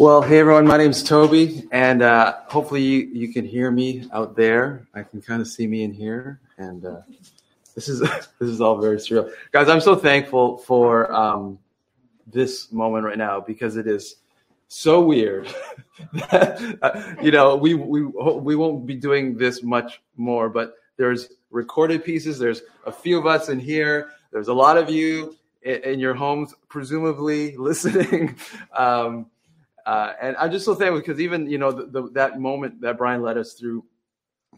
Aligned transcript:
Well, 0.00 0.22
hey 0.22 0.38
everyone, 0.38 0.64
my 0.64 0.76
name's 0.76 1.02
Toby, 1.02 1.66
and 1.72 2.02
uh, 2.02 2.36
hopefully 2.46 2.82
you, 2.82 3.10
you 3.12 3.32
can 3.32 3.44
hear 3.44 3.68
me 3.72 4.08
out 4.12 4.36
there. 4.36 4.86
I 4.94 5.02
can 5.02 5.20
kind 5.20 5.42
of 5.42 5.48
see 5.48 5.66
me 5.66 5.82
in 5.82 5.92
here, 5.92 6.38
and 6.56 6.86
uh, 6.86 7.00
this 7.74 7.88
is 7.88 7.98
this 8.38 8.48
is 8.48 8.60
all 8.60 8.80
very 8.80 8.98
surreal, 8.98 9.28
guys. 9.50 9.68
I'm 9.68 9.80
so 9.80 9.96
thankful 9.96 10.58
for 10.58 11.12
um, 11.12 11.58
this 12.28 12.70
moment 12.70 13.06
right 13.06 13.18
now 13.18 13.40
because 13.40 13.76
it 13.76 13.88
is 13.88 14.18
so 14.68 15.00
weird. 15.00 15.52
that, 16.30 16.78
uh, 16.80 17.14
you 17.20 17.32
know, 17.32 17.56
we 17.56 17.74
we 17.74 18.02
we 18.04 18.54
won't 18.54 18.86
be 18.86 18.94
doing 18.94 19.36
this 19.36 19.64
much 19.64 20.00
more, 20.16 20.48
but 20.48 20.74
there's 20.96 21.30
recorded 21.50 22.04
pieces. 22.04 22.38
There's 22.38 22.62
a 22.86 22.92
few 22.92 23.18
of 23.18 23.26
us 23.26 23.48
in 23.48 23.58
here. 23.58 24.10
There's 24.30 24.48
a 24.48 24.54
lot 24.54 24.78
of 24.78 24.90
you 24.90 25.36
in, 25.62 25.82
in 25.82 25.98
your 25.98 26.14
homes, 26.14 26.54
presumably 26.68 27.56
listening. 27.58 28.36
Um, 28.72 29.26
uh, 29.88 30.12
and 30.20 30.36
I'm 30.36 30.52
just 30.52 30.66
so 30.66 30.74
thankful 30.74 30.98
because 31.00 31.18
even 31.18 31.48
you 31.48 31.56
know 31.56 31.72
the, 31.72 31.86
the, 31.86 32.10
that 32.10 32.38
moment 32.38 32.82
that 32.82 32.98
Brian 32.98 33.22
led 33.22 33.38
us 33.38 33.54
through 33.54 33.86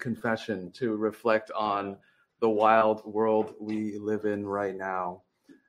confession 0.00 0.72
to 0.72 0.96
reflect 0.96 1.52
on 1.52 1.98
the 2.40 2.48
wild 2.48 3.04
world 3.04 3.54
we 3.60 3.96
live 3.98 4.24
in 4.24 4.44
right 4.44 4.74
now. 4.74 5.22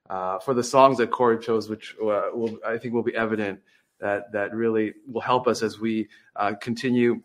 Uh, 0.09 0.39
for 0.39 0.55
the 0.55 0.63
songs 0.63 0.97
that 0.97 1.11
Corey 1.11 1.37
chose, 1.37 1.69
which 1.69 1.95
uh, 2.01 2.29
will, 2.33 2.57
I 2.65 2.79
think 2.79 2.95
will 2.95 3.03
be 3.03 3.15
evident 3.15 3.59
that 3.99 4.31
that 4.31 4.55
really 4.55 4.95
will 5.07 5.21
help 5.21 5.45
us 5.47 5.61
as 5.61 5.79
we 5.79 6.09
uh, 6.35 6.53
continue 6.59 7.21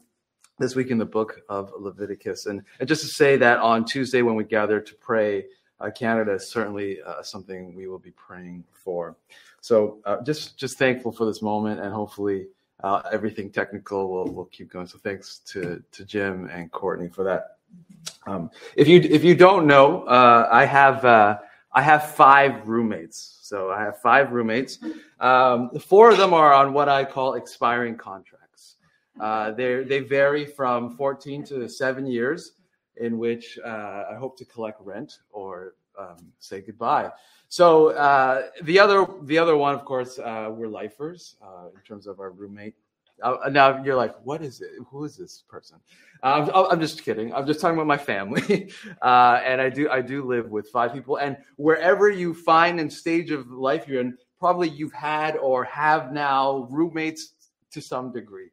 this 0.59 0.77
week 0.77 0.91
in 0.91 0.99
the 0.99 1.07
book 1.07 1.41
of 1.49 1.73
Leviticus. 1.79 2.45
And, 2.45 2.63
and 2.79 2.87
just 2.87 3.01
to 3.01 3.09
say 3.09 3.39
that 3.39 3.61
on 3.61 3.87
Tuesday 3.87 4.21
when 4.21 4.35
we 4.35 4.45
gather 4.45 4.79
to 4.79 4.95
pray, 4.97 5.47
uh, 5.81 5.91
Canada 5.91 6.35
is 6.35 6.51
certainly 6.51 6.99
uh, 7.01 7.23
something 7.23 7.75
we 7.75 7.87
will 7.87 7.99
be 7.99 8.11
praying 8.11 8.65
for. 8.85 9.17
So 9.67 9.99
uh, 10.05 10.23
just 10.23 10.57
just 10.57 10.79
thankful 10.79 11.11
for 11.11 11.27
this 11.27 11.43
moment, 11.43 11.81
and 11.81 11.93
hopefully 11.93 12.47
uh, 12.85 13.03
everything 13.11 13.51
technical 13.51 14.09
will 14.09 14.33
will 14.33 14.45
keep 14.45 14.71
going. 14.71 14.87
So 14.87 14.97
thanks 14.99 15.41
to 15.51 15.83
to 15.91 16.05
Jim 16.05 16.49
and 16.53 16.71
Courtney 16.71 17.09
for 17.09 17.25
that. 17.25 17.57
Um, 18.29 18.49
if 18.77 18.87
you 18.87 19.01
if 19.01 19.25
you 19.25 19.35
don't 19.35 19.67
know, 19.67 20.05
uh, 20.05 20.49
I 20.53 20.67
have 20.67 21.05
uh, 21.05 21.39
I 21.73 21.83
have 21.83 22.15
five 22.15 22.69
roommates. 22.69 23.41
So 23.43 23.73
I 23.73 23.83
have 23.83 24.01
five 24.01 24.31
roommates. 24.31 24.79
Um, 25.19 25.71
four 25.81 26.13
of 26.13 26.17
them 26.17 26.33
are 26.33 26.53
on 26.53 26.73
what 26.73 26.89
I 26.89 27.05
call 27.05 27.35
expiring 27.35 27.97
contracts. 27.97 28.77
Uh, 29.19 29.51
they 29.51 29.83
they 29.83 29.99
vary 29.99 30.47
from 30.47 30.97
14 30.97 31.43
to 31.47 31.69
seven 31.69 32.07
years, 32.07 32.53
in 32.99 33.19
which 33.19 33.59
uh, 33.65 34.05
I 34.13 34.15
hope 34.15 34.39
to 34.39 34.45
collect 34.45 34.81
rent 34.81 35.19
or 35.33 35.75
um, 35.99 36.19
say 36.39 36.61
goodbye. 36.61 37.11
So 37.49 37.89
uh, 37.91 38.49
the 38.63 38.79
other 38.79 39.07
the 39.23 39.39
other 39.39 39.57
one, 39.57 39.75
of 39.75 39.85
course, 39.85 40.19
uh, 40.19 40.49
we're 40.51 40.69
lifers 40.69 41.37
uh, 41.43 41.69
in 41.75 41.81
terms 41.83 42.07
of 42.07 42.21
our 42.21 42.31
roommate. 42.31 42.75
Uh, 43.23 43.49
now 43.51 43.83
you're 43.83 43.97
like, 43.97 44.15
what 44.25 44.43
is 44.43 44.61
it? 44.61 44.71
Who 44.91 45.05
is 45.05 45.17
this 45.17 45.45
person? 45.49 45.79
I'm, 46.23 46.51
I'm 46.51 46.81
just 46.81 47.03
kidding. 47.03 47.33
I'm 47.33 47.47
just 47.47 47.61
talking 47.61 47.77
about 47.77 47.87
my 47.87 47.97
family, 47.97 48.71
uh, 49.03 49.41
and 49.45 49.61
I 49.61 49.71
do 49.71 49.89
I 49.89 50.03
do 50.03 50.25
live 50.25 50.51
with 50.51 50.69
five 50.69 50.93
people. 50.93 51.17
And 51.17 51.37
wherever 51.57 52.11
you 52.11 52.35
find 52.35 52.81
and 52.81 52.93
stage 52.93 53.31
of 53.31 53.51
life 53.51 53.87
you're 53.87 54.01
in, 54.01 54.19
probably 54.39 54.69
you've 54.69 54.93
had 54.93 55.37
or 55.37 55.65
have 55.65 56.13
now 56.13 56.67
roommates 56.71 57.35
to 57.71 57.81
some 57.81 58.13
degree. 58.13 58.51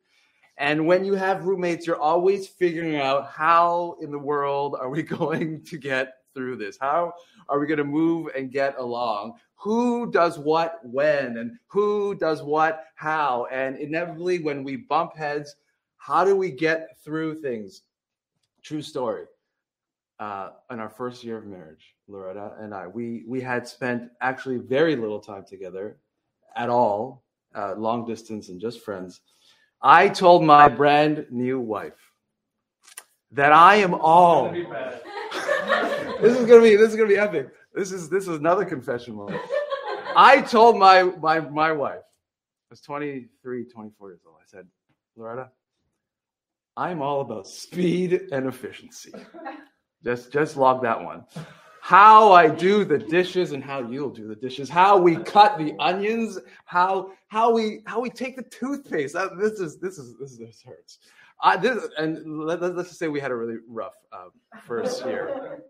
And 0.57 0.85
when 0.85 1.03
you 1.03 1.15
have 1.15 1.45
roommates, 1.45 1.87
you're 1.87 1.99
always 1.99 2.47
figuring 2.47 2.97
out 2.97 3.27
how 3.27 3.97
in 4.01 4.11
the 4.11 4.19
world 4.19 4.75
are 4.79 4.89
we 4.89 5.01
going 5.19 5.63
to 5.63 5.77
get 5.77 6.13
through 6.33 6.57
this? 6.57 6.77
How 6.79 7.13
are 7.49 7.59
we 7.59 7.67
going 7.67 7.77
to 7.77 7.83
move 7.83 8.29
and 8.35 8.51
get 8.51 8.77
along? 8.77 9.33
Who 9.55 10.11
does 10.11 10.37
what 10.37 10.79
when 10.83 11.37
and 11.37 11.57
who 11.67 12.15
does 12.15 12.43
what 12.43 12.85
how? 12.95 13.47
And 13.51 13.77
inevitably, 13.77 14.39
when 14.39 14.63
we 14.63 14.75
bump 14.75 15.15
heads, 15.15 15.55
how 15.97 16.25
do 16.25 16.35
we 16.35 16.51
get 16.51 16.97
through 17.03 17.41
things? 17.41 17.83
True 18.61 18.81
story. 18.81 19.25
Uh, 20.19 20.51
in 20.71 20.79
our 20.79 20.89
first 20.89 21.23
year 21.23 21.37
of 21.37 21.45
marriage, 21.45 21.95
Loretta 22.07 22.53
and 22.59 22.73
I, 22.73 22.87
we 22.87 23.23
we 23.27 23.41
had 23.41 23.67
spent 23.67 24.09
actually 24.21 24.57
very 24.57 24.95
little 24.95 25.19
time 25.19 25.43
together 25.43 25.97
at 26.55 26.69
all, 26.69 27.23
uh, 27.55 27.73
long 27.75 28.05
distance 28.05 28.49
and 28.49 28.59
just 28.59 28.81
friends. 28.81 29.21
I 29.81 30.07
told 30.07 30.43
my 30.43 30.69
brand 30.69 31.25
new 31.29 31.59
wife 31.59 32.13
that 33.31 33.51
I 33.51 33.75
am 33.75 33.93
all 33.93 34.53
this 36.23 36.37
is 36.37 36.45
gonna 36.45 36.61
be 36.61 36.75
this 36.77 36.89
is 36.89 36.95
gonna 36.95 37.09
be 37.09 37.17
epic. 37.17 37.49
This 37.73 37.91
is 37.91 38.09
this 38.09 38.27
is 38.27 38.37
another 38.37 38.63
confession 38.63 39.15
moment. 39.15 39.41
I 40.15 40.41
told 40.41 40.77
my 40.77 41.03
my 41.03 41.41
my 41.41 41.71
wife, 41.73 41.99
I 41.99 42.69
was 42.69 42.79
23, 42.81 43.65
24 43.65 44.09
years 44.09 44.21
old. 44.25 44.37
I 44.39 44.45
said, 44.45 44.65
Loretta, 45.17 45.49
I'm 46.77 47.01
all 47.01 47.21
about 47.21 47.47
speed 47.47 48.29
and 48.31 48.47
efficiency. 48.47 49.11
Just 50.03 50.31
just 50.31 50.55
log 50.55 50.81
that 50.83 51.03
one. 51.03 51.25
How 51.81 52.31
I 52.31 52.47
do 52.47 52.85
the 52.85 52.97
dishes 52.97 53.51
and 53.51 53.61
how 53.61 53.81
you'll 53.81 54.09
do 54.09 54.25
the 54.25 54.35
dishes. 54.35 54.69
How 54.69 54.97
we 54.97 55.17
cut 55.17 55.57
the 55.57 55.75
onions. 55.79 56.39
How 56.63 57.11
how 57.27 57.51
we 57.51 57.81
how 57.85 57.99
we 57.99 58.09
take 58.09 58.37
the 58.37 58.43
toothpaste. 58.43 59.17
This 59.37 59.59
is 59.59 59.77
this 59.77 59.97
is 59.97 60.15
this, 60.17 60.31
is, 60.31 60.37
this 60.37 60.61
hurts. 60.65 60.99
I, 61.41 61.57
this, 61.57 61.85
and 61.97 62.39
let, 62.39 62.63
us 62.63 62.87
just 62.87 62.99
say 62.99 63.09
we 63.09 63.19
had 63.19 63.31
a 63.31 63.35
really 63.35 63.57
rough 63.67 63.95
uh, 64.13 64.29
first 64.65 65.05
year 65.05 65.63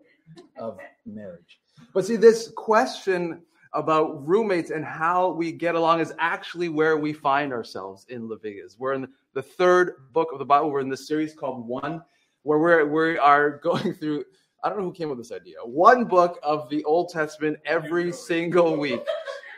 of 0.58 0.78
marriage. 1.06 1.60
But 1.92 2.06
see, 2.06 2.16
this 2.16 2.50
question 2.56 3.42
about 3.72 4.26
roommates 4.26 4.70
and 4.70 4.84
how 4.84 5.30
we 5.30 5.50
get 5.52 5.74
along 5.74 6.00
is 6.00 6.12
actually 6.18 6.68
where 6.68 6.96
we 6.96 7.12
find 7.12 7.52
ourselves 7.52 8.06
in 8.08 8.28
Leviticus. 8.28 8.76
We're 8.78 8.94
in 8.94 9.08
the 9.34 9.42
third 9.42 10.12
book 10.12 10.28
of 10.32 10.38
the 10.38 10.44
Bible. 10.44 10.70
We're 10.70 10.80
in 10.80 10.88
this 10.88 11.08
series 11.08 11.34
called 11.34 11.66
One, 11.66 12.02
where 12.42 12.58
we're, 12.58 12.86
we 12.86 13.18
are 13.18 13.58
going 13.62 13.94
through. 13.94 14.24
I 14.62 14.68
don't 14.68 14.78
know 14.78 14.84
who 14.84 14.92
came 14.92 15.10
up 15.10 15.16
with 15.16 15.28
this 15.28 15.36
idea. 15.36 15.56
One 15.62 16.04
book 16.04 16.38
of 16.42 16.70
the 16.70 16.82
Old 16.84 17.10
Testament 17.10 17.58
every 17.66 18.12
single 18.12 18.78
week 18.78 19.02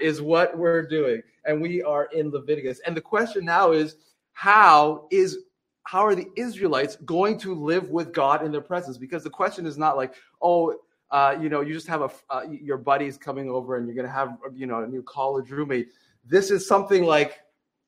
is 0.00 0.20
what 0.20 0.56
we're 0.56 0.86
doing. 0.86 1.22
And 1.44 1.60
we 1.60 1.82
are 1.82 2.06
in 2.06 2.30
Leviticus. 2.30 2.80
And 2.86 2.96
the 2.96 3.00
question 3.00 3.44
now 3.44 3.70
is 3.72 3.96
how 4.32 5.06
is 5.12 5.38
how 5.84 6.04
are 6.04 6.16
the 6.16 6.26
Israelites 6.34 6.96
going 7.04 7.38
to 7.38 7.54
live 7.54 7.90
with 7.90 8.12
God 8.12 8.44
in 8.44 8.50
their 8.50 8.60
presence? 8.60 8.98
Because 8.98 9.22
the 9.22 9.30
question 9.30 9.66
is 9.66 9.78
not 9.78 9.96
like, 9.96 10.14
oh, 10.42 10.74
uh, 11.10 11.36
you 11.40 11.48
know, 11.48 11.60
you 11.60 11.72
just 11.72 11.86
have 11.86 12.02
a 12.02 12.10
uh, 12.30 12.42
your 12.48 12.78
buddies 12.78 13.16
coming 13.16 13.48
over 13.48 13.76
and 13.76 13.86
you're 13.86 13.94
going 13.94 14.06
to 14.06 14.12
have 14.12 14.36
you 14.54 14.66
know 14.66 14.82
a 14.82 14.86
new 14.86 15.02
college 15.02 15.50
roommate. 15.50 15.88
This 16.24 16.50
is 16.50 16.66
something 16.66 17.04
like 17.04 17.40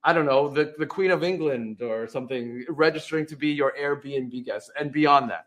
I 0.04 0.12
don't 0.12 0.26
know 0.26 0.48
the 0.48 0.74
the 0.78 0.86
Queen 0.86 1.10
of 1.10 1.24
England 1.24 1.82
or 1.82 2.06
something 2.06 2.64
registering 2.68 3.26
to 3.26 3.36
be 3.36 3.48
your 3.48 3.74
Airbnb 3.80 4.44
guest 4.44 4.70
and 4.78 4.92
beyond 4.92 5.30
that. 5.30 5.46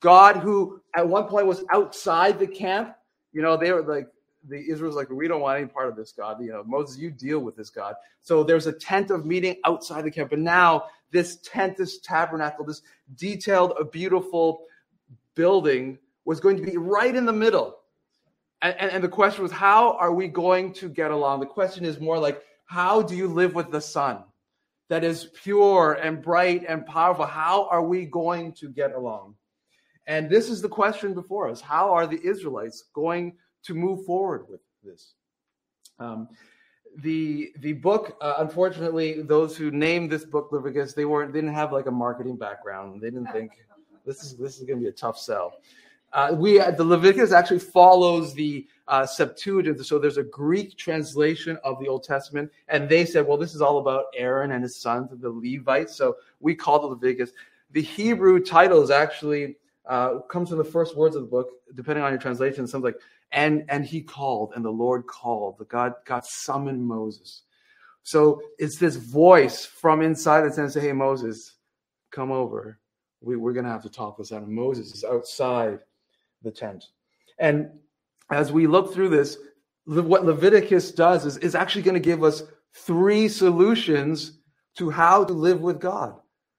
God, 0.00 0.36
who 0.36 0.80
at 0.94 1.06
one 1.06 1.24
point 1.24 1.46
was 1.46 1.64
outside 1.70 2.38
the 2.38 2.46
camp, 2.46 2.94
you 3.32 3.42
know, 3.42 3.56
they 3.56 3.72
were 3.72 3.82
like 3.82 4.08
the 4.48 4.70
Israel's 4.70 4.94
like, 4.94 5.10
we 5.10 5.28
don't 5.28 5.40
want 5.40 5.58
any 5.58 5.66
part 5.66 5.88
of 5.88 5.96
this 5.96 6.12
God. 6.12 6.42
You 6.42 6.52
know, 6.52 6.64
Moses, 6.64 6.98
you 6.98 7.10
deal 7.10 7.40
with 7.40 7.56
this 7.56 7.70
God. 7.70 7.94
So 8.20 8.42
there's 8.42 8.66
a 8.66 8.72
tent 8.72 9.10
of 9.10 9.26
meeting 9.26 9.56
outside 9.64 10.04
the 10.04 10.10
camp. 10.10 10.30
But 10.30 10.38
now 10.38 10.84
this 11.10 11.36
tent, 11.38 11.76
this 11.76 11.98
tabernacle, 11.98 12.64
this 12.64 12.82
detailed, 13.16 13.74
a 13.78 13.84
beautiful 13.84 14.62
building 15.34 15.98
was 16.28 16.40
going 16.40 16.56
to 16.56 16.62
be 16.62 16.76
right 16.76 17.14
in 17.16 17.24
the 17.24 17.32
middle. 17.32 17.78
And, 18.60 18.74
and, 18.78 18.90
and 18.92 19.04
the 19.04 19.08
question 19.08 19.42
was, 19.42 19.52
how 19.52 19.92
are 19.94 20.12
we 20.12 20.28
going 20.28 20.72
to 20.74 20.88
get 20.88 21.10
along? 21.10 21.40
The 21.40 21.46
question 21.46 21.84
is 21.84 21.98
more 22.00 22.18
like, 22.18 22.42
how 22.66 23.02
do 23.02 23.16
you 23.16 23.28
live 23.28 23.54
with 23.54 23.70
the 23.70 23.80
sun 23.80 24.24
that 24.90 25.04
is 25.04 25.30
pure 25.42 25.94
and 25.94 26.22
bright 26.22 26.64
and 26.68 26.84
powerful? 26.84 27.24
How 27.24 27.66
are 27.68 27.82
we 27.82 28.04
going 28.04 28.52
to 28.60 28.68
get 28.68 28.92
along? 28.92 29.36
And 30.06 30.28
this 30.28 30.50
is 30.50 30.60
the 30.60 30.68
question 30.68 31.14
before 31.14 31.48
us. 31.48 31.60
How 31.60 31.94
are 31.94 32.06
the 32.06 32.20
Israelites 32.22 32.84
going 32.94 33.36
to 33.64 33.74
move 33.74 34.04
forward 34.04 34.46
with 34.48 34.60
this. 34.82 35.14
Um, 35.98 36.28
the 37.02 37.52
the 37.58 37.74
book, 37.74 38.16
uh, 38.20 38.34
unfortunately, 38.38 39.22
those 39.22 39.56
who 39.56 39.70
named 39.70 40.10
this 40.10 40.24
book 40.24 40.50
Leviticus, 40.52 40.94
they 40.94 41.04
weren't 41.04 41.32
they 41.32 41.40
didn't 41.40 41.54
have 41.54 41.72
like 41.72 41.86
a 41.86 41.90
marketing 41.90 42.36
background. 42.36 43.00
They 43.00 43.10
didn't 43.10 43.32
think 43.32 43.52
this 44.06 44.24
is 44.24 44.36
this 44.36 44.58
is 44.58 44.64
going 44.64 44.78
to 44.78 44.84
be 44.84 44.88
a 44.88 44.92
tough 44.92 45.18
sell. 45.18 45.52
Uh, 46.12 46.34
we 46.34 46.58
uh, 46.58 46.70
the 46.70 46.84
Leviticus 46.84 47.32
actually 47.32 47.58
follows 47.58 48.34
the 48.34 48.66
uh, 48.88 49.04
Septuagint, 49.04 49.84
so 49.84 49.98
there's 49.98 50.16
a 50.16 50.22
Greek 50.22 50.76
translation 50.76 51.58
of 51.62 51.78
the 51.78 51.88
Old 51.88 52.04
Testament, 52.04 52.50
and 52.68 52.88
they 52.88 53.04
said, 53.04 53.26
well, 53.26 53.36
this 53.36 53.54
is 53.54 53.60
all 53.60 53.78
about 53.78 54.06
Aaron 54.16 54.52
and 54.52 54.62
his 54.62 54.80
sons, 54.80 55.10
the 55.12 55.30
Levites. 55.30 55.96
So 55.96 56.16
we 56.40 56.54
call 56.54 56.80
the 56.80 56.86
Leviticus. 56.86 57.32
The 57.72 57.82
Hebrew 57.82 58.42
title 58.42 58.82
is 58.82 58.90
actually 58.90 59.56
uh, 59.84 60.20
comes 60.30 60.48
from 60.48 60.58
the 60.58 60.64
first 60.64 60.96
words 60.96 61.14
of 61.14 61.22
the 61.22 61.28
book, 61.28 61.50
depending 61.74 62.02
on 62.02 62.12
your 62.12 62.20
translation. 62.20 62.66
Something 62.66 62.92
like 62.92 63.00
and 63.32 63.64
and 63.68 63.84
he 63.84 64.00
called 64.00 64.52
and 64.56 64.64
the 64.64 64.70
lord 64.70 65.06
called 65.06 65.58
the 65.58 65.64
god 65.66 65.94
god 66.04 66.24
summoned 66.24 66.84
moses 66.84 67.42
so 68.02 68.40
it's 68.58 68.78
this 68.78 68.96
voice 68.96 69.66
from 69.66 70.02
inside 70.02 70.42
that 70.42 70.54
says 70.54 70.74
hey 70.74 70.92
moses 70.92 71.54
come 72.10 72.30
over 72.30 72.78
we, 73.20 73.36
we're 73.36 73.52
going 73.52 73.64
to 73.64 73.70
have 73.70 73.82
to 73.82 73.90
talk 73.90 74.16
this 74.16 74.32
out 74.32 74.42
and 74.42 74.52
moses 74.52 74.94
is 74.94 75.04
outside 75.04 75.80
the 76.42 76.50
tent 76.50 76.84
and 77.38 77.70
as 78.30 78.52
we 78.52 78.66
look 78.66 78.92
through 78.92 79.08
this 79.08 79.38
what 79.84 80.24
leviticus 80.24 80.92
does 80.92 81.24
is, 81.24 81.36
is 81.38 81.54
actually 81.54 81.82
going 81.82 81.94
to 81.94 82.00
give 82.00 82.22
us 82.22 82.42
three 82.74 83.28
solutions 83.28 84.38
to 84.76 84.90
how 84.90 85.24
to 85.24 85.32
live 85.32 85.60
with 85.60 85.80
God. 85.80 86.14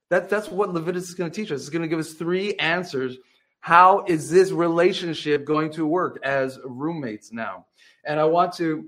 That, 0.10 0.30
that's 0.30 0.50
what 0.50 0.74
Leviticus 0.74 1.10
is 1.10 1.16
going 1.16 1.32
to 1.32 1.36
teach 1.36 1.52
us. 1.52 1.62
It's 1.62 1.70
going 1.70 1.84
to 1.84 1.88
give 1.88 2.00
us 2.00 2.14
three 2.14 2.56
answers. 2.56 3.18
How 3.62 4.04
is 4.08 4.30
this 4.30 4.52
relationship 4.52 5.46
going 5.46 5.72
to 5.74 5.86
work 5.86 6.20
as 6.24 6.60
roommates 6.66 7.32
now? 7.32 7.66
And 8.06 8.20
I 8.20 8.26
want 8.26 8.54
to, 8.54 8.86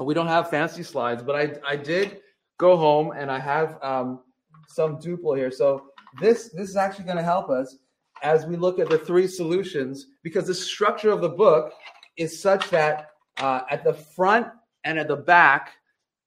we 0.00 0.14
don't 0.14 0.28
have 0.28 0.50
fancy 0.50 0.82
slides, 0.82 1.22
but 1.22 1.36
I, 1.36 1.56
I 1.66 1.76
did 1.76 2.18
go 2.58 2.76
home 2.76 3.12
and 3.14 3.30
I 3.30 3.38
have 3.38 3.78
um, 3.82 4.20
some 4.68 4.98
Duplo 4.98 5.36
here. 5.36 5.50
So 5.50 5.90
this, 6.20 6.50
this 6.50 6.70
is 6.70 6.76
actually 6.76 7.04
going 7.04 7.18
to 7.18 7.22
help 7.22 7.50
us 7.50 7.76
as 8.22 8.46
we 8.46 8.56
look 8.56 8.78
at 8.78 8.88
the 8.88 8.98
three 8.98 9.26
solutions 9.26 10.06
because 10.22 10.46
the 10.46 10.54
structure 10.54 11.10
of 11.10 11.20
the 11.20 11.28
book 11.28 11.72
is 12.16 12.40
such 12.40 12.68
that 12.70 13.10
uh, 13.38 13.60
at 13.70 13.84
the 13.84 13.92
front 13.92 14.46
and 14.84 14.98
at 14.98 15.08
the 15.08 15.16
back, 15.16 15.72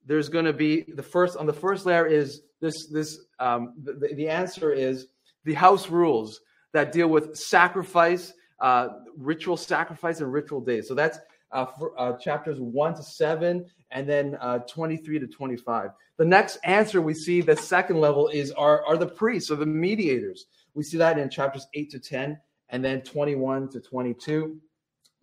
there's 0.06 0.30
going 0.30 0.46
to 0.46 0.54
be 0.54 0.84
the 0.96 1.04
first 1.04 1.38
on 1.38 1.46
the 1.46 1.54
first 1.54 1.86
layer 1.86 2.06
is 2.06 2.42
this 2.62 2.88
this 2.88 3.20
um, 3.40 3.74
the, 3.84 4.14
the 4.16 4.28
answer 4.28 4.72
is 4.72 5.08
the 5.46 5.54
house 5.54 5.90
rules 5.90 6.42
that 6.74 6.92
deal 6.92 7.08
with 7.08 7.36
sacrifice, 7.36 8.34
uh, 8.60 8.90
ritual 9.18 9.58
sacrifice, 9.58 10.20
and 10.20 10.32
ritual 10.32 10.62
days. 10.62 10.88
So 10.88 10.94
that's 10.94 11.20
uh, 11.52 11.66
for, 11.66 12.00
uh, 12.00 12.18
chapters 12.18 12.60
one 12.60 12.96
to 12.96 13.04
seven, 13.04 13.66
and 13.92 14.08
then 14.08 14.38
uh, 14.40 14.60
23 14.60 15.20
to 15.20 15.28
25. 15.28 15.92
The 16.18 16.26
next 16.26 16.58
answer 16.64 17.02
we 17.02 17.14
see, 17.14 17.42
the 17.42 17.56
second 17.56 18.00
level, 18.00 18.28
is 18.28 18.52
are, 18.52 18.86
are 18.86 18.98
the 18.98 19.08
priests 19.08 19.50
or 19.50 19.56
the 19.56 19.66
mediators. 19.66 20.46
We 20.80 20.84
see 20.84 20.98
that 21.00 21.20
in 21.20 21.30
chapters 21.30 21.68
8 21.74 21.92
to 21.92 22.00
10, 22.00 22.40
and 22.70 22.86
then 22.86 23.02
21 23.02 23.68
to 23.72 23.82
22. 23.82 24.58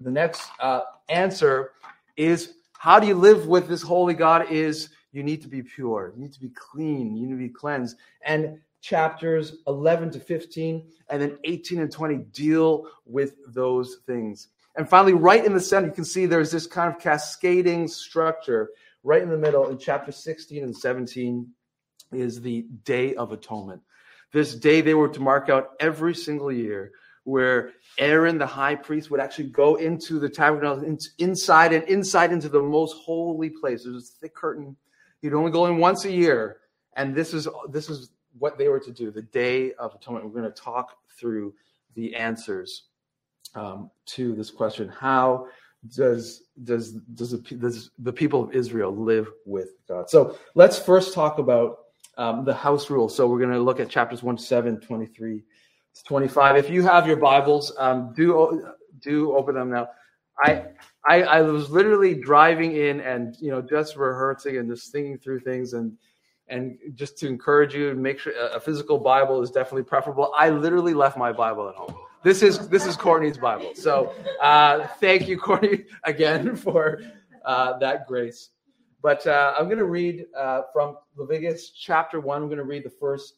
The 0.01 0.11
next 0.11 0.51
uh, 0.61 0.83
answer 1.09 1.71
is 2.19 2.57
how 2.75 3.01
do 3.01 3.07
you 3.07 3.15
live 3.15 3.47
with 3.47 3.67
this 3.67 3.81
holy 3.81 4.13
God? 4.13 4.53
Is 4.53 4.91
you 5.13 5.23
need 5.23 5.41
to 5.41 5.49
be 5.49 5.63
pure, 5.63 6.13
you 6.15 6.21
need 6.21 6.35
to 6.35 6.41
be 6.41 6.51
clean, 6.51 7.17
you 7.17 7.27
need 7.27 7.33
to 7.33 7.39
be 7.39 7.49
cleansed. 7.49 7.97
And 8.21 8.59
chapters 8.83 9.57
11 9.67 10.11
to 10.11 10.21
15, 10.21 10.87
and 11.09 11.23
then 11.23 11.39
18 11.45 11.81
and 11.81 11.91
20 11.91 12.17
deal 12.35 12.91
with 13.07 13.37
those 13.49 14.01
things. 14.07 14.49
And 14.77 14.87
finally, 14.87 15.15
right 15.15 15.43
in 15.43 15.55
the 15.55 15.61
center, 15.61 15.87
you 15.87 15.95
can 15.95 16.05
see 16.05 16.27
there's 16.27 16.51
this 16.51 16.67
kind 16.67 16.95
of 16.95 17.01
cascading 17.01 17.89
structure. 17.89 18.73
Right 19.03 19.23
in 19.23 19.31
the 19.31 19.39
middle, 19.39 19.71
in 19.71 19.79
chapter 19.79 20.13
16 20.13 20.63
and 20.63 20.77
17, 20.77 21.49
is 22.13 22.43
the 22.43 22.67
Day 22.85 23.15
of 23.15 23.33
Atonement. 23.33 23.81
This 24.37 24.55
day 24.55 24.83
they 24.83 24.93
were 24.93 25.09
to 25.09 25.21
mark 25.21 25.49
out 25.49 25.71
every 25.81 26.15
single 26.15 26.53
year 26.53 26.93
where 27.25 27.71
Aaron, 27.97 28.37
the 28.37 28.47
high 28.47 28.75
priest, 28.75 29.11
would 29.11 29.19
actually 29.19 29.49
go 29.49 29.77
into 29.77 30.19
the 30.19 30.29
tabernacle, 30.29 30.99
inside 31.17 31.73
and 31.73 31.83
inside 31.85 32.33
into 32.33 32.51
the 32.51 32.61
most 32.61 32.99
holy 32.99 33.49
place. 33.49 33.85
There's 33.85 34.11
a 34.11 34.21
thick 34.21 34.35
curtain. 34.35 34.77
He'd 35.23 35.33
only 35.33 35.51
go 35.51 35.65
in 35.65 35.79
once 35.79 36.05
a 36.05 36.13
year. 36.13 36.59
And 36.97 37.15
this 37.15 37.33
is 37.33 37.49
this 37.71 37.89
is 37.89 38.11
what 38.39 38.59
they 38.59 38.69
were 38.69 38.79
to 38.79 38.93
do, 38.93 39.11
the 39.11 39.23
Day 39.23 39.73
of 39.73 39.95
Atonement. 39.95 40.27
We're 40.27 40.43
going 40.43 40.53
to 40.53 40.63
talk 40.63 40.99
through 41.19 41.55
the 41.95 42.15
answers 42.15 42.89
um, 43.55 43.91
to 44.17 44.35
this 44.35 44.51
question: 44.51 44.91
How 44.91 45.47
does 45.97 46.43
does 46.63 46.93
does 47.15 47.31
the, 47.31 47.39
does 47.39 47.91
the 47.99 48.13
people 48.13 48.45
of 48.45 48.53
Israel 48.55 48.95
live 48.95 49.29
with 49.47 49.71
God? 49.89 50.11
So 50.11 50.37
let's 50.55 50.79
first 50.79 51.15
talk 51.15 51.39
about 51.39 51.86
um, 52.17 52.45
the 52.45 52.55
house 52.55 52.91
rule. 52.91 53.09
So 53.09 53.27
we're 53.27 53.39
going 53.39 53.53
to 53.53 53.61
look 53.61 53.81
at 53.81 53.89
chapters 53.89 54.23
1 54.23 54.37
to 54.37 54.43
7, 54.43 54.81
23 54.81 55.45
to 55.95 56.05
25. 56.05 56.57
If 56.57 56.71
you 56.71 56.83
have 56.83 57.07
your 57.07 57.17
Bibles, 57.17 57.73
um, 57.79 58.13
do 58.15 58.73
do 59.01 59.37
open 59.37 59.55
them 59.55 59.71
now. 59.71 59.89
I, 60.45 60.65
I 61.09 61.23
I 61.23 61.43
was 61.43 61.71
literally 61.71 62.15
driving 62.15 62.77
in 62.77 63.01
and 63.01 63.37
you 63.41 63.51
know 63.51 63.63
just 63.63 63.97
rehearsing 63.97 64.59
and 64.59 64.69
just 64.69 64.93
thinking 64.93 65.19
through 65.19 65.41
things 65.41 65.73
and 65.73 65.97
and 66.49 66.79
just 66.95 67.19
to 67.19 67.27
encourage 67.27 67.75
you 67.75 67.91
and 67.91 68.03
make 68.03 68.19
sure 68.19 68.33
a 68.55 68.61
physical 68.61 68.99
Bible 68.99 69.43
is 69.43 69.51
definitely 69.51 69.83
preferable. 69.83 70.33
I 70.37 70.51
literally 70.51 70.95
left 70.95 71.17
my 71.17 71.33
Bible 71.33 71.69
at 71.69 71.75
home. 71.75 71.95
This 72.23 72.43
is 72.43 72.69
this 72.69 72.87
is 72.87 72.97
Courtney's 72.97 73.39
Bible. 73.39 73.73
So 73.75 74.13
uh, 74.43 74.87
thank 75.01 75.29
you, 75.29 75.39
Courtney, 75.39 75.85
again 76.05 76.57
for 76.57 77.01
uh, 77.45 77.79
that 77.79 78.07
grace. 78.07 78.51
But 79.03 79.27
uh, 79.27 79.55
I'm 79.59 79.67
going 79.67 79.79
to 79.79 79.85
read 79.85 80.27
uh, 80.37 80.63
from 80.73 80.97
Leviticus 81.17 81.71
chapter 81.71 82.21
one. 82.21 82.43
I'm 82.43 82.49
going 82.49 82.59
to 82.59 82.65
read 82.65 82.85
the 82.85 82.91
first 82.91 83.35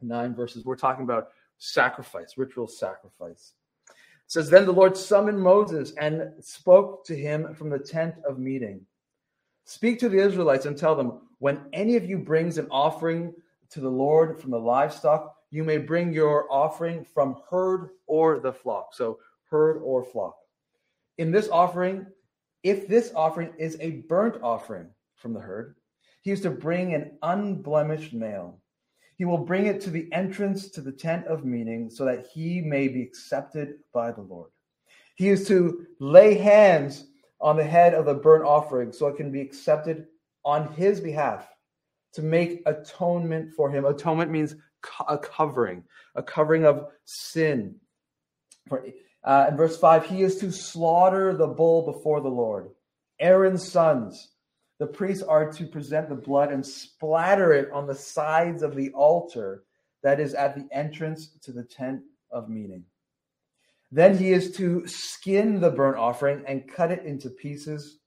nine 0.00 0.34
verses. 0.34 0.64
We're 0.64 0.76
talking 0.76 1.04
about 1.04 1.28
sacrifice, 1.58 2.36
ritual 2.36 2.66
sacrifice. 2.66 3.52
It 3.88 3.94
says, 4.26 4.50
Then 4.50 4.66
the 4.66 4.72
Lord 4.72 4.96
summoned 4.96 5.40
Moses 5.40 5.92
and 5.98 6.32
spoke 6.40 7.04
to 7.06 7.16
him 7.16 7.54
from 7.54 7.70
the 7.70 7.78
tent 7.78 8.14
of 8.26 8.38
meeting. 8.38 8.80
Speak 9.64 10.00
to 10.00 10.08
the 10.08 10.18
Israelites 10.18 10.66
and 10.66 10.76
tell 10.76 10.96
them, 10.96 11.20
When 11.38 11.66
any 11.72 11.96
of 11.96 12.04
you 12.08 12.18
brings 12.18 12.58
an 12.58 12.66
offering 12.70 13.34
to 13.70 13.80
the 13.80 13.90
Lord 13.90 14.40
from 14.40 14.50
the 14.50 14.58
livestock, 14.58 15.36
you 15.50 15.64
may 15.64 15.78
bring 15.78 16.12
your 16.12 16.50
offering 16.50 17.04
from 17.04 17.36
herd 17.50 17.90
or 18.06 18.40
the 18.40 18.52
flock. 18.52 18.94
So, 18.94 19.18
herd 19.50 19.78
or 19.82 20.04
flock. 20.04 20.36
In 21.18 21.32
this 21.32 21.48
offering, 21.48 22.06
if 22.62 22.88
this 22.88 23.12
offering 23.14 23.52
is 23.58 23.76
a 23.80 24.02
burnt 24.08 24.42
offering 24.42 24.88
from 25.16 25.32
the 25.32 25.40
herd, 25.40 25.76
he 26.22 26.30
is 26.30 26.40
to 26.42 26.50
bring 26.50 26.94
an 26.94 27.12
unblemished 27.22 28.12
male. 28.12 28.60
He 29.16 29.24
will 29.24 29.38
bring 29.38 29.66
it 29.66 29.80
to 29.82 29.90
the 29.90 30.10
entrance 30.12 30.70
to 30.70 30.80
the 30.80 30.92
tent 30.92 31.26
of 31.26 31.44
meeting 31.44 31.90
so 31.90 32.04
that 32.04 32.26
he 32.32 32.60
may 32.60 32.88
be 32.88 33.02
accepted 33.02 33.74
by 33.92 34.12
the 34.12 34.22
Lord. 34.22 34.50
He 35.16 35.28
is 35.28 35.46
to 35.48 35.86
lay 35.98 36.34
hands 36.34 37.06
on 37.40 37.56
the 37.56 37.64
head 37.64 37.94
of 37.94 38.06
the 38.06 38.14
burnt 38.14 38.44
offering 38.44 38.92
so 38.92 39.06
it 39.06 39.16
can 39.16 39.30
be 39.30 39.40
accepted 39.40 40.06
on 40.44 40.72
his 40.74 41.00
behalf 41.00 41.48
to 42.14 42.22
make 42.22 42.62
atonement 42.66 43.52
for 43.54 43.70
him. 43.70 43.84
Atonement 43.84 44.30
means 44.30 44.56
a 45.08 45.18
covering, 45.18 45.84
a 46.14 46.22
covering 46.22 46.64
of 46.64 46.86
sin. 47.04 47.76
For 48.68 48.84
uh, 49.22 49.46
in 49.50 49.56
verse 49.56 49.76
5, 49.76 50.06
he 50.06 50.22
is 50.22 50.38
to 50.38 50.50
slaughter 50.50 51.34
the 51.34 51.46
bull 51.46 51.84
before 51.90 52.20
the 52.20 52.28
Lord. 52.28 52.70
Aaron's 53.18 53.70
sons, 53.70 54.30
the 54.78 54.86
priests, 54.86 55.22
are 55.22 55.52
to 55.52 55.66
present 55.66 56.08
the 56.08 56.14
blood 56.14 56.50
and 56.50 56.64
splatter 56.64 57.52
it 57.52 57.70
on 57.70 57.86
the 57.86 57.94
sides 57.94 58.62
of 58.62 58.74
the 58.74 58.90
altar 58.92 59.64
that 60.02 60.20
is 60.20 60.34
at 60.34 60.54
the 60.54 60.66
entrance 60.74 61.28
to 61.42 61.52
the 61.52 61.64
tent 61.64 62.00
of 62.30 62.48
meeting. 62.48 62.84
Then 63.92 64.16
he 64.16 64.32
is 64.32 64.52
to 64.52 64.86
skin 64.86 65.60
the 65.60 65.70
burnt 65.70 65.98
offering 65.98 66.44
and 66.46 66.68
cut 66.68 66.90
it 66.90 67.04
into 67.04 67.28
pieces. 67.28 67.98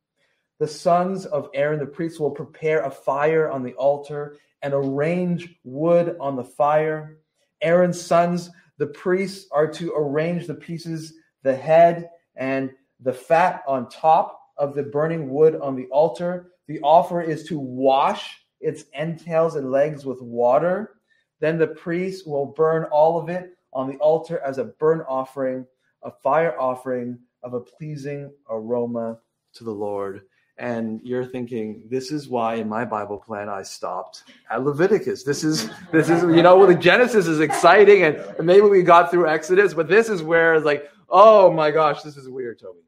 The 0.59 0.67
sons 0.67 1.25
of 1.25 1.49
Aaron, 1.53 1.79
the 1.79 1.85
priests, 1.85 2.19
will 2.19 2.31
prepare 2.31 2.83
a 2.83 2.89
fire 2.89 3.51
on 3.51 3.63
the 3.63 3.73
altar 3.73 4.37
and 4.61 4.73
arrange 4.73 5.53
wood 5.63 6.15
on 6.19 6.37
the 6.37 6.43
fire. 6.43 7.17
Aaron's 7.61 7.99
sons 7.99 8.49
the 8.77 8.87
priests 8.87 9.47
are 9.51 9.67
to 9.67 9.93
arrange 9.95 10.47
the 10.47 10.55
pieces, 10.55 11.13
the 11.43 11.55
head 11.55 12.09
and 12.35 12.71
the 12.99 13.13
fat 13.13 13.63
on 13.67 13.89
top 13.89 14.39
of 14.57 14.75
the 14.75 14.83
burning 14.83 15.29
wood 15.29 15.55
on 15.61 15.75
the 15.75 15.85
altar. 15.85 16.51
The 16.67 16.79
offer 16.81 17.21
is 17.21 17.43
to 17.45 17.59
wash 17.59 18.43
its 18.59 18.85
entails 18.97 19.55
and 19.55 19.71
legs 19.71 20.05
with 20.05 20.21
water. 20.21 20.95
Then 21.39 21.57
the 21.57 21.67
priest 21.67 22.27
will 22.27 22.47
burn 22.47 22.85
all 22.85 23.19
of 23.19 23.29
it 23.29 23.51
on 23.73 23.87
the 23.87 23.97
altar 23.97 24.39
as 24.39 24.57
a 24.57 24.65
burnt 24.65 25.03
offering, 25.07 25.65
a 26.03 26.11
fire 26.11 26.59
offering 26.59 27.19
of 27.43 27.53
a 27.53 27.59
pleasing 27.59 28.31
aroma 28.49 29.19
to 29.53 29.63
the 29.63 29.71
Lord 29.71 30.21
and 30.57 31.01
you're 31.03 31.25
thinking 31.25 31.83
this 31.89 32.11
is 32.11 32.27
why 32.29 32.55
in 32.55 32.69
my 32.69 32.85
bible 32.85 33.17
plan 33.17 33.49
i 33.49 33.63
stopped 33.63 34.23
at 34.51 34.63
leviticus. 34.63 35.23
This 35.23 35.43
is 35.43 35.69
this 35.91 36.09
is 36.09 36.21
you 36.23 36.43
know 36.43 36.57
well, 36.57 36.67
the 36.67 36.75
genesis 36.75 37.25
is 37.25 37.39
exciting 37.39 38.03
and 38.03 38.23
maybe 38.39 38.61
we 38.61 38.83
got 38.83 39.09
through 39.09 39.27
exodus 39.27 39.73
but 39.73 39.87
this 39.87 40.09
is 40.09 40.21
where 40.21 40.53
it's 40.53 40.65
like 40.65 40.89
oh 41.09 41.51
my 41.51 41.71
gosh 41.71 42.03
this 42.03 42.17
is 42.17 42.29
weird 42.29 42.59
toby. 42.59 42.79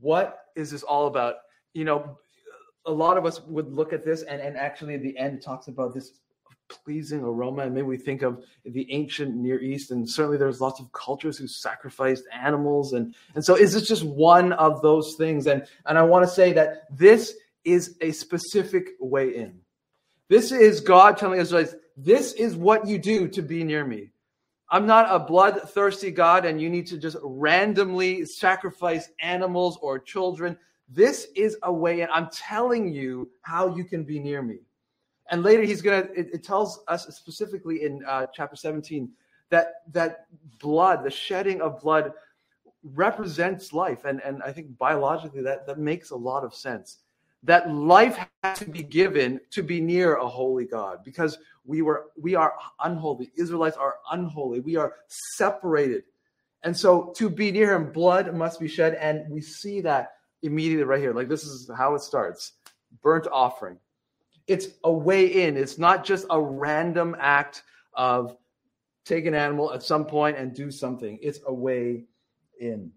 What 0.00 0.38
is 0.54 0.70
this 0.70 0.82
all 0.82 1.06
about? 1.06 1.36
You 1.72 1.84
know 1.84 2.18
a 2.86 2.92
lot 2.92 3.16
of 3.16 3.24
us 3.24 3.40
would 3.42 3.72
look 3.72 3.92
at 3.92 4.04
this 4.04 4.22
and, 4.22 4.42
and 4.42 4.56
actually 4.56 4.94
at 4.94 5.02
the 5.02 5.16
end 5.16 5.40
talks 5.40 5.68
about 5.68 5.94
this 5.94 6.12
pleasing 6.68 7.20
aroma. 7.20 7.62
And 7.62 7.74
maybe 7.74 7.86
we 7.86 7.96
think 7.96 8.22
of 8.22 8.42
the 8.64 8.90
ancient 8.92 9.34
Near 9.34 9.60
East, 9.60 9.90
and 9.90 10.08
certainly 10.08 10.38
there's 10.38 10.60
lots 10.60 10.80
of 10.80 10.92
cultures 10.92 11.38
who 11.38 11.46
sacrificed 11.46 12.24
animals. 12.32 12.92
And, 12.92 13.14
and 13.34 13.44
so 13.44 13.54
is 13.54 13.72
this 13.72 13.88
just 13.88 14.04
one 14.04 14.52
of 14.54 14.82
those 14.82 15.14
things? 15.16 15.46
And, 15.46 15.66
and 15.86 15.98
I 15.98 16.02
want 16.02 16.24
to 16.24 16.30
say 16.30 16.52
that 16.52 16.84
this 16.90 17.34
is 17.64 17.96
a 18.00 18.12
specific 18.12 18.90
way 19.00 19.36
in. 19.36 19.60
This 20.28 20.52
is 20.52 20.80
God 20.80 21.16
telling 21.16 21.40
Israelites, 21.40 21.74
this 21.96 22.32
is 22.32 22.56
what 22.56 22.86
you 22.86 22.98
do 22.98 23.28
to 23.28 23.42
be 23.42 23.62
near 23.62 23.84
me. 23.84 24.10
I'm 24.70 24.86
not 24.86 25.06
a 25.08 25.18
bloodthirsty 25.18 26.10
God, 26.10 26.44
and 26.44 26.60
you 26.60 26.68
need 26.70 26.86
to 26.88 26.98
just 26.98 27.16
randomly 27.22 28.24
sacrifice 28.24 29.10
animals 29.20 29.78
or 29.82 29.98
children. 29.98 30.56
This 30.88 31.28
is 31.36 31.56
a 31.62 31.72
way 31.72 32.00
in. 32.00 32.08
I'm 32.12 32.28
telling 32.30 32.88
you 32.92 33.30
how 33.42 33.74
you 33.76 33.84
can 33.84 34.04
be 34.04 34.18
near 34.18 34.42
me. 34.42 34.58
And 35.30 35.42
later 35.42 35.62
he's 35.62 35.82
going 35.82 36.06
to, 36.06 36.12
it, 36.18 36.44
tells 36.44 36.80
us 36.88 37.06
specifically 37.16 37.84
in 37.84 38.04
uh, 38.06 38.26
chapter 38.34 38.56
17 38.56 39.10
that 39.50 39.74
that 39.92 40.26
blood, 40.60 41.04
the 41.04 41.10
shedding 41.10 41.60
of 41.60 41.80
blood, 41.80 42.12
represents 42.82 43.72
life. 43.72 44.04
And, 44.04 44.20
and 44.22 44.42
I 44.42 44.52
think 44.52 44.76
biologically 44.78 45.42
that, 45.42 45.66
that 45.66 45.78
makes 45.78 46.10
a 46.10 46.16
lot 46.16 46.44
of 46.44 46.54
sense. 46.54 46.98
that 47.44 47.70
life 47.70 48.18
had 48.42 48.56
to 48.56 48.68
be 48.68 48.82
given 48.82 49.38
to 49.50 49.62
be 49.62 49.80
near 49.80 50.16
a 50.16 50.26
holy 50.26 50.64
God 50.64 51.04
because 51.04 51.38
we 51.64 51.82
were 51.82 52.06
we 52.20 52.34
are 52.34 52.54
unholy. 52.82 53.30
Israelites 53.36 53.76
are 53.76 53.96
unholy. 54.10 54.60
We 54.60 54.76
are 54.76 54.94
separated. 55.36 56.04
And 56.62 56.76
so 56.76 57.12
to 57.16 57.28
be 57.28 57.52
near 57.52 57.74
him, 57.74 57.92
blood 57.92 58.34
must 58.34 58.58
be 58.58 58.68
shed. 58.68 58.94
And 58.94 59.30
we 59.30 59.40
see 59.40 59.82
that 59.82 60.12
immediately 60.42 60.84
right 60.84 61.00
here. 61.00 61.12
Like 61.12 61.28
this 61.28 61.44
is 61.44 61.70
how 61.76 61.94
it 61.94 62.00
starts. 62.00 62.52
Burnt 63.02 63.26
offering. 63.30 63.78
It's 64.46 64.68
a 64.84 64.92
way 64.92 65.26
in. 65.26 65.56
It's 65.56 65.78
not 65.78 66.04
just 66.04 66.26
a 66.30 66.40
random 66.40 67.16
act 67.18 67.62
of 67.94 68.36
take 69.04 69.26
an 69.26 69.34
animal 69.34 69.72
at 69.72 69.82
some 69.82 70.04
point 70.04 70.36
and 70.36 70.54
do 70.54 70.70
something. 70.70 71.18
It's 71.22 71.40
a 71.46 71.52
way 71.52 72.04
in. 72.60 72.90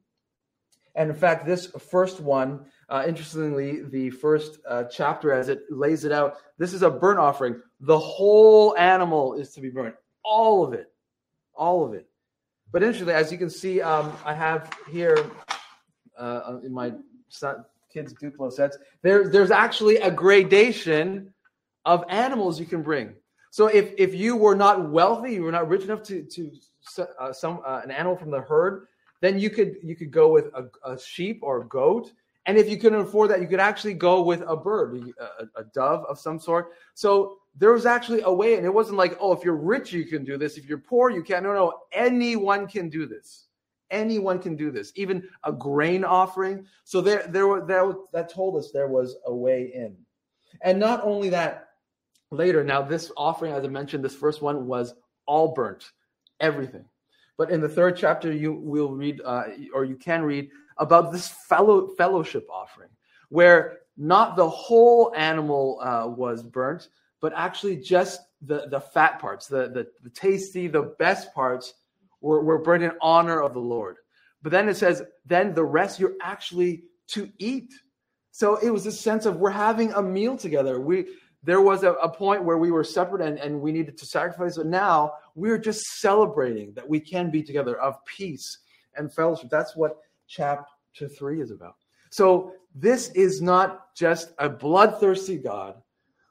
And 0.96 1.12
in 1.12 1.16
fact, 1.16 1.46
this 1.46 1.68
first 1.68 2.20
one, 2.20 2.66
uh, 2.89 3.04
interestingly, 3.08 3.84
the 3.84 4.10
first 4.10 4.60
uh, 4.68 4.86
chapter 4.86 5.32
as 5.32 5.48
it 5.48 5.62
lays 5.70 6.06
it 6.06 6.12
out, 6.12 6.38
this 6.58 6.74
is 6.74 6.82
a 6.82 6.89
burnt 6.89 7.20
offering. 7.20 7.62
The 7.82 8.00
whole 8.00 8.75
animal 8.77 9.36
is 9.36 9.54
to 9.54 9.62
be 9.62 9.70
burnt, 9.70 9.96
all 10.24 10.66
of 10.66 10.74
it, 10.74 10.92
all 11.54 11.86
of 11.86 11.94
it. 11.94 12.08
But 12.72 12.82
interestingly, 12.82 13.13
as 13.13 13.32
you 13.32 13.38
can 13.38 13.50
see, 13.50 13.80
um, 13.80 14.12
I 14.25 14.34
have 14.34 14.74
here 14.89 15.30
uh, 16.18 16.60
in 16.63 16.74
my 16.74 16.94
son, 17.30 17.63
kids' 17.94 18.13
Duplo 18.13 18.51
sets, 18.51 18.77
there, 19.04 19.30
there's 19.30 19.51
actually 19.51 19.98
a 19.98 20.10
gradation 20.10 21.34
of 21.88 22.03
animals 22.10 22.60
you 22.60 22.65
can 22.65 22.84
bring. 22.84 23.15
So 23.50 23.67
if, 23.67 23.94
if 23.98 24.13
you 24.13 24.36
were 24.36 24.56
not 24.56 24.89
wealthy, 24.89 25.34
you 25.34 25.41
were 25.41 25.53
not 25.53 25.70
rich 25.70 25.84
enough 25.84 26.03
to, 26.03 26.22
to 26.22 26.51
uh, 27.20 27.34
some 27.34 27.62
uh, 27.65 27.82
an 27.84 27.89
animal 27.89 28.17
from 28.17 28.29
the 28.29 28.41
herd, 28.41 28.88
then 29.22 29.39
you 29.39 29.50
could 29.50 29.77
you 29.82 29.96
could 29.96 30.12
go 30.12 30.32
with 30.32 30.46
a, 30.53 30.70
a, 30.84 31.00
sheep 31.00 31.39
or 31.41 31.62
a 31.62 31.67
goat. 31.67 32.12
And 32.46 32.58
if 32.58 32.70
you 32.70 32.77
couldn't 32.77 33.00
afford 33.00 33.32
that, 33.32 33.41
you 33.41 33.48
could 33.48 33.60
actually 33.60 33.94
go 33.94 34.22
with 34.22 34.41
a 34.48 34.56
bird, 34.56 35.13
a, 35.20 35.60
a 35.60 35.63
dove 35.74 36.06
of 36.06 36.20
some 36.20 36.39
sort. 36.39 36.74
So 36.94 37.39
there 37.56 37.74
was 37.74 37.86
actually 37.86 38.22
a 38.22 38.32
way, 38.32 38.56
and 38.56 38.65
it 38.65 38.74
wasn't 38.74 38.98
like, 38.98 39.17
oh, 39.20 39.34
if 39.34 39.44
you're 39.44 39.56
rich, 39.56 39.91
you 39.91 40.06
can 40.06 40.24
do 40.24 40.38
this. 40.38 40.58
If 40.58 40.65
you're 40.65 40.77
poor, 40.77 41.10
you 41.10 41.24
can't. 41.24 41.44
No, 41.44 41.53
no, 41.53 41.74
anyone 41.91 42.67
can 42.67 42.89
do 42.89 43.06
this. 43.06 43.48
Anyone 43.89 44.39
can 44.39 44.56
do 44.56 44.70
this, 44.72 44.91
even 44.96 45.24
a 45.46 45.51
grain 45.51 46.03
offering. 46.03 46.65
So 46.84 47.00
there, 47.00 47.25
there, 47.29 47.62
there 47.65 47.94
that 48.12 48.29
told 48.29 48.58
us 48.58 48.72
there 48.72 48.89
was 48.89 49.15
a 49.25 49.34
way 49.34 49.72
in. 49.74 49.96
And 50.62 50.79
not 50.79 51.03
only 51.03 51.29
that, 51.29 51.66
later, 52.31 52.63
now 52.63 52.81
this 52.81 53.12
offering, 53.15 53.53
as 53.53 53.63
I 53.63 53.67
mentioned, 53.67 54.03
this 54.03 54.15
first 54.15 54.41
one 54.41 54.67
was 54.67 54.93
all 55.25 55.53
burnt, 55.53 55.91
everything. 56.39 56.86
But 57.38 57.51
in 57.51 57.62
the 57.62 57.69
third 57.69 57.96
chapter, 57.96 58.31
you 58.31 58.53
will 58.53 58.91
read, 58.91 59.22
uh, 59.24 59.43
or 59.74 59.86
you 59.86 59.96
can 59.96 60.24
read 60.24 60.50
about 60.77 61.12
this 61.12 61.27
fellow 61.27 61.88
fellowship 61.96 62.48
offering, 62.51 62.89
where 63.29 63.79
not 63.96 64.36
the 64.36 64.50
whole 64.50 65.13
animal 65.15 65.79
uh, 65.81 66.07
was 66.07 66.43
burnt, 66.43 66.89
but 67.19 67.34
actually 67.36 67.77
just 67.77 68.22
the, 68.41 68.67
the 68.69 68.79
fat 68.79 69.19
parts, 69.19 69.48
the, 69.48 69.69
the, 69.69 69.88
the 70.03 70.10
tasty, 70.10 70.67
the 70.67 70.93
best 71.00 71.34
parts 71.34 71.74
were, 72.22 72.43
were 72.43 72.60
burned 72.60 72.84
in 72.84 72.91
honor 73.01 73.41
of 73.41 73.53
the 73.53 73.60
Lord. 73.60 73.98
But 74.41 74.51
then 74.51 74.69
it 74.69 74.77
says, 74.77 75.03
then 75.25 75.53
the 75.53 75.65
rest 75.65 76.00
you're 76.00 76.15
actually 76.22 76.84
to 77.07 77.29
eat. 77.39 77.74
So 78.31 78.57
it 78.57 78.69
was 78.69 78.86
a 78.86 78.91
sense 78.91 79.25
of 79.25 79.38
we're 79.38 79.50
having 79.50 79.93
a 79.93 80.01
meal 80.01 80.38
together. 80.38 80.79
We 80.79 81.07
there 81.48 81.62
was 81.62 81.84
a, 81.84 81.94
a, 81.94 82.10
point 82.10 82.44
where 82.44 82.58
we 82.58 82.72
were 82.72 82.84
separate 82.84 83.22
and, 83.22 83.39
and 83.39 83.62
we 83.62 83.72
needed 83.72 83.98
to 83.98 84.06
sacrifice, 84.06 84.58
but 84.58 84.66
now 84.66 85.13
we're 85.34 85.58
just 85.58 85.82
celebrating 86.01 86.74
that 86.74 86.88
we 86.88 87.00
can 87.00 87.32
be 87.32 87.42
together 87.42 87.80
of 87.80 88.04
peace 88.04 88.58
and 88.98 89.13
fellowship. 89.13 89.50
That's 89.50 89.74
what 89.74 89.96
chapter 90.27 91.08
three 91.08 91.39
is 91.39 91.51
about. 91.51 91.77
So 92.10 92.51
this 92.75 93.12
is 93.12 93.42
not 93.42 93.96
just 93.96 94.34
a 94.39 94.50
bloodthirsty 94.50 95.38
God 95.38 95.82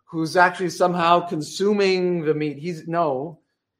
who's 0.04 0.37
actually 0.37 0.68
somehow 0.68 1.20
consuming 1.20 2.23
the 2.23 2.35
meat. 2.35 2.58
He's 2.58 2.87
no, 2.87 3.38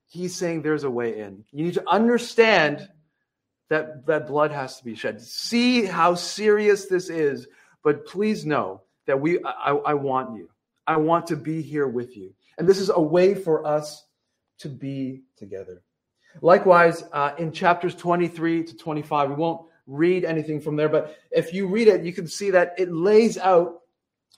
he's 0.09 0.35
saying 0.35 0.63
there's 0.63 0.85
a 0.85 0.91
way 0.91 1.19
in. 1.19 1.45
You 1.53 1.67
need 1.67 1.75
to 1.75 1.87
understand 1.87 2.89
that 3.69 4.07
that 4.07 4.27
blood 4.27 4.53
has 4.53 4.79
to 4.79 4.85
be 4.87 4.95
shed. 4.95 5.21
See 5.21 5.85
how 5.85 6.15
serious 6.15 6.87
this 6.87 7.11
is, 7.11 7.47
but 7.85 8.07
please 8.07 8.47
know 8.47 8.81
that 9.05 9.21
we 9.21 9.39
I, 9.45 9.73
I 9.73 9.93
want 9.93 10.35
you. 10.39 10.49
I 10.87 10.97
want 10.97 11.27
to 11.29 11.37
be 11.37 11.63
here 11.63 11.89
with 11.89 12.17
you. 12.17 12.35
And 12.59 12.69
this 12.69 12.79
is 12.79 12.91
a 12.91 13.01
way 13.01 13.35
for 13.35 13.67
us 13.67 14.05
to 14.59 14.69
be 14.69 15.23
together. 15.37 15.83
Likewise, 16.43 17.05
uh, 17.13 17.33
in 17.39 17.53
chapters 17.53 17.95
23 17.95 18.65
to 18.65 18.77
25, 18.77 19.31
we 19.31 19.35
won't 19.35 19.67
read 19.87 20.25
anything 20.25 20.61
from 20.61 20.77
there, 20.77 20.89
but 20.89 21.17
if 21.31 21.55
you 21.55 21.67
read 21.67 21.89
it, 21.89 22.05
you 22.05 22.13
can 22.13 22.27
see 22.27 22.51
that 22.51 22.75
it 22.79 22.93
lays 22.93 23.39
out 23.39 23.81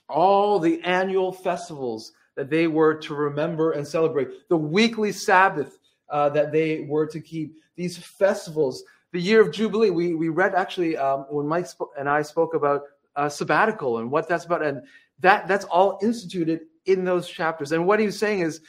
all 0.07 0.59
the 0.59 0.81
annual 0.83 1.31
festivals 1.31 2.13
that 2.35 2.49
they 2.49 2.67
were 2.67 2.95
to 2.95 3.13
remember 3.13 3.71
and 3.71 3.87
celebrate, 3.87 4.47
the 4.49 4.57
weekly 4.57 5.11
Sabbath 5.11 5.77
uh, 6.09 6.29
that 6.29 6.51
they 6.51 6.85
were 6.87 7.05
to 7.05 7.19
keep, 7.19 7.55
these 7.75 7.97
festivals, 7.97 8.83
the 9.11 9.19
year 9.19 9.41
of 9.41 9.51
Jubilee. 9.51 9.89
We, 9.89 10.13
we 10.13 10.29
read 10.29 10.55
actually 10.55 10.97
um, 10.97 11.25
when 11.29 11.47
Mike 11.47 11.67
and 11.97 12.07
I 12.07 12.21
spoke 12.21 12.53
about 12.53 12.83
uh, 13.15 13.29
sabbatical 13.29 13.97
and 13.97 14.09
what 14.09 14.27
that's 14.27 14.45
about. 14.45 14.63
And 14.63 14.83
that 15.19 15.47
that's 15.47 15.65
all 15.65 15.99
instituted 16.01 16.61
in 16.85 17.03
those 17.03 17.27
chapters. 17.27 17.71
And 17.71 17.85
what 17.85 17.99
he's 17.99 18.17
saying 18.17 18.41
is 18.41 18.61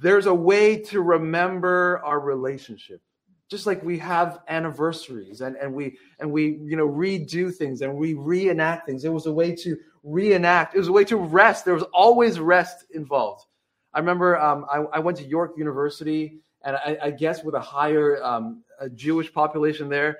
there's 0.00 0.26
a 0.26 0.34
way 0.34 0.76
to 0.76 1.00
remember 1.00 2.00
our 2.04 2.20
relationship. 2.20 3.00
Just 3.48 3.66
like 3.66 3.82
we 3.84 3.96
have 3.98 4.40
anniversaries 4.48 5.40
and, 5.40 5.54
and 5.56 5.72
we 5.72 5.96
and 6.18 6.32
we 6.32 6.58
you 6.64 6.76
know 6.76 6.88
redo 6.88 7.54
things 7.54 7.80
and 7.80 7.94
we 7.94 8.14
reenact 8.14 8.86
things. 8.86 9.04
It 9.04 9.12
was 9.12 9.26
a 9.26 9.32
way 9.32 9.54
to 9.56 9.76
reenact. 10.02 10.74
It 10.74 10.78
was 10.78 10.88
a 10.88 10.92
way 10.92 11.04
to 11.04 11.16
rest. 11.16 11.64
There 11.64 11.74
was 11.74 11.84
always 11.94 12.40
rest 12.40 12.86
involved. 12.92 13.46
I 13.94 14.00
remember 14.00 14.38
um, 14.40 14.66
I, 14.70 14.78
I, 14.94 14.98
went 14.98 15.16
to 15.18 15.24
York 15.24 15.52
University, 15.56 16.40
and 16.64 16.76
I, 16.76 16.98
I 17.00 17.10
guess 17.12 17.44
with 17.44 17.54
a 17.54 17.60
higher 17.60 18.22
um, 18.22 18.64
a 18.80 18.90
Jewish 18.90 19.32
population 19.32 19.88
there, 19.88 20.18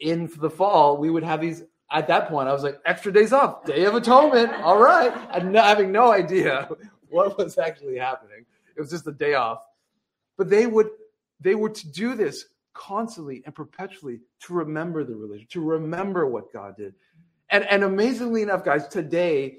in 0.00 0.28
the 0.38 0.50
fall 0.50 0.96
we 0.96 1.10
would 1.10 1.22
have 1.22 1.40
these 1.40 1.62
at 1.90 2.08
that 2.08 2.28
point, 2.28 2.48
I 2.48 2.52
was 2.52 2.62
like, 2.62 2.80
extra 2.84 3.12
days 3.12 3.32
off, 3.32 3.64
Day 3.64 3.84
of 3.84 3.94
Atonement. 3.94 4.52
All 4.62 4.78
right. 4.78 5.12
And 5.32 5.54
having 5.54 5.90
no 5.90 6.12
idea 6.12 6.68
what 7.08 7.38
was 7.38 7.56
actually 7.58 7.96
happening. 7.96 8.44
It 8.76 8.80
was 8.80 8.90
just 8.90 9.06
a 9.06 9.12
day 9.12 9.34
off. 9.34 9.60
But 10.36 10.50
they 10.50 10.66
would 10.66 10.88
they 11.40 11.54
were 11.54 11.70
to 11.70 11.88
do 11.90 12.14
this 12.14 12.46
constantly 12.74 13.42
and 13.44 13.54
perpetually 13.54 14.20
to 14.40 14.54
remember 14.54 15.04
the 15.04 15.14
religion, 15.14 15.46
to 15.50 15.60
remember 15.60 16.26
what 16.26 16.52
God 16.52 16.76
did. 16.76 16.94
And, 17.50 17.64
and 17.64 17.82
amazingly 17.82 18.42
enough, 18.42 18.64
guys, 18.64 18.88
today, 18.88 19.58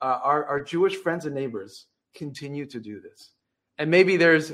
uh, 0.00 0.18
our, 0.22 0.44
our 0.46 0.60
Jewish 0.62 0.96
friends 0.96 1.26
and 1.26 1.34
neighbors 1.34 1.86
continue 2.14 2.66
to 2.66 2.80
do 2.80 3.00
this. 3.00 3.30
And 3.78 3.90
maybe 3.90 4.16
there's 4.16 4.52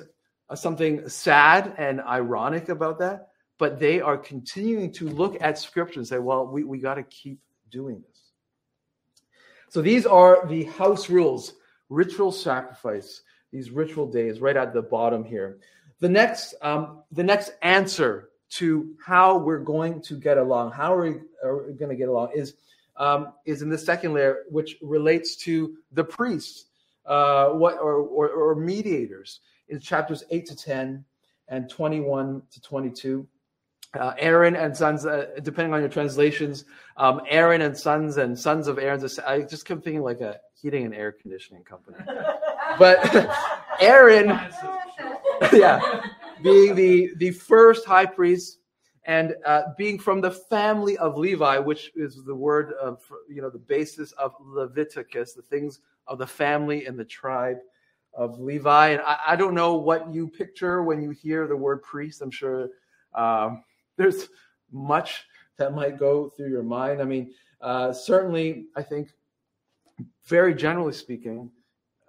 something 0.55 1.09
sad 1.09 1.75
and 1.79 2.01
ironic 2.01 2.69
about 2.69 2.99
that 2.99 3.29
but 3.59 3.79
they 3.79 4.01
are 4.01 4.17
continuing 4.17 4.93
to 4.93 5.09
look 5.09 5.37
at 5.41 5.59
scripture 5.59 6.01
and 6.01 6.09
say, 6.09 6.19
well, 6.19 6.47
we, 6.47 6.65
we 6.65 6.79
got 6.79 6.95
to 6.95 7.03
keep 7.03 7.41
doing 7.71 8.01
this. 8.07 8.23
So 9.69 9.83
these 9.83 10.07
are 10.07 10.47
the 10.47 10.65
house 10.65 11.11
rules, 11.11 11.55
ritual 11.89 12.33
sacrifice, 12.33 13.23
these 13.53 13.71
ritual 13.71 14.07
days 14.11 14.41
right 14.41 14.57
at 14.57 14.73
the 14.73 14.83
bottom 14.83 15.25
here. 15.25 15.59
The 16.01 16.09
next, 16.09 16.55
um, 16.63 17.03
the 17.13 17.25
next 17.25 17.53
answer 17.63 18.31
to 18.51 18.95
how 19.05 19.37
we're 19.37 19.59
going 19.59 20.01
to 20.03 20.15
get 20.15 20.39
along, 20.39 20.73
how 20.73 20.95
are 20.95 21.03
we, 21.03 21.17
are 21.45 21.67
we 21.67 21.73
going 21.75 21.91
to 21.91 21.97
get 21.97 22.09
along, 22.09 22.31
is 22.35 22.55
um, 22.97 23.33
is 23.45 23.63
in 23.63 23.69
the 23.69 23.79
second 23.79 24.15
layer, 24.15 24.45
which 24.49 24.77
relates 24.83 25.37
to 25.37 25.77
the 25.93 26.03
priests, 26.03 26.67
uh, 27.07 27.51
what 27.51 27.75
or, 27.75 27.95
or, 27.95 28.29
or 28.29 28.55
mediators 28.55 29.41
in 29.69 29.79
chapters 29.79 30.25
eight 30.31 30.47
to 30.47 30.57
ten 30.57 31.05
and 31.49 31.71
twenty 31.71 32.01
one 32.01 32.43
to 32.51 32.61
twenty 32.61 32.91
two 32.91 33.27
uh, 33.95 34.13
Aaron 34.19 34.55
and 34.55 34.77
sons, 34.77 35.07
uh, 35.07 35.27
depending 35.43 35.73
on 35.73 35.81
your 35.81 35.89
translations, 35.89 36.65
um, 36.97 37.23
Aaron 37.29 37.63
and 37.63 37.77
sons 37.77 38.19
and 38.19 38.39
sons 38.39 38.69
of 38.69 38.79
Aaron. 38.79 39.03
I 39.27 39.41
just 39.43 39.65
kept 39.65 39.83
thinking 39.83 40.03
like 40.03 40.21
a 40.21 40.39
heating 40.61 40.85
and 40.85 40.95
air 40.95 41.13
conditioning 41.13 41.65
company. 41.65 41.97
but 42.79 42.99
Aaron, 43.81 44.29
yeah, 45.53 46.03
being 46.43 46.75
the 46.75 47.13
the 47.17 47.31
first 47.31 47.87
high 47.87 48.07
priest 48.07 48.59
and 49.05 49.35
uh, 49.47 49.63
being 49.79 49.99
from 49.99 50.21
the 50.21 50.31
family 50.31 50.99
of 50.99 51.17
Levi, 51.17 51.59
which 51.59 51.91
is 51.97 52.23
the 52.27 52.35
word 52.35 52.73
of 52.75 53.01
you 53.29 53.41
know 53.41 53.51
the 53.51 53.59
basis 53.59 54.13
of 54.13 54.35
Leviticus, 54.41 55.33
the 55.33 55.43
things 55.43 55.81
of 56.07 56.19
the 56.19 56.27
family 56.27 56.87
and 56.87 56.99
the 56.99 57.05
tribe 57.05 57.59
of 58.13 58.39
Levi. 58.39 58.89
And 58.89 59.03
I, 59.03 59.19
I 59.29 59.37
don't 59.37 59.55
know 59.55 59.77
what 59.77 60.13
you 60.13 60.29
picture 60.29 60.83
when 60.83 61.01
you 61.01 61.11
hear 61.11 61.47
the 61.47 61.57
word 61.57 61.83
priest. 61.83 62.21
I'm 62.21 62.31
sure. 62.31 62.69
Um, 63.15 63.65
there's 63.99 64.29
much 64.73 65.25
that 65.59 65.75
might 65.75 65.99
go 65.99 66.31
through 66.31 66.51
your 66.51 66.63
mind. 66.63 67.03
I 67.03 67.05
mean, 67.05 67.35
uh, 67.61 67.93
certainly, 67.93 68.67
I 68.75 68.83
think, 68.83 69.11
very 70.25 70.55
generally 70.55 70.93
speaking, 70.93 71.51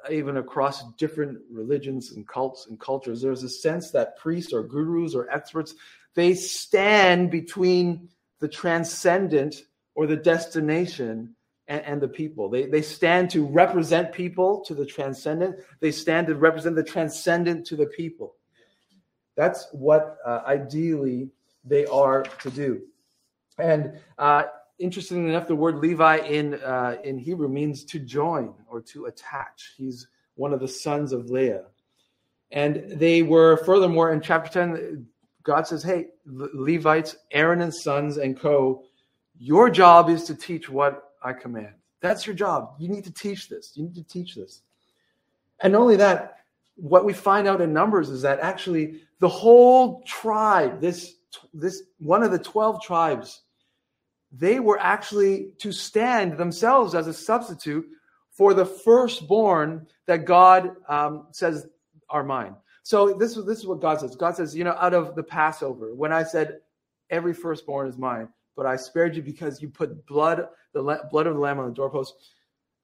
even 0.10 0.38
across 0.38 0.84
different 0.93 1.39
religions 1.51 2.12
and 2.12 2.25
cults 2.27 2.67
and 2.67 2.79
cultures, 2.79 3.22
there's 3.22 3.43
a 3.43 3.50
sense 3.50 3.91
that 3.91 4.17
priests 4.17 4.53
or 4.53 4.63
gurus 4.63 5.13
or 5.13 5.29
experts 5.29 5.75
they 6.15 6.34
stand 6.34 7.31
between 7.31 8.10
the 8.39 8.48
transcendent 8.48 9.63
or 9.96 10.08
the 10.08 10.15
destination 10.15 11.36
and, 11.67 11.81
and 11.84 12.01
the 12.01 12.08
people. 12.08 12.50
They, 12.50 12.65
they 12.65 12.81
stand 12.81 13.29
to 13.31 13.46
represent 13.46 14.12
people 14.12 14.62
to 14.65 14.74
the 14.74 14.86
transcendent, 14.86 15.58
they 15.79 15.91
stand 15.91 16.27
to 16.27 16.36
represent 16.36 16.75
the 16.75 16.84
transcendent 16.84 17.65
to 17.67 17.75
the 17.75 17.86
people. 17.86 18.36
That's 19.36 19.67
what 19.72 20.17
uh, 20.25 20.41
ideally 20.46 21.29
they 21.69 21.85
are 21.85 22.23
to 22.23 22.49
do. 22.49 22.81
And 23.57 23.99
uh, 24.17 24.43
interestingly 24.79 25.29
enough, 25.29 25.47
the 25.47 25.55
word 25.55 25.77
Levi 25.77 26.17
in, 26.17 26.55
uh, 26.55 26.97
in 27.03 27.17
Hebrew 27.17 27.49
means 27.49 27.83
to 27.85 27.99
join 27.99 28.53
or 28.67 28.81
to 28.81 29.05
attach. 29.05 29.73
He's 29.77 30.07
one 30.35 30.53
of 30.53 30.59
the 30.59 30.67
sons 30.67 31.11
of 31.13 31.29
Leah. 31.29 31.65
And 32.51 32.99
they 32.99 33.21
were, 33.21 33.57
furthermore, 33.57 34.11
in 34.11 34.21
chapter 34.21 34.49
10, 34.51 35.05
God 35.43 35.67
says, 35.67 35.83
Hey, 35.83 36.07
Levites, 36.25 37.17
Aaron 37.31 37.61
and 37.61 37.73
sons 37.73 38.17
and 38.17 38.39
co, 38.39 38.83
your 39.38 39.69
job 39.69 40.09
is 40.09 40.23
to 40.25 40.35
teach 40.35 40.69
what 40.69 41.13
I 41.23 41.33
command. 41.33 41.73
That's 42.01 42.25
your 42.25 42.35
job. 42.35 42.75
You 42.79 42.88
need 42.89 43.03
to 43.03 43.11
teach 43.11 43.49
this. 43.49 43.73
You 43.75 43.83
need 43.83 43.95
to 43.95 44.03
teach 44.03 44.35
this. 44.35 44.61
And 45.61 45.75
only 45.75 45.97
that, 45.97 46.38
what 46.75 47.03
we 47.03 47.13
find 47.13 47.47
out 47.47 47.61
in 47.61 47.73
Numbers 47.73 48.09
is 48.09 48.21
that 48.21 48.39
actually 48.39 49.01
the 49.19 49.27
whole 49.27 50.01
tribe, 50.03 50.79
this, 50.79 51.15
this 51.53 51.83
one 51.98 52.24
of 52.24 52.31
the 52.31 52.39
12 52.39 52.81
tribes, 52.81 53.41
they 54.31 54.59
were 54.59 54.79
actually 54.79 55.53
to 55.59 55.71
stand 55.71 56.38
themselves 56.38 56.95
as 56.95 57.07
a 57.07 57.13
substitute 57.13 57.88
for 58.31 58.53
the 58.53 58.65
firstborn 58.65 59.88
that 60.05 60.25
God 60.25 60.75
um, 60.88 61.27
says 61.31 61.67
are 62.09 62.24
mine. 62.24 62.55
So 62.83 63.13
this, 63.13 63.38
is 63.38 63.45
this 63.45 63.59
is 63.59 63.67
what 63.67 63.81
God 63.81 64.00
says. 64.00 64.15
God 64.15 64.36
says, 64.36 64.55
you 64.55 64.63
know, 64.63 64.75
out 64.79 64.93
of 64.93 65.15
the 65.15 65.24
Passover, 65.24 65.93
when 65.93 66.12
I 66.12 66.24
said 66.24 66.59
every 67.09 67.33
firstborn 67.33 67.88
is 67.88 67.98
mine, 67.98 68.29
but 68.55 68.65
I 68.65 68.75
spared 68.75 69.15
you 69.15 69.21
because 69.21 69.62
you 69.62 69.69
put 69.69 70.05
blood, 70.05 70.48
the 70.74 70.81
blood 71.12 71.27
of 71.27 71.36
the 71.36 71.39
lamb 71.39 71.59
on 71.59 71.67
the 71.67 71.74
doorpost, 71.74 72.15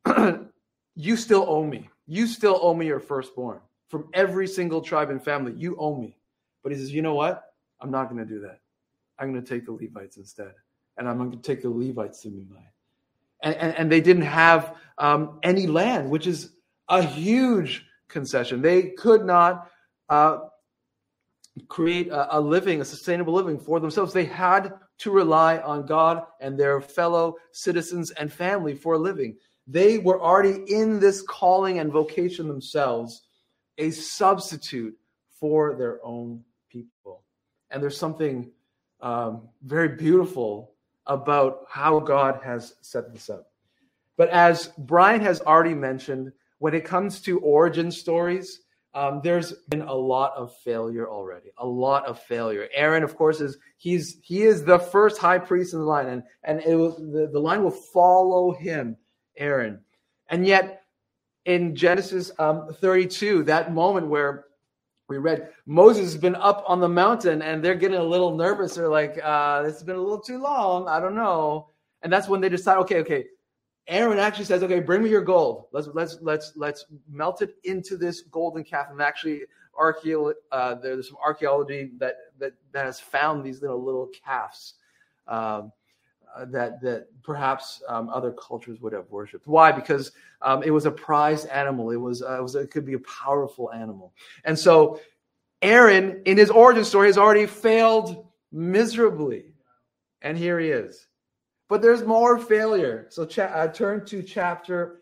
you 0.96 1.18
still 1.18 1.46
owe 1.48 1.66
me. 1.66 1.90
You 2.08 2.28
still 2.28 2.60
owe 2.62 2.74
me 2.74 2.86
your 2.86 3.00
firstborn 3.00 3.60
from 3.88 4.10
every 4.14 4.48
single 4.48 4.82
tribe 4.82 5.10
and 5.10 5.24
family. 5.24 5.54
You 5.56 5.76
owe 5.78 5.96
me. 5.96 6.18
But 6.64 6.72
he 6.72 6.78
says, 6.78 6.92
you 6.94 7.02
know 7.02 7.16
what? 7.16 7.44
I'm 7.82 7.92
not 7.92 8.10
going 8.10 8.26
to 8.26 8.32
do 8.34 8.40
that. 8.42 8.60
I'm 9.20 9.32
going 9.32 9.44
to 9.44 9.48
take 9.48 9.66
the 9.66 9.72
Levites 9.72 10.18
instead. 10.18 10.54
And 10.98 11.08
I'm 11.08 11.18
going 11.18 11.32
to 11.32 11.38
take 11.38 11.62
the 11.62 11.70
Levites 11.70 12.22
to 12.22 12.30
mine. 12.30 12.64
And, 13.44 13.56
and, 13.56 13.76
and 13.76 13.92
they 13.92 14.02
didn't 14.02 14.24
have 14.24 14.76
um, 14.98 15.40
any 15.44 15.68
land, 15.68 16.10
which 16.10 16.28
is 16.28 16.52
a 16.88 17.02
huge 17.02 17.86
concession. 18.08 18.62
They 18.62 18.84
could 18.92 19.26
not 19.26 19.70
uh, 20.10 20.40
create 21.68 22.10
a, 22.10 22.38
a 22.38 22.40
living, 22.40 22.82
a 22.82 22.86
sustainable 22.86 23.34
living 23.34 23.60
for 23.60 23.80
themselves. 23.80 24.14
They 24.14 24.26
had 24.26 24.74
to 25.00 25.12
rely 25.12 25.58
on 25.60 25.86
God 25.86 26.24
and 26.40 26.58
their 26.58 26.80
fellow 26.80 27.36
citizens 27.52 28.12
and 28.12 28.32
family 28.32 28.76
for 28.76 28.94
a 28.94 28.98
living. 29.00 29.36
They 29.68 29.98
were 29.98 30.22
already 30.22 30.64
in 30.72 31.00
this 31.00 31.22
calling 31.22 31.80
and 31.80 31.92
vocation 31.92 32.48
themselves, 32.48 33.24
a 33.78 33.92
substitute 33.92 34.96
for 35.40 35.76
their 35.76 36.00
own 36.06 36.44
people. 36.70 37.25
And 37.76 37.84
there's 37.84 37.98
something 37.98 38.52
um, 39.02 39.50
very 39.62 39.90
beautiful 39.90 40.76
about 41.08 41.66
how 41.70 42.00
God 42.00 42.40
has 42.42 42.76
set 42.80 43.12
this 43.12 43.30
up. 43.30 43.52
But 44.16 44.30
as 44.30 44.72
Brian 44.78 45.20
has 45.20 45.42
already 45.42 45.74
mentioned, 45.74 46.32
when 46.60 46.74
it 46.74 46.86
comes 46.86 47.20
to 47.24 47.38
origin 47.40 47.92
stories, 47.92 48.62
um, 48.94 49.20
there's 49.26 49.52
been 49.68 49.82
a 49.82 49.94
lot 49.94 50.32
of 50.38 50.56
failure 50.60 51.10
already. 51.10 51.50
A 51.58 51.68
lot 51.68 52.06
of 52.06 52.18
failure. 52.18 52.70
Aaron, 52.74 53.04
of 53.04 53.18
course, 53.18 53.42
is 53.42 53.58
he's 53.76 54.20
he 54.22 54.44
is 54.44 54.64
the 54.64 54.80
first 54.80 55.18
high 55.18 55.38
priest 55.38 55.74
in 55.74 55.80
the 55.80 55.86
line, 55.86 56.08
and 56.08 56.24
and 56.46 56.62
it 56.62 56.76
will, 56.76 56.92
the, 56.92 57.28
the 57.28 57.40
line 57.40 57.62
will 57.62 57.72
follow 57.72 58.54
him, 58.54 58.96
Aaron. 59.36 59.82
And 60.30 60.48
yet, 60.48 60.84
in 61.44 61.76
Genesis 61.76 62.32
um, 62.40 62.70
32, 62.80 63.44
that 63.44 63.74
moment 63.74 64.08
where 64.08 64.46
we 65.08 65.18
read 65.18 65.50
Moses 65.66 66.14
has 66.14 66.18
been 66.18 66.36
up 66.36 66.64
on 66.68 66.80
the 66.80 66.90
mountain, 66.90 67.42
and 67.42 67.64
they're 67.64 67.76
getting 67.76 67.98
a 67.98 68.04
little 68.04 68.36
nervous. 68.36 68.76
They're 68.76 68.90
like, 68.90 69.20
uh, 69.24 69.62
"This 69.64 69.74
has 69.74 69.84
been 69.84 69.96
a 69.96 70.02
little 70.02 70.20
too 70.20 70.40
long. 70.40 70.88
I 70.88 71.00
don't 71.00 71.16
know." 71.16 71.70
And 72.02 72.12
that's 72.12 72.28
when 72.28 72.42
they 72.42 72.50
decide, 72.50 72.78
okay, 72.80 73.00
okay, 73.00 73.26
Aaron 73.88 74.18
actually 74.18 74.46
says, 74.46 74.64
"Okay, 74.64 74.80
bring 74.80 75.04
me 75.04 75.10
your 75.10 75.22
gold. 75.24 75.66
Let's 75.72 75.90
let's 75.94 76.18
let's 76.22 76.54
let's 76.56 76.86
melt 77.08 77.42
it 77.42 77.56
into 77.64 77.98
this 77.98 78.22
golden 78.22 78.64
calf." 78.64 78.88
And 78.90 79.02
actually, 79.02 79.44
archeo- 79.80 80.34
uh, 80.52 80.76
there's 80.76 81.10
some 81.10 81.18
archaeology 81.24 81.92
that, 82.00 82.16
that 82.40 82.54
that 82.72 82.86
has 82.86 83.00
found 83.00 83.44
these 83.44 83.62
little 83.62 83.84
little 83.84 84.10
calves 84.26 84.76
um, 85.28 85.72
that 86.46 86.82
that 86.82 87.08
perhaps 87.24 87.82
um, 87.88 88.10
other 88.10 88.32
cultures 88.32 88.82
would 88.82 88.94
have 88.94 89.10
worshipped. 89.10 89.48
Why? 89.48 89.72
Because 89.72 90.12
um, 90.42 90.64
it 90.64 90.72
was 90.72 90.86
a 90.86 90.92
prized 90.92 91.48
animal. 91.48 91.92
It 91.92 91.96
was, 91.96 92.22
uh, 92.22 92.38
it 92.38 92.42
was 92.42 92.56
it 92.56 92.72
could 92.72 92.86
be 92.86 92.94
a 92.94 93.00
powerful 93.00 93.72
animal, 93.72 94.14
and 94.44 94.58
so 94.58 95.00
Aaron, 95.62 96.22
in 96.26 96.38
his 96.38 96.50
origin 96.50 96.84
story, 96.84 97.08
has 97.08 97.18
already 97.18 97.46
failed 97.46 98.28
miserably, 98.52 99.54
and 100.22 100.38
here 100.38 100.60
he 100.60 100.70
is. 100.70 101.08
But 101.68 101.82
there's 101.82 102.04
more 102.04 102.38
failure. 102.38 103.08
So 103.10 103.26
cha- 103.26 103.46
uh, 103.46 103.68
turn 103.70 104.06
to 104.06 104.22
chapter 104.22 105.02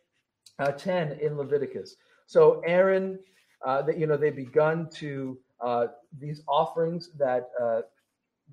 uh, 0.59 0.71
10 0.71 1.19
in 1.19 1.37
Leviticus. 1.37 1.97
So 2.25 2.61
Aaron, 2.65 3.19
uh, 3.65 3.81
that 3.83 3.97
you 3.97 4.07
know, 4.07 4.17
they 4.17 4.29
begun 4.29 4.89
to 4.95 5.37
uh, 5.59 5.87
these 6.19 6.41
offerings 6.47 7.09
that 7.17 7.49
uh, 7.61 7.81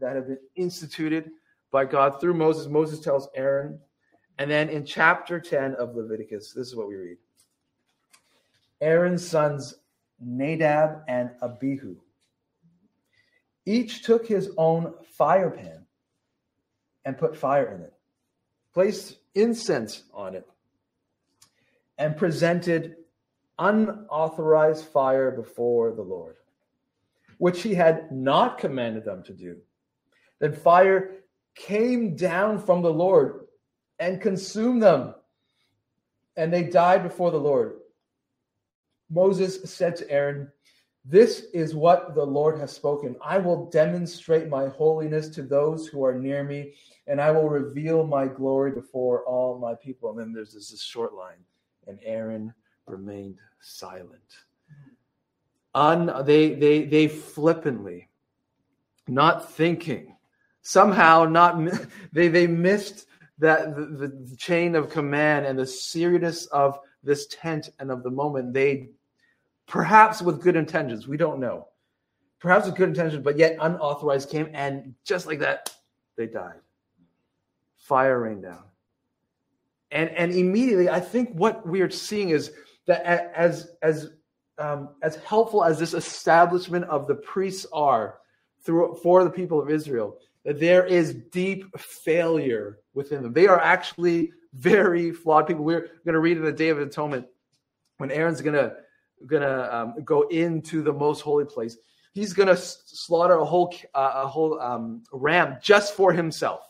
that 0.01 0.17
have 0.17 0.27
been 0.27 0.39
instituted 0.57 1.31
by 1.71 1.85
God 1.85 2.21
through 2.21 2.35
Moses. 2.35 2.67
Moses 2.69 3.01
tells 3.01 3.29
Aaron, 3.35 3.79
and 4.39 4.51
then 4.51 4.69
in 4.69 4.85
chapter 4.85 5.41
10 5.41 5.75
of 5.75 5.95
Leviticus, 5.95 6.53
this 6.53 6.69
is 6.69 6.77
what 6.77 6.89
we 6.89 6.97
read: 6.97 7.17
Aaron's 8.81 9.27
sons 9.27 9.75
Nadab 10.21 11.03
and 11.09 11.31
Abihu 11.43 11.97
each 13.67 14.03
took 14.03 14.27
his 14.27 14.51
own 14.57 14.95
fire 15.05 15.51
pan 15.51 15.85
and 17.05 17.17
put 17.17 17.37
fire 17.37 17.75
in 17.75 17.83
it 17.83 17.95
placed 18.73 19.17
incense 19.35 20.05
on 20.15 20.35
it, 20.35 20.47
and 21.99 22.17
presented 22.17 22.97
unauthorized 23.59 24.87
fire 24.87 25.31
before 25.31 25.93
the 25.93 26.03
Lord, 26.03 26.37
which 27.39 27.63
he 27.63 27.75
had 27.75 28.11
not 28.11 28.59
commanded 28.59 29.05
them 29.05 29.23
to 29.25 29.33
do. 29.33 29.57
Then 30.39 30.55
fire 30.55 31.11
came 31.55 32.17
down 32.17 32.59
from 32.59 32.83
the 32.83 32.93
Lord 32.93 33.47
and 33.99 34.21
consumed 34.21 34.83
them, 34.83 35.15
and 36.37 36.53
they 36.53 36.65
died 36.65 37.03
before 37.03 37.31
the 37.31 37.41
Lord. 37.41 37.79
Moses 39.11 39.61
said 39.71 39.97
to 39.97 40.11
Aaron, 40.11 40.51
This 41.05 41.47
is 41.53 41.75
what 41.75 42.15
the 42.15 42.25
Lord 42.25 42.59
has 42.59 42.73
spoken. 42.73 43.17
I 43.23 43.39
will 43.39 43.69
demonstrate 43.71 44.49
my 44.49 44.69
holiness 44.69 45.29
to 45.31 45.43
those 45.43 45.87
who 45.87 46.05
are 46.05 46.15
near 46.15 46.45
me 46.45 46.75
and 47.11 47.21
I 47.21 47.33
will 47.33 47.49
reveal 47.49 48.07
my 48.07 48.29
glory 48.29 48.71
before 48.71 49.25
all 49.25 49.59
my 49.59 49.75
people. 49.75 50.11
And 50.11 50.21
then 50.21 50.33
there's 50.33 50.55
this, 50.55 50.71
this 50.71 50.81
short 50.81 51.13
line, 51.13 51.45
and 51.89 51.99
Aaron 52.05 52.55
remained 52.87 53.39
silent. 53.61 54.21
Un, 55.75 56.25
they, 56.25 56.55
they, 56.55 56.85
they 56.85 57.09
flippantly, 57.09 58.09
not 59.09 59.51
thinking, 59.51 60.15
somehow 60.63 61.25
not, 61.25 61.61
they, 62.13 62.29
they 62.29 62.47
missed 62.47 63.07
that 63.39 63.75
the, 63.75 64.09
the 64.09 64.37
chain 64.37 64.75
of 64.75 64.91
command 64.91 65.47
and 65.47 65.59
the 65.59 65.67
seriousness 65.67 66.47
of 66.47 66.79
this 67.03 67.27
tent 67.29 67.71
and 67.79 67.91
of 67.91 68.03
the 68.03 68.11
moment. 68.11 68.53
They, 68.53 68.91
perhaps 69.67 70.21
with 70.21 70.43
good 70.43 70.57
intentions, 70.57 71.09
we 71.09 71.17
don't 71.17 71.41
know. 71.41 71.69
Perhaps 72.39 72.67
with 72.67 72.77
good 72.77 72.91
intentions, 72.91 73.23
but 73.23 73.39
yet 73.39 73.57
unauthorized 73.61 74.31
came, 74.31 74.49
and 74.55 74.95
just 75.05 75.27
like 75.27 75.41
that, 75.41 75.75
they 76.17 76.27
died 76.27 76.61
fire 77.91 78.21
rain 78.21 78.41
down. 78.41 78.63
And, 79.91 80.11
and 80.11 80.31
immediately, 80.31 80.89
I 80.89 81.01
think 81.01 81.31
what 81.31 81.67
we 81.67 81.81
are 81.81 81.91
seeing 81.91 82.31
is 82.31 82.53
that 82.87 83.05
as, 83.05 83.73
as, 83.83 84.11
um, 84.59 84.91
as 85.03 85.17
helpful 85.17 85.65
as 85.65 85.81
this 85.81 85.93
establishment 85.93 86.85
of 86.85 87.09
the 87.09 87.17
priests 87.17 87.67
are 87.73 88.21
through, 88.63 88.95
for 89.03 89.25
the 89.25 89.31
people 89.31 89.61
of 89.61 89.71
Israel, 89.71 90.19
that 90.45 90.59
there 90.59 90.87
is 90.87 91.15
deep 91.31 91.65
failure 91.79 92.79
within 92.95 93.23
them. 93.23 93.33
They 93.33 93.47
are 93.47 93.61
actually 93.61 94.33
very 94.55 95.13
flawed 95.13 95.47
people. 95.47 95.65
We're 95.65 95.89
going 96.05 96.15
to 96.15 96.21
read 96.21 96.37
in 96.37 96.45
the 96.45 96.53
Day 96.53 96.71
of 96.71 96.81
Atonement 96.81 97.27
when 97.99 98.11
Aaron's 98.11 98.41
going 98.41 98.57
to 98.57 98.75
going 99.27 99.43
to 99.43 99.77
um, 99.77 99.95
go 100.05 100.23
into 100.29 100.83
the 100.83 100.93
most 100.93 101.21
holy 101.21 101.45
place. 101.45 101.77
He's 102.13 102.33
going 102.33 102.49
to 102.49 102.57
slaughter 102.57 103.35
a 103.35 103.45
whole 103.45 103.75
uh, 103.95 104.23
a 104.25 104.27
whole 104.27 104.61
um, 104.61 105.03
ram 105.13 105.59
just 105.63 105.95
for 105.95 106.13
himself 106.13 106.63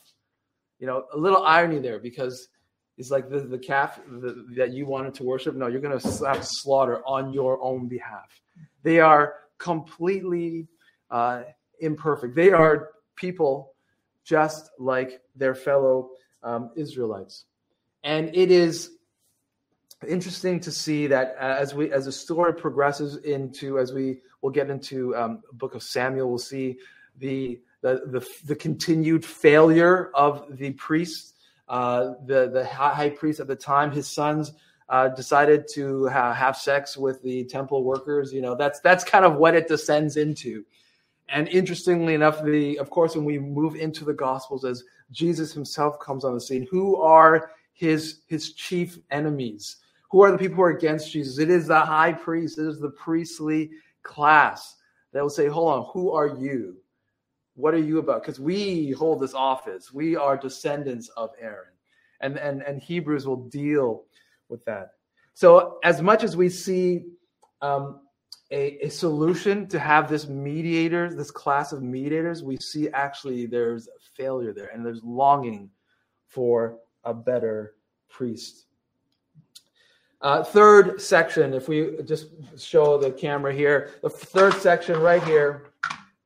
you 0.81 0.87
know, 0.87 1.05
a 1.13 1.17
little 1.17 1.45
irony 1.45 1.79
there 1.79 1.99
because 1.99 2.49
it's 2.97 3.11
like 3.11 3.29
the, 3.29 3.41
the 3.41 3.59
calf 3.59 4.01
the, 4.09 4.47
that 4.57 4.73
you 4.73 4.87
wanted 4.87 5.15
to 5.15 5.23
worship. 5.23 5.55
No, 5.55 5.69
you're 5.69 5.81
going 5.81 5.99
to 5.99 6.43
slaughter 6.43 7.07
on 7.07 7.33
your 7.33 7.63
own 7.63 7.87
behalf. 7.87 8.41
They 8.83 8.99
are 8.99 9.35
completely 9.59 10.67
uh, 11.11 11.43
imperfect. 11.81 12.35
They 12.35 12.51
are 12.51 12.89
people 13.21 13.75
just 14.25 14.71
like 14.79 15.21
their 15.37 15.55
fellow 15.55 16.11
um, 16.43 16.71
Israelites. 16.77 17.45
And 18.03 18.35
it 18.35 18.51
is 18.51 18.93
interesting 20.09 20.61
to 20.61 20.71
see 20.71 21.07
that 21.09 21.37
as 21.39 21.75
we 21.75 21.93
as 21.93 22.07
the 22.07 22.13
story 22.13 22.55
progresses 22.55 23.17
into 23.17 23.79
as 23.79 23.93
we 23.93 24.21
will 24.41 24.51
get 24.51 24.71
into 24.71 25.15
um, 25.17 25.43
book 25.53 25.75
of 25.75 25.83
Samuel, 25.83 26.29
we'll 26.29 26.39
see 26.39 26.79
the 27.19 27.61
the 27.83 28.03
the, 28.07 28.27
the 28.47 28.57
continued 28.57 29.25
failure 29.25 30.11
of 30.15 30.47
the 30.57 30.73
priests, 30.73 31.35
uh, 31.69 32.13
the 32.27 32.49
the 32.51 32.65
high 32.65 33.11
priest 33.11 33.41
at 33.41 33.47
the 33.47 33.57
time, 33.57 33.91
his 33.91 34.09
sons. 34.09 34.53
Uh, 34.89 35.07
decided 35.07 35.69
to 35.73 36.09
ha- 36.09 36.35
have 36.35 36.57
sex 36.57 36.97
with 36.97 37.23
the 37.23 37.45
temple 37.45 37.85
workers. 37.85 38.33
You 38.33 38.43
know, 38.43 38.57
that's 38.57 38.81
that's 38.81 39.05
kind 39.05 39.25
of 39.25 39.37
what 39.37 39.55
it 39.55 39.69
descends 39.69 40.17
into. 40.17 40.65
And 41.33 41.49
interestingly 41.49 42.15
enough, 42.15 42.43
the 42.43 42.79
of 42.79 42.91
course, 42.91 43.15
when 43.15 43.25
we 43.25 43.39
move 43.39 43.77
into 43.77 44.05
the 44.05 44.13
Gospels, 44.13 44.65
as 44.65 44.85
Jesus 45.11 45.53
Himself 45.53 45.99
comes 46.01 46.25
on 46.25 46.35
the 46.35 46.41
scene, 46.41 46.67
who 46.71 46.97
are 46.97 47.53
his 47.73 48.21
his 48.27 48.53
chief 48.53 48.99
enemies? 49.11 49.77
Who 50.11 50.23
are 50.23 50.31
the 50.31 50.39
people 50.39 50.57
who 50.57 50.63
are 50.63 50.71
against 50.77 51.13
Jesus? 51.13 51.39
It 51.39 51.51
is 51.51 51.69
the 51.69 51.81
high 51.81 52.13
priest. 52.13 52.59
It 52.59 52.67
is 52.67 52.81
the 52.81 52.91
priestly 52.91 53.71
class 54.03 54.77
that 55.13 55.23
will 55.23 55.31
say, 55.31 55.47
"Hold 55.47 55.73
on, 55.73 55.87
who 55.93 56.11
are 56.11 56.27
you? 56.27 56.77
What 57.55 57.75
are 57.75 57.79
you 57.79 57.99
about?" 57.99 58.23
Because 58.23 58.41
we 58.41 58.91
hold 58.91 59.21
this 59.21 59.35
office. 59.35 59.93
We 59.93 60.17
are 60.17 60.37
descendants 60.37 61.09
of 61.17 61.31
Aaron, 61.41 61.73
and 62.21 62.39
and 62.39 62.63
and 62.63 62.83
Hebrews 62.83 63.27
will 63.27 63.49
deal 63.49 64.05
with 64.49 64.65
that. 64.65 64.91
So 65.35 65.79
as 65.85 66.03
much 66.03 66.23
as 66.23 66.37
we 66.37 66.49
see 66.51 67.07
um, 67.63 68.01
a, 68.51 68.87
a, 68.87 68.89
solution 68.91 69.69
to 69.69 69.79
have 69.79 70.09
this 70.09 70.27
mediator, 70.27 71.15
this 71.15 71.31
class 71.31 71.73
of 71.73 71.83
mediators, 71.83 72.43
we 72.43 72.57
see 72.57 72.89
actually 72.91 73.47
there's 73.47 73.89
failure 74.17 74.53
there, 74.53 74.71
and 74.75 74.85
there's 74.85 75.03
longing 75.05 75.71
for 76.27 76.79
a 77.05 77.15
better 77.15 77.75
priest. 78.09 78.67
Uh, 80.21 80.43
third 80.43 81.01
section, 81.01 81.55
if 81.55 81.69
we 81.69 81.97
just 82.05 82.29
show 82.59 82.99
the 82.99 83.11
camera 83.11 83.55
here, 83.55 83.93
the 84.03 84.11
third 84.11 84.53
section 84.55 85.01
right 85.01 85.23
here, 85.25 85.71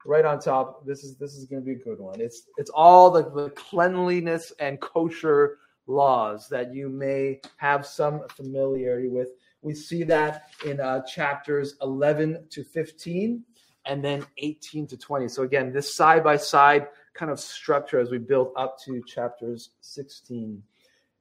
right 0.04 0.24
on 0.24 0.40
top. 0.40 0.84
This 0.84 1.04
is 1.04 1.16
this 1.16 1.34
is 1.34 1.44
going 1.44 1.62
to 1.62 1.66
be 1.66 1.80
a 1.80 1.84
good 1.84 2.00
one. 2.00 2.20
It's 2.20 2.48
it's 2.56 2.70
all 2.70 3.10
the, 3.10 3.30
the 3.30 3.50
cleanliness 3.50 4.52
and 4.58 4.80
kosher 4.80 5.58
laws 5.86 6.48
that 6.48 6.74
you 6.74 6.88
may 6.88 7.40
have 7.56 7.86
some 7.86 8.26
familiarity 8.28 9.08
with. 9.08 9.28
We 9.64 9.74
see 9.74 10.04
that 10.04 10.50
in 10.64 10.78
uh, 10.78 11.02
chapters 11.04 11.74
11 11.80 12.46
to 12.50 12.62
15 12.62 13.42
and 13.86 14.04
then 14.04 14.24
18 14.38 14.86
to 14.88 14.96
20. 14.96 15.28
So, 15.28 15.42
again, 15.42 15.72
this 15.72 15.96
side 15.96 16.22
by 16.22 16.36
side 16.36 16.88
kind 17.14 17.30
of 17.30 17.40
structure 17.40 17.98
as 17.98 18.10
we 18.10 18.18
build 18.18 18.52
up 18.56 18.78
to 18.84 19.02
chapters 19.06 19.70
16 19.80 20.62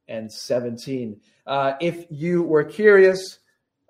and 0.08 0.32
17. 0.32 1.20
Uh, 1.48 1.74
if 1.80 2.06
you 2.10 2.44
were 2.44 2.64
curious, 2.64 3.40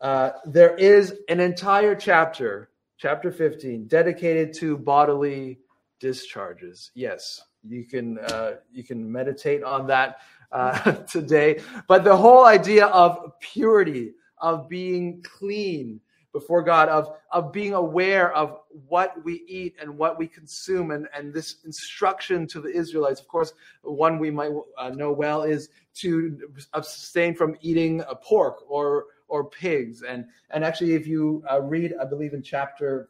uh, 0.02 0.32
there 0.46 0.76
is 0.76 1.16
an 1.30 1.40
entire 1.40 1.96
chapter, 1.96 2.70
chapter 2.98 3.32
15, 3.32 3.88
dedicated 3.88 4.54
to 4.54 4.78
bodily 4.78 5.60
discharges. 6.00 6.92
Yes, 6.94 7.42
you 7.68 7.86
can 7.86 8.20
uh, 8.20 8.56
you 8.72 8.84
can 8.84 9.12
meditate 9.12 9.64
on 9.64 9.88
that 9.88 10.20
uh, 10.52 10.92
today. 11.12 11.62
But 11.88 12.04
the 12.04 12.16
whole 12.16 12.46
idea 12.46 12.88
of 12.88 13.32
purity, 13.40 14.14
of 14.44 14.70
being 14.70 15.24
clean 15.24 16.00
before 16.34 16.62
God, 16.64 16.90
of, 16.90 17.16
of 17.32 17.54
being 17.54 17.74
aware 17.74 18.34
of 18.34 18.60
what 18.90 19.24
we 19.24 19.44
eat 19.48 19.76
and 19.80 19.98
what 19.98 20.18
we 20.18 20.28
consume, 20.28 20.92
and, 20.92 21.08
and 21.16 21.34
this 21.34 21.58
instruction 21.64 22.46
to 22.48 22.60
the 22.60 22.70
Israelites, 22.70 23.22
of 23.22 23.28
course, 23.28 23.54
one 23.84 24.20
we 24.20 24.30
might 24.30 24.52
uh, 24.78 24.90
know 24.90 25.12
well 25.12 25.44
is 25.44 25.70
to 25.96 26.38
abstain 26.74 27.36
from 27.36 27.56
eating 27.62 28.02
a 28.10 28.16
pork 28.16 28.64
or 28.68 29.06
or 29.30 29.50
pigs. 29.50 30.02
And 30.02 30.26
and 30.50 30.64
actually, 30.64 30.94
if 30.94 31.08
you 31.08 31.44
uh, 31.50 31.62
read, 31.62 31.94
I 32.02 32.06
believe 32.06 32.34
in 32.34 32.42
chapter, 32.42 33.10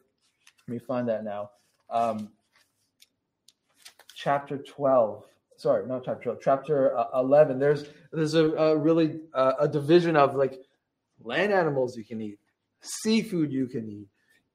let 0.68 0.72
me 0.74 0.78
find 0.78 1.08
that 1.08 1.24
now, 1.24 1.50
um, 1.90 2.30
chapter 4.14 4.58
twelve 4.58 5.24
sorry, 5.56 5.86
not 5.86 6.04
chapter 6.04 6.24
12, 6.24 6.38
chapter 6.42 6.98
uh, 6.98 7.06
11, 7.20 7.58
there's 7.58 7.86
there's 8.12 8.34
a, 8.34 8.50
a 8.52 8.76
really 8.76 9.20
uh, 9.32 9.52
a 9.60 9.68
division 9.68 10.16
of 10.16 10.34
like 10.34 10.60
land 11.24 11.52
animals 11.52 11.96
you 11.96 12.04
can 12.04 12.20
eat, 12.20 12.38
seafood 12.80 13.52
you 13.52 13.66
can 13.66 13.88
eat, 13.88 14.06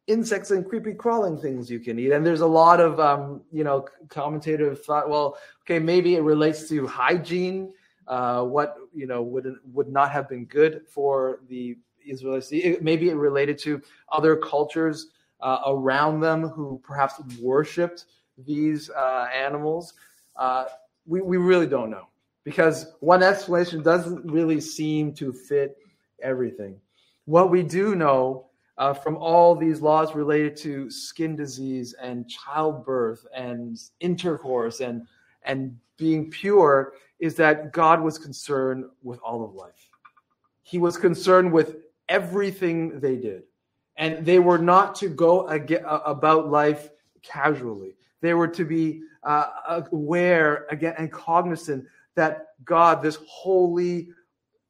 insects 0.07 0.51
and 0.51 0.67
creepy 0.67 0.93
crawling 0.93 1.37
things 1.37 1.69
you 1.69 1.79
can 1.79 1.99
eat. 1.99 2.11
And 2.11 2.25
there's 2.25 2.41
a 2.41 2.47
lot 2.47 2.79
of 2.79 2.99
um, 2.99 3.41
you 3.51 3.63
know 3.63 3.85
commentative 4.09 4.83
thought, 4.83 5.09
well, 5.09 5.37
okay, 5.63 5.79
maybe 5.79 6.15
it 6.15 6.21
relates 6.21 6.69
to 6.69 6.87
hygiene, 6.87 7.73
uh, 8.07 8.43
what 8.43 8.77
you 8.93 9.07
know 9.07 9.21
would 9.21 9.55
would 9.73 9.89
not 9.89 10.11
have 10.11 10.29
been 10.29 10.45
good 10.45 10.83
for 10.87 11.41
the 11.49 11.77
Israelites. 12.05 12.51
Maybe 12.81 13.09
it 13.09 13.15
related 13.15 13.57
to 13.59 13.81
other 14.11 14.35
cultures 14.35 15.09
uh, 15.41 15.59
around 15.67 16.19
them 16.19 16.47
who 16.47 16.81
perhaps 16.83 17.21
worshipped 17.39 18.05
these 18.45 18.89
uh, 18.89 19.27
animals. 19.33 19.93
Uh, 20.35 20.65
we, 21.05 21.21
we 21.21 21.37
really 21.37 21.67
don't 21.67 21.89
know 21.89 22.07
because 22.43 22.93
one 22.99 23.23
explanation 23.23 23.81
doesn't 23.83 24.25
really 24.31 24.61
seem 24.61 25.13
to 25.13 25.33
fit 25.33 25.77
everything. 26.21 26.79
What 27.25 27.51
we 27.51 27.63
do 27.63 27.95
know 27.95 28.47
uh, 28.77 28.93
from 28.93 29.17
all 29.17 29.55
these 29.55 29.81
laws 29.81 30.15
related 30.15 30.55
to 30.57 30.89
skin 30.89 31.35
disease 31.35 31.93
and 32.01 32.29
childbirth 32.29 33.25
and 33.35 33.77
intercourse 33.99 34.79
and 34.79 35.05
and 35.43 35.77
being 35.97 36.31
pure 36.31 36.93
is 37.19 37.35
that 37.35 37.73
God 37.73 38.01
was 38.01 38.17
concerned 38.17 38.85
with 39.03 39.19
all 39.19 39.43
of 39.43 39.53
life. 39.53 39.89
He 40.63 40.77
was 40.77 40.97
concerned 40.97 41.51
with 41.51 41.77
everything 42.07 42.99
they 42.99 43.17
did. 43.17 43.43
And 43.97 44.25
they 44.25 44.39
were 44.39 44.57
not 44.57 44.95
to 44.95 45.09
go 45.09 45.47
about 45.47 46.49
life 46.49 46.89
casually. 47.21 47.95
They 48.21 48.33
were 48.33 48.47
to 48.47 48.63
be 48.63 49.01
uh, 49.23 49.81
aware 49.91 50.65
again 50.71 50.95
and 50.97 51.11
cognizant 51.11 51.85
that 52.15 52.47
God, 52.63 53.01
this 53.01 53.17
holy 53.27 54.09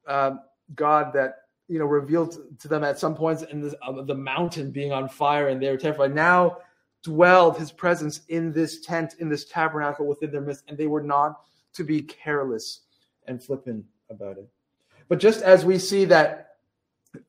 uh, 0.08 0.38
God 0.76 1.14
that 1.14 1.39
you 1.70 1.80
know 1.80 1.86
revealed 1.86 2.60
to 2.60 2.68
them 2.68 2.84
at 2.84 3.00
some 3.00 3.16
points 3.16 3.44
in 3.44 3.62
this, 3.62 3.76
uh, 3.82 4.02
the 4.02 4.16
mountain 4.16 4.72
being 4.72 4.92
on 4.92 5.08
fire 5.08 5.48
and 5.48 5.62
they 5.62 5.70
were 5.70 5.78
terrified, 5.78 6.14
now 6.14 6.58
dwelled 7.04 7.58
His 7.58 7.72
presence 7.72 8.22
in 8.28 8.52
this 8.52 8.82
tent, 8.82 9.16
in 9.20 9.30
this 9.30 9.46
tabernacle 9.46 10.06
within 10.06 10.32
their 10.32 10.42
midst, 10.42 10.66
and 10.68 10.78
they 10.78 10.88
were 10.88 11.04
not 11.04 11.42
to 11.74 11.84
be 11.84 12.02
careless 12.02 12.82
and 13.28 13.42
flippant 13.42 13.86
about 14.10 14.38
it. 14.38 14.50
But 15.08 15.20
just 15.20 15.42
as 15.42 15.64
we 15.64 15.80
see 15.80 16.06
that 16.06 16.58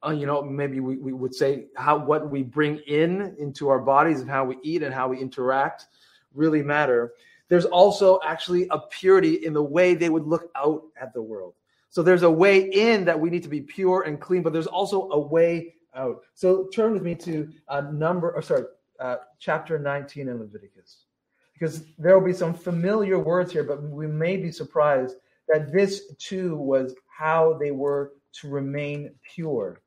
uh, 0.04 0.10
you 0.10 0.26
know 0.26 0.42
maybe 0.42 0.80
we, 0.80 0.96
we 0.96 1.12
would 1.12 1.34
say 1.34 1.66
how 1.76 1.98
what 1.98 2.30
we 2.30 2.42
bring 2.42 2.78
in 2.86 3.34
into 3.38 3.68
our 3.68 3.78
bodies 3.78 4.20
and 4.20 4.28
how 4.28 4.44
we 4.44 4.56
eat 4.62 4.82
and 4.82 4.94
how 4.94 5.08
we 5.08 5.18
interact 5.18 5.86
really 6.34 6.62
matter. 6.62 7.12
There's 7.48 7.64
also 7.64 8.20
actually 8.24 8.68
a 8.70 8.78
purity 8.78 9.44
in 9.44 9.52
the 9.52 9.62
way 9.62 9.94
they 9.94 10.08
would 10.08 10.26
look 10.26 10.50
out 10.54 10.84
at 11.00 11.12
the 11.12 11.22
world. 11.22 11.54
So 11.90 12.02
there's 12.02 12.22
a 12.22 12.30
way 12.30 12.70
in 12.70 13.04
that 13.04 13.18
we 13.18 13.30
need 13.30 13.42
to 13.42 13.48
be 13.48 13.60
pure 13.60 14.02
and 14.02 14.20
clean, 14.20 14.42
but 14.42 14.52
there's 14.52 14.68
also 14.68 15.10
a 15.10 15.18
way 15.18 15.74
out. 15.94 16.22
So 16.34 16.68
turn 16.72 16.92
with 16.92 17.02
me 17.02 17.16
to 17.16 17.48
uh, 17.68 17.82
number, 17.92 18.32
or 18.32 18.42
sorry, 18.42 18.64
uh, 19.00 19.16
chapter 19.38 19.78
19 19.78 20.28
in 20.28 20.38
Leviticus, 20.38 21.04
because 21.52 21.84
there 21.98 22.16
will 22.16 22.26
be 22.26 22.32
some 22.32 22.54
familiar 22.54 23.18
words 23.18 23.52
here, 23.52 23.64
but 23.64 23.82
we 23.82 24.06
may 24.06 24.36
be 24.36 24.52
surprised 24.52 25.16
that 25.48 25.72
this 25.72 26.14
too 26.18 26.56
was 26.56 26.94
how 27.08 27.58
they 27.60 27.72
were 27.72 28.12
to 28.40 28.48
remain 28.48 29.12
pure. 29.34 29.80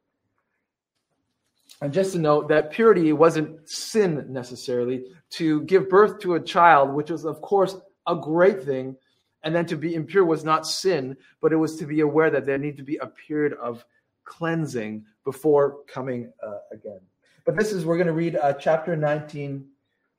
And 1.82 1.94
just 1.94 2.14
to 2.14 2.20
note 2.20 2.50
that 2.50 2.72
purity 2.72 3.14
wasn't 3.14 3.70
sin 3.70 4.26
necessarily. 4.30 5.06
To 5.32 5.62
give 5.62 5.90
birth 5.90 6.20
to 6.20 6.36
a 6.36 6.40
child, 6.40 6.94
which 6.94 7.10
was, 7.10 7.26
of 7.26 7.42
course, 7.42 7.76
a 8.08 8.16
great 8.16 8.64
thing, 8.64 8.96
and 9.44 9.54
then 9.54 9.66
to 9.68 9.76
be 9.76 9.96
impure 9.96 10.24
was 10.24 10.44
not 10.44 10.66
sin, 10.66 11.18
but 11.42 11.52
it 11.52 11.58
was 11.58 11.76
to 11.78 11.86
be 11.86 12.00
aware 12.00 12.30
that 12.30 12.46
there 12.46 12.58
needed 12.58 12.78
to 12.78 12.84
be 12.84 12.98
a 12.98 13.08
period 13.08 13.54
of 13.54 13.86
cleansing 14.24 15.06
before 15.24 15.80
coming 15.88 16.32
uh, 16.42 16.60
again. 16.72 17.00
But 17.46 17.58
this 17.58 17.72
is, 17.74 17.86
we're 17.86 17.98
going 17.98 18.08
to 18.08 18.14
read 18.14 18.38
uh, 18.38 18.54
chapter 18.54 18.96
19, 18.96 19.66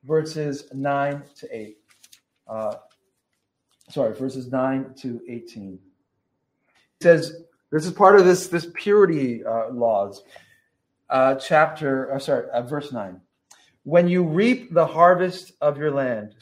verses 0.03 0.67
9 0.73 1.23
to 1.37 1.57
8. 1.57 1.77
Uh, 2.47 2.75
sorry, 3.89 4.13
verses 4.13 4.51
9 4.51 4.93
to 4.99 5.21
18. 5.27 5.73
It 5.73 7.03
says, 7.03 7.41
this 7.71 7.85
is 7.85 7.91
part 7.91 8.19
of 8.19 8.25
this, 8.25 8.47
this 8.47 8.67
purity 8.75 9.43
uh, 9.43 9.69
laws 9.69 10.23
uh, 11.09 11.35
chapter, 11.35 12.13
uh, 12.13 12.19
sorry, 12.19 12.45
verse 12.67 12.91
9. 12.91 13.19
When 13.83 14.07
you 14.07 14.23
reap 14.23 14.73
the 14.73 14.87
harvest 14.87 15.51
of 15.61 15.77
your 15.77 15.91
land, 15.91 16.35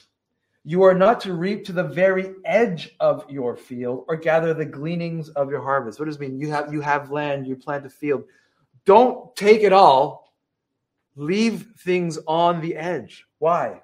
you 0.65 0.83
are 0.83 0.93
not 0.93 1.19
to 1.21 1.33
reap 1.33 1.65
to 1.65 1.73
the 1.73 1.83
very 1.83 2.33
edge 2.45 2.95
of 2.99 3.25
your 3.29 3.55
field 3.55 4.05
or 4.07 4.15
gather 4.15 4.53
the 4.53 4.65
gleanings 4.65 5.29
of 5.29 5.49
your 5.49 5.61
harvest. 5.61 5.99
What 5.99 6.05
does 6.05 6.15
it 6.15 6.21
mean? 6.21 6.39
You 6.39 6.51
have 6.51 6.71
you 6.73 6.81
have 6.81 7.11
land, 7.11 7.47
you 7.47 7.55
plant 7.55 7.85
a 7.85 7.89
field. 7.89 8.23
Don't 8.85 9.35
take 9.35 9.61
it 9.61 9.73
all. 9.73 10.33
Leave 11.15 11.73
things 11.79 12.17
on 12.27 12.61
the 12.61 12.75
edge. 12.75 13.25
Why? 13.39 13.81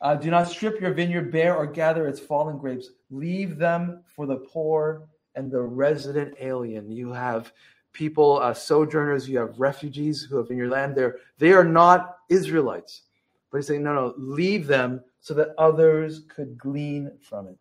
Uh, 0.00 0.14
do 0.14 0.30
not 0.30 0.48
strip 0.48 0.80
your 0.80 0.92
vineyard 0.92 1.30
bare 1.32 1.56
or 1.56 1.66
gather 1.66 2.06
its 2.06 2.20
fallen 2.20 2.58
grapes. 2.58 2.90
Leave 3.10 3.56
them 3.56 4.02
for 4.14 4.26
the 4.26 4.36
poor 4.36 5.08
and 5.34 5.50
the 5.50 5.60
resident 5.60 6.34
alien. 6.40 6.90
You 6.90 7.12
have 7.12 7.52
people, 7.92 8.38
uh, 8.38 8.52
sojourners, 8.52 9.28
you 9.28 9.38
have 9.38 9.58
refugees 9.58 10.22
who 10.22 10.36
have 10.36 10.50
in 10.50 10.56
your 10.56 10.68
land. 10.68 10.94
They're, 10.94 11.16
they 11.38 11.52
are 11.52 11.64
not 11.64 12.18
Israelites. 12.28 13.02
But 13.50 13.58
he's 13.58 13.66
saying, 13.66 13.82
no, 13.82 13.94
no, 13.94 14.14
leave 14.16 14.66
them 14.66 15.02
so 15.20 15.34
that 15.34 15.54
others 15.58 16.22
could 16.28 16.58
glean 16.58 17.12
from 17.20 17.48
it. 17.48 17.58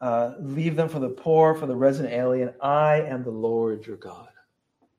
Uh, 0.00 0.34
leave 0.40 0.76
them 0.76 0.88
for 0.88 1.00
the 1.00 1.08
poor, 1.08 1.54
for 1.54 1.66
the 1.66 1.74
resident 1.74 2.14
alien. 2.14 2.52
I 2.60 3.02
am 3.02 3.24
the 3.24 3.30
Lord 3.30 3.86
your 3.86 3.96
God. 3.96 4.28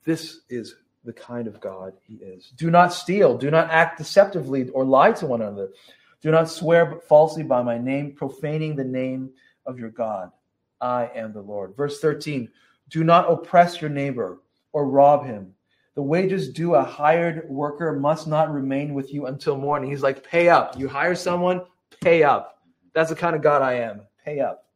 This 0.04 0.42
is 0.50 0.76
the 1.06 1.14
kind 1.14 1.48
of 1.48 1.62
God 1.62 1.94
he 2.02 2.16
is. 2.16 2.52
Do 2.58 2.70
not 2.70 2.94
steal. 2.94 3.38
Do 3.38 3.50
not 3.50 3.70
act 3.70 3.98
deceptively 3.98 4.70
or 4.70 4.86
lie 4.86 5.14
to 5.14 5.26
one 5.26 5.42
another. 5.42 5.70
Do 6.22 6.32
not 6.32 6.50
swear 6.50 7.00
falsely 7.08 7.44
by 7.44 7.62
my 7.64 7.78
name, 7.78 8.14
profaning 8.14 8.76
the 8.76 8.84
name 8.84 9.32
of 9.66 9.80
your 9.80 9.90
God. 9.90 10.32
I 10.82 11.10
am 11.16 11.32
the 11.32 11.42
Lord. 11.42 11.76
Verse 11.76 12.00
13 12.00 12.50
Do 12.90 13.04
not 13.04 13.32
oppress 13.32 13.80
your 13.80 13.90
neighbor 13.90 14.42
or 14.74 14.88
rob 14.88 15.26
him. 15.26 15.54
The 16.00 16.04
wages 16.04 16.48
due 16.48 16.76
a 16.76 16.82
hired 16.82 17.50
worker 17.50 17.92
must 17.92 18.26
not 18.26 18.54
remain 18.54 18.94
with 18.94 19.14
you 19.14 19.26
until 19.26 19.58
morning. 19.58 19.90
He's 19.90 20.02
like, 20.02 20.24
pay 20.24 20.48
up. 20.48 20.80
You 20.80 20.88
hire 20.88 21.14
someone, 21.14 21.64
pay 22.00 22.24
up. 22.24 22.64
That's 22.94 23.10
the 23.10 23.18
kind 23.18 23.36
of 23.36 23.42
God 23.42 23.62
I 23.62 23.74
am. 23.74 24.04
Pay 24.24 24.40
up. 24.40 24.70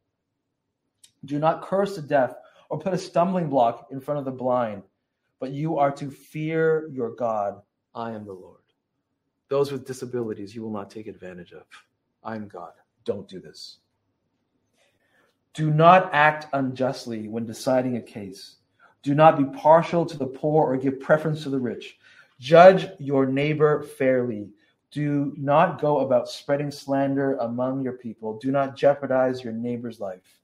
Do 1.24 1.38
not 1.38 1.62
curse 1.62 1.96
the 1.96 2.02
deaf 2.02 2.34
or 2.68 2.78
put 2.78 2.92
a 2.92 2.98
stumbling 2.98 3.48
block 3.48 3.86
in 3.90 4.02
front 4.02 4.18
of 4.18 4.26
the 4.26 4.32
blind, 4.32 4.82
but 5.40 5.50
you 5.50 5.78
are 5.78 5.90
to 5.92 6.10
fear 6.10 6.90
your 6.92 7.14
God. 7.14 7.62
I 7.94 8.10
am 8.10 8.26
the 8.26 8.34
Lord. 8.34 8.60
Those 9.48 9.72
with 9.72 9.86
disabilities 9.86 10.54
you 10.54 10.60
will 10.60 10.72
not 10.72 10.90
take 10.90 11.06
advantage 11.06 11.52
of. 11.52 11.64
I 12.22 12.36
am 12.36 12.48
God. 12.48 12.72
Don't 13.06 13.26
do 13.26 13.40
this. 13.40 13.78
Do 15.54 15.70
not 15.70 16.12
act 16.12 16.48
unjustly 16.52 17.28
when 17.28 17.46
deciding 17.46 17.96
a 17.96 18.02
case. 18.02 18.56
Do 19.04 19.14
not 19.14 19.36
be 19.36 19.44
partial 19.56 20.06
to 20.06 20.16
the 20.16 20.26
poor 20.26 20.72
or 20.72 20.76
give 20.78 20.98
preference 20.98 21.42
to 21.42 21.50
the 21.50 21.60
rich. 21.60 21.98
Judge 22.40 22.88
your 22.98 23.26
neighbor 23.26 23.82
fairly. 23.82 24.48
Do 24.90 25.34
not 25.36 25.80
go 25.80 26.00
about 26.00 26.28
spreading 26.28 26.70
slander 26.70 27.36
among 27.36 27.82
your 27.82 27.92
people. 27.92 28.38
Do 28.38 28.50
not 28.50 28.76
jeopardize 28.76 29.44
your 29.44 29.52
neighbor's 29.52 30.00
life. 30.00 30.40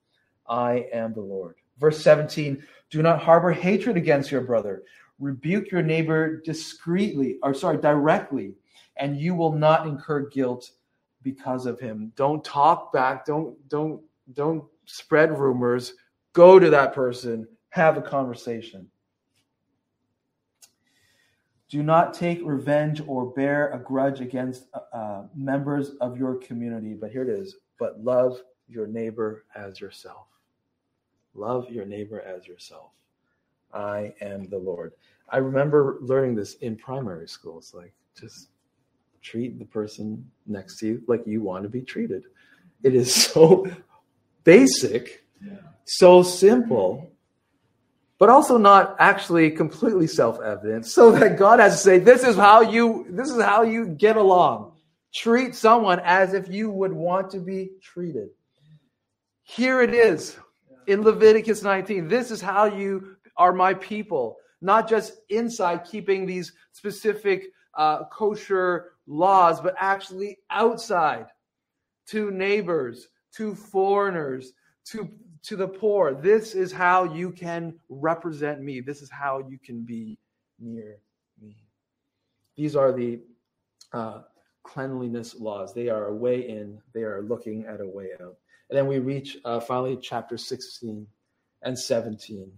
I 0.47 0.89
am 0.93 1.15
the 1.15 1.21
Lord. 1.21 1.57
Verse 1.79 2.03
17 2.03 2.63
Do 2.91 3.03
not 3.03 3.23
harbor 3.23 3.51
hatred 3.51 3.97
against 3.97 4.31
your 4.31 4.43
brother. 4.43 4.83
Rebuke 5.19 5.71
your 5.71 5.83
neighbor 5.83 6.37
discreetly, 6.43 7.39
or 7.43 7.55
sorry, 7.55 7.79
directly, 7.79 8.55
and 8.97 9.19
you 9.19 9.35
will 9.35 9.53
not 9.53 9.87
incur 9.87 10.29
guilt 10.29 10.71
because 11.23 11.65
of 11.65 11.81
him. 11.81 12.13
Don't 12.17 12.45
talk 12.45 12.93
back. 12.93 13.25
Don't, 13.25 13.57
don't, 13.69 14.03
don't 14.35 14.65
spread 14.85 15.39
rumors. 15.39 15.95
Go 16.33 16.59
to 16.59 16.71
that 16.71 16.95
person, 16.95 17.47
have 17.71 17.97
a 17.97 18.03
conversation. 18.03 18.89
Do 21.69 21.83
not 21.83 22.15
take 22.15 22.41
revenge 22.43 23.01
or 23.07 23.27
bear 23.27 23.71
a 23.71 23.79
grudge 23.79 24.21
against 24.21 24.67
uh, 24.75 24.97
uh 24.97 25.23
members 25.35 25.91
of 26.01 26.19
your 26.19 26.35
community. 26.37 26.95
But 26.95 27.13
here 27.13 27.23
it 27.23 27.29
is. 27.29 27.57
But 27.79 28.03
love 28.03 28.43
your 28.69 28.87
neighbor 28.87 29.45
as 29.55 29.81
yourself. 29.81 30.27
Love 31.35 31.71
your 31.71 31.87
neighbor 31.87 32.21
as 32.21 32.47
yourself. 32.47 32.91
I 33.73 34.13
am 34.21 34.49
the 34.49 34.59
Lord. 34.59 34.93
I 35.29 35.39
remember 35.39 35.99
learning 36.01 36.35
this 36.35 36.55
in 36.55 36.77
primary 36.77 37.29
schools. 37.29 37.73
Like, 37.75 37.93
just 38.19 38.49
treat 39.23 39.59
the 39.59 39.65
person 39.65 40.29
next 40.47 40.79
to 40.79 40.87
you 40.87 41.03
like 41.07 41.27
you 41.27 41.43
want 41.43 41.63
to 41.63 41.69
be 41.69 41.83
treated. 41.83 42.25
It 42.83 42.95
is 42.95 43.15
so 43.33 43.67
basic, 44.45 45.25
yeah. 45.45 45.59
so 45.85 46.23
simple, 46.23 47.10
but 48.21 48.29
also 48.29 48.59
not 48.59 48.95
actually 48.99 49.51
completely 49.51 50.07
self-evident. 50.07 50.87
So 50.87 51.11
that 51.13 51.39
God 51.39 51.59
has 51.59 51.73
to 51.73 51.79
say, 51.79 51.99
"This 51.99 52.23
is 52.23 52.37
how 52.37 52.61
you. 52.61 53.07
This 53.09 53.31
is 53.31 53.43
how 53.43 53.63
you 53.63 53.87
get 53.87 54.17
along. 54.17 54.77
Treat 55.13 55.57
someone 55.57 56.01
as 56.05 56.35
if 56.35 56.47
you 56.47 56.71
would 56.71 56.93
want 56.93 57.31
to 57.31 57.41
be 57.41 57.71
treated." 57.83 58.29
Here 59.43 59.81
it 59.81 59.95
is 59.95 60.37
in 60.87 61.03
Leviticus 61.03 61.63
19. 61.63 62.07
This 62.07 62.31
is 62.31 62.41
how 62.41 62.67
you 62.67 63.17
are 63.37 63.53
my 63.55 63.75
people, 63.75 64.37
not 64.61 64.89
just 64.89 65.15
inside 65.31 65.85
keeping 65.85 66.27
these 66.27 66.53
specific 66.73 67.47
uh, 67.75 68.05
kosher 68.05 68.93
laws, 69.07 69.61
but 69.61 69.75
actually 69.79 70.39
outside 70.51 71.27
to 72.09 72.31
neighbors, 72.31 73.09
to 73.37 73.55
foreigners, 73.55 74.53
to, 74.85 75.09
to 75.43 75.57
the 75.57 75.69
poor. 75.69 76.15
This 76.15 76.55
is 76.55 76.73
how 76.73 77.05
you 77.05 77.31
can 77.31 77.75
represent 77.89 78.63
me. 78.63 78.81
This 78.81 79.03
is 79.03 79.11
how 79.11 79.39
you 79.49 79.59
can 79.59 79.83
be 79.83 80.19
near 80.59 80.99
me. 81.41 81.57
These 82.57 82.77
are 82.77 82.93
the 82.93 83.21
uh, 83.93 84.23
cleanliness 84.63 85.35
laws. 85.35 85.73
They 85.73 85.89
are 85.89 86.07
a 86.07 86.15
way 86.15 86.49
in, 86.49 86.81
they 86.93 87.03
are 87.03 87.23
looking 87.23 87.65
at 87.67 87.81
a 87.81 87.87
way 87.87 88.11
out. 88.21 88.37
And 88.69 88.79
then 88.79 88.87
we 88.87 88.99
reach 88.99 89.39
uh, 89.45 89.61
finally 89.61 89.97
chapter 89.97 90.37
16 90.37 91.07
and 91.63 91.79
17, 91.79 92.53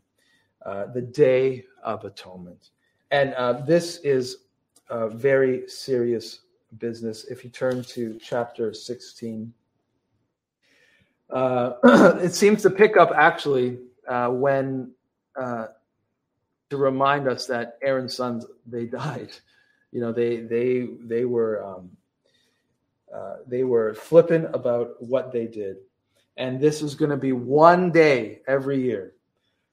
uh, 0.67 0.87
the 0.87 1.01
Day 1.01 1.65
of 1.83 2.05
Atonement. 2.05 2.71
And 3.11 3.35
uh, 3.35 3.53
this 3.65 3.99
is 3.99 4.45
a 4.91 5.09
very 5.09 5.69
serious 5.69 6.41
business. 6.79 7.25
If 7.25 7.45
you 7.45 7.51
turn 7.51 7.83
to 7.85 8.19
chapter 8.23 8.75
16, 8.75 9.53
uh, 11.33 11.75
it 12.23 12.35
seems 12.35 12.63
to 12.63 12.71
pick 12.71 12.97
up 12.97 13.11
actually 13.15 13.79
uh, 14.09 14.29
when 14.29 14.93
uh, 15.37 15.67
to 16.71 16.77
remind 16.77 17.29
us 17.29 17.47
that 17.47 17.79
Aaron's 17.83 18.17
sons 18.17 18.47
they 18.67 18.87
died. 19.03 19.31
You 19.91 20.01
know, 20.01 20.13
they 20.13 20.37
they 20.37 20.89
they 21.01 21.25
were 21.25 21.65
um, 21.65 21.91
they 23.47 23.65
were 23.65 23.95
flippant 23.95 24.55
about 24.55 25.03
what 25.03 25.33
they 25.33 25.47
did 25.47 25.77
and 26.37 26.61
this 26.61 26.83
is 26.83 26.95
going 26.95 27.11
to 27.11 27.17
be 27.17 27.33
one 27.33 27.91
day 27.91 28.41
every 28.47 28.81
year. 28.83 29.15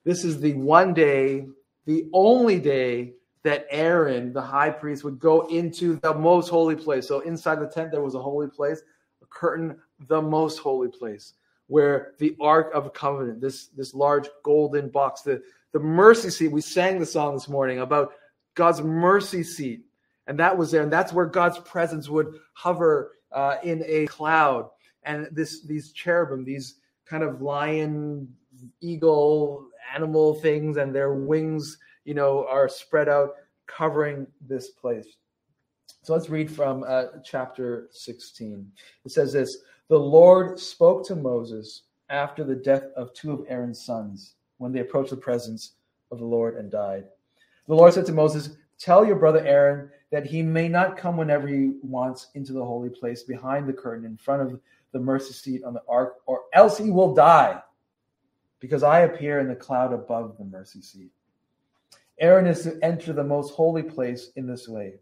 This 0.04 0.24
is 0.24 0.40
the 0.40 0.54
one 0.54 0.94
day, 0.94 1.48
the 1.86 2.10
only 2.14 2.60
day 2.60 3.14
that 3.44 3.66
Aaron, 3.70 4.34
the 4.34 4.42
high 4.42 4.70
priest, 4.70 5.04
would 5.04 5.20
go 5.20 5.48
into 5.48 5.96
the 5.98 6.14
most 6.14 6.50
holy 6.50 6.76
place. 6.76 7.08
So 7.08 7.22
inside 7.22 7.60
the 7.60 7.68
tent, 7.68 7.92
there 7.92 8.02
was 8.02 8.16
a 8.16 8.22
holy 8.22 8.48
place, 8.48 8.82
a 9.22 9.26
curtain, 9.28 9.78
the 10.08 10.22
most 10.22 10.60
holy 10.60 10.90
place, 10.90 11.34
where 11.70 12.14
the 12.18 12.36
Ark 12.40 12.72
of 12.74 12.94
Covenant, 12.94 13.40
this, 13.40 13.68
this 13.68 13.94
large 13.94 14.28
golden 14.44 14.90
box, 14.90 15.22
the, 15.22 15.42
the 15.72 15.80
mercy 15.80 16.30
seat, 16.30 16.52
we 16.52 16.62
sang 16.62 17.00
the 17.00 17.06
song 17.06 17.34
this 17.34 17.48
morning 17.48 17.80
about 17.80 18.12
God's 18.56 18.82
mercy 18.82 19.44
seat. 19.44 19.86
And 20.28 20.38
that 20.40 20.56
was 20.56 20.70
there. 20.70 20.84
And 20.84 20.92
that's 20.92 21.14
where 21.14 21.26
God's 21.26 21.60
presence 21.60 22.10
would 22.10 22.40
hover 22.54 23.14
uh, 23.32 23.56
in 23.64 23.84
a 23.86 24.06
cloud 24.08 24.70
and 25.04 25.28
this 25.32 25.62
these 25.62 25.92
cherubim, 25.92 26.44
these 26.44 26.76
kind 27.06 27.24
of 27.24 27.42
lion, 27.42 28.28
eagle, 28.82 29.68
animal 29.96 30.36
things, 30.36 30.78
and 30.78 30.94
their 30.94 31.14
wings, 31.14 31.78
you 32.06 32.14
know, 32.14 32.46
are 32.48 32.70
spread 32.70 33.10
out, 33.10 33.36
covering 33.68 34.28
this 34.42 34.70
place. 34.70 35.08
So 36.04 36.14
let's 36.14 36.30
read 36.30 36.52
from 36.52 36.84
uh, 36.88 37.06
chapter 37.24 37.88
16. 37.92 38.72
It 39.06 39.12
says 39.12 39.34
this 39.34 39.58
The 39.90 40.00
Lord 40.00 40.60
spoke 40.60 41.04
to 41.08 41.16
Moses 41.16 41.82
after 42.10 42.44
the 42.44 42.56
death 42.56 42.84
of 42.96 43.12
two 43.16 43.32
of 43.32 43.46
Aaron's 43.50 43.84
sons 43.84 44.36
when 44.60 44.72
they 44.72 44.82
approached 44.82 45.10
the 45.10 45.18
presence 45.18 45.72
of 46.12 46.20
the 46.20 46.26
Lord 46.26 46.58
and 46.58 46.70
died. 46.70 47.06
The 47.68 47.74
Lord 47.74 47.94
said 47.96 48.06
to 48.06 48.14
Moses, 48.14 48.56
Tell 48.78 49.04
your 49.04 49.16
brother 49.16 49.44
Aaron 49.44 49.90
that 50.12 50.28
he 50.28 50.44
may 50.44 50.70
not 50.70 50.96
come 50.96 51.18
whenever 51.18 51.48
he 51.48 51.74
wants 51.82 52.28
into 52.36 52.54
the 52.54 52.64
holy 52.64 52.90
place 52.90 53.24
behind 53.24 53.68
the 53.68 53.74
curtain 53.74 54.06
in 54.06 54.16
front 54.16 54.44
of 54.44 54.60
the 54.92 55.00
mercy 55.00 55.34
seat 55.34 55.64
on 55.64 55.74
the 55.74 55.82
ark, 55.90 56.18
or 56.28 56.42
else 56.54 56.78
he 56.78 56.92
will 56.92 57.16
die, 57.16 57.60
because 58.60 58.84
I 58.84 59.02
appear 59.02 59.40
in 59.40 59.48
the 59.48 59.56
cloud 59.56 59.92
above 59.92 60.38
the 60.38 60.46
mercy 60.46 60.84
seat. 60.84 61.12
Aaron 62.20 62.46
is 62.46 62.62
to 62.62 62.78
enter 62.84 63.12
the 63.12 63.24
most 63.24 63.56
holy 63.56 63.84
place 63.84 64.30
in 64.36 64.46
this 64.46 64.68
way, 64.68 65.00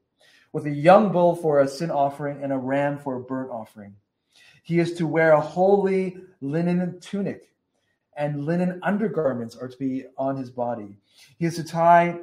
with 0.54 0.66
a 0.66 0.72
young 0.72 1.12
bull 1.12 1.36
for 1.36 1.60
a 1.60 1.68
sin 1.68 1.92
offering 1.92 2.42
and 2.42 2.54
a 2.54 2.58
ram 2.58 2.98
for 2.98 3.16
a 3.16 3.22
burnt 3.22 3.52
offering. 3.52 3.94
He 4.68 4.80
is 4.80 4.96
to 4.96 5.08
wear 5.08 5.32
a 5.32 5.40
holy 5.40 6.18
linen 6.42 7.00
tunic, 7.00 7.54
and 8.18 8.44
linen 8.44 8.82
undergarments 8.84 9.56
are 9.56 9.70
to 9.70 9.78
be 9.78 10.04
on 10.18 10.36
his 10.36 10.50
body. 10.50 10.98
He 11.40 11.46
is 11.46 11.56
to 11.56 11.64
tie 11.64 12.20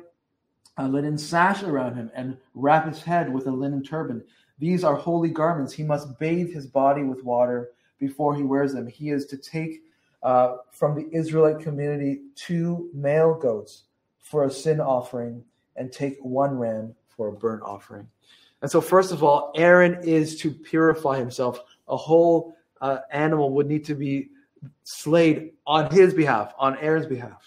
a 0.76 0.87
linen 0.87 1.16
sash 1.16 1.62
around 1.62 1.94
him 1.94 2.11
and 2.14 2.37
wrap 2.52 2.87
his 2.87 3.02
head 3.02 3.33
with 3.33 3.46
a 3.46 3.50
linen 3.50 3.83
turban. 3.83 4.22
These 4.59 4.85
are 4.85 4.94
holy 4.94 5.30
garments. 5.30 5.72
He 5.72 5.85
must 5.85 6.18
bathe 6.18 6.52
his 6.52 6.66
body 6.66 7.02
with 7.02 7.24
water 7.24 7.70
before 7.98 8.37
he 8.37 8.42
wears 8.42 8.74
them. 8.74 8.88
He 8.88 9.09
is 9.09 9.24
to 9.28 9.38
take 9.38 9.83
uh, 10.22 10.57
from 10.70 10.94
the 10.94 11.09
Israelite 11.16 11.61
community 11.61 12.24
two 12.35 12.90
male 12.92 13.33
goats 13.33 13.85
for 14.20 14.44
a 14.44 14.50
sin 14.50 14.83
offering 14.83 15.42
and 15.76 15.90
take 15.90 16.18
one 16.20 16.59
ram 16.59 16.94
for 17.09 17.28
a 17.28 17.33
burnt 17.33 17.62
offering. 17.62 18.07
And 18.61 18.70
so, 18.70 18.83
first 18.83 19.12
of 19.12 19.22
all, 19.22 19.50
Aaron 19.54 19.98
is 20.02 20.38
to 20.40 20.50
purify 20.50 21.18
himself. 21.18 21.61
A 21.88 21.96
whole 21.96 22.56
uh, 22.80 22.98
animal 23.10 23.50
would 23.54 23.66
need 23.66 23.84
to 23.86 23.94
be 23.94 24.30
slayed 24.82 25.52
on 25.66 25.90
his 25.90 26.14
behalf, 26.14 26.52
on 26.58 26.78
Aaron's 26.78 27.06
behalf, 27.06 27.42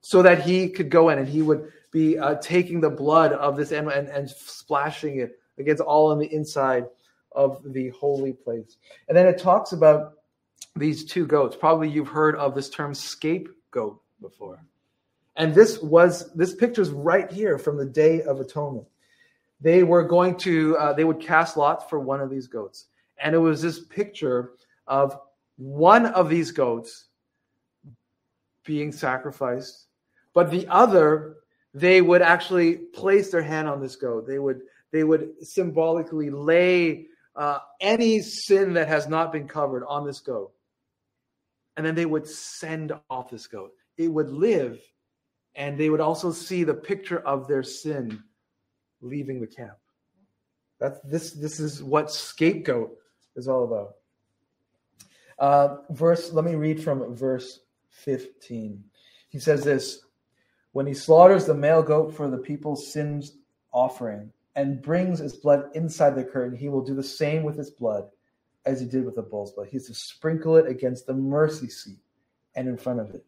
so 0.00 0.22
that 0.22 0.42
he 0.42 0.68
could 0.68 0.90
go 0.90 1.08
in 1.08 1.18
and 1.18 1.28
he 1.28 1.42
would 1.42 1.72
be 1.90 2.18
uh, 2.18 2.36
taking 2.36 2.80
the 2.80 2.90
blood 2.90 3.32
of 3.32 3.56
this 3.56 3.72
animal 3.72 3.92
and, 3.92 4.08
and 4.08 4.28
splashing 4.28 5.18
it 5.18 5.38
against 5.58 5.82
all 5.82 6.10
on 6.10 6.18
the 6.18 6.32
inside 6.32 6.86
of 7.32 7.62
the 7.72 7.90
holy 7.90 8.32
place. 8.32 8.76
And 9.08 9.16
then 9.16 9.26
it 9.26 9.38
talks 9.38 9.72
about 9.72 10.14
these 10.76 11.04
two 11.04 11.26
goats. 11.26 11.56
Probably 11.56 11.88
you've 11.88 12.08
heard 12.08 12.36
of 12.36 12.54
this 12.54 12.70
term 12.70 12.94
scapegoat 12.94 14.00
before. 14.20 14.64
And 15.36 15.54
this 15.54 15.80
was 15.80 16.32
this 16.34 16.54
picture 16.54 16.82
is 16.82 16.90
right 16.90 17.30
here 17.30 17.58
from 17.58 17.76
the 17.76 17.86
Day 17.86 18.22
of 18.22 18.40
Atonement. 18.40 18.86
They 19.60 19.82
were 19.82 20.02
going 20.02 20.36
to 20.38 20.76
uh, 20.76 20.92
they 20.92 21.04
would 21.04 21.20
cast 21.20 21.56
lots 21.56 21.84
for 21.88 21.98
one 21.98 22.20
of 22.20 22.28
these 22.30 22.46
goats, 22.46 22.86
and 23.22 23.34
it 23.34 23.38
was 23.38 23.62
this 23.62 23.80
picture 23.86 24.52
of 24.86 25.16
one 25.56 26.06
of 26.06 26.28
these 26.28 26.50
goats 26.50 27.06
being 28.64 28.92
sacrificed, 28.92 29.86
but 30.34 30.50
the 30.50 30.66
other 30.68 31.36
they 31.74 32.02
would 32.02 32.20
actually 32.20 32.74
place 32.74 33.30
their 33.30 33.42
hand 33.42 33.66
on 33.66 33.80
this 33.80 33.96
goat. 33.96 34.26
They 34.26 34.38
would 34.38 34.60
they 34.90 35.04
would 35.04 35.30
symbolically 35.40 36.30
lay 36.30 37.06
uh, 37.34 37.60
any 37.80 38.20
sin 38.20 38.74
that 38.74 38.88
has 38.88 39.08
not 39.08 39.32
been 39.32 39.48
covered 39.48 39.84
on 39.86 40.04
this 40.04 40.20
goat, 40.20 40.52
and 41.76 41.86
then 41.86 41.94
they 41.94 42.06
would 42.06 42.26
send 42.26 42.92
off 43.08 43.30
this 43.30 43.46
goat. 43.46 43.72
It 43.96 44.08
would 44.08 44.30
live, 44.30 44.80
and 45.54 45.78
they 45.78 45.90
would 45.90 46.00
also 46.00 46.30
see 46.32 46.64
the 46.64 46.74
picture 46.74 47.20
of 47.20 47.48
their 47.48 47.62
sin 47.62 48.22
leaving 49.00 49.40
the 49.40 49.46
camp. 49.46 49.78
That's 50.78 51.00
this. 51.04 51.32
This 51.32 51.58
is 51.60 51.82
what 51.82 52.10
scapegoat 52.10 52.98
is 53.36 53.48
all 53.48 53.64
about. 53.64 53.94
Uh, 55.38 55.76
verse. 55.90 56.32
Let 56.32 56.44
me 56.44 56.54
read 56.54 56.82
from 56.82 57.14
verse 57.14 57.60
fifteen. 57.90 58.84
He 59.28 59.38
says 59.38 59.64
this: 59.64 60.04
When 60.72 60.86
he 60.86 60.94
slaughters 60.94 61.46
the 61.46 61.54
male 61.54 61.82
goat 61.82 62.14
for 62.14 62.30
the 62.30 62.38
people's 62.38 62.92
sins 62.92 63.36
offering 63.72 64.32
and 64.54 64.82
brings 64.82 65.20
its 65.20 65.34
blood 65.34 65.70
inside 65.74 66.14
the 66.14 66.24
curtain, 66.24 66.56
he 66.56 66.68
will 66.68 66.84
do 66.84 66.94
the 66.94 67.02
same 67.02 67.42
with 67.42 67.58
its 67.58 67.70
blood 67.70 68.04
as 68.66 68.80
he 68.80 68.86
did 68.86 69.04
with 69.04 69.16
the 69.16 69.22
bull's 69.22 69.52
blood. 69.52 69.68
He's 69.70 69.88
to 69.88 69.94
sprinkle 69.94 70.56
it 70.56 70.68
against 70.68 71.06
the 71.06 71.14
mercy 71.14 71.68
seat 71.68 71.98
and 72.54 72.68
in 72.68 72.76
front 72.76 73.00
of 73.00 73.10
it. 73.10 73.24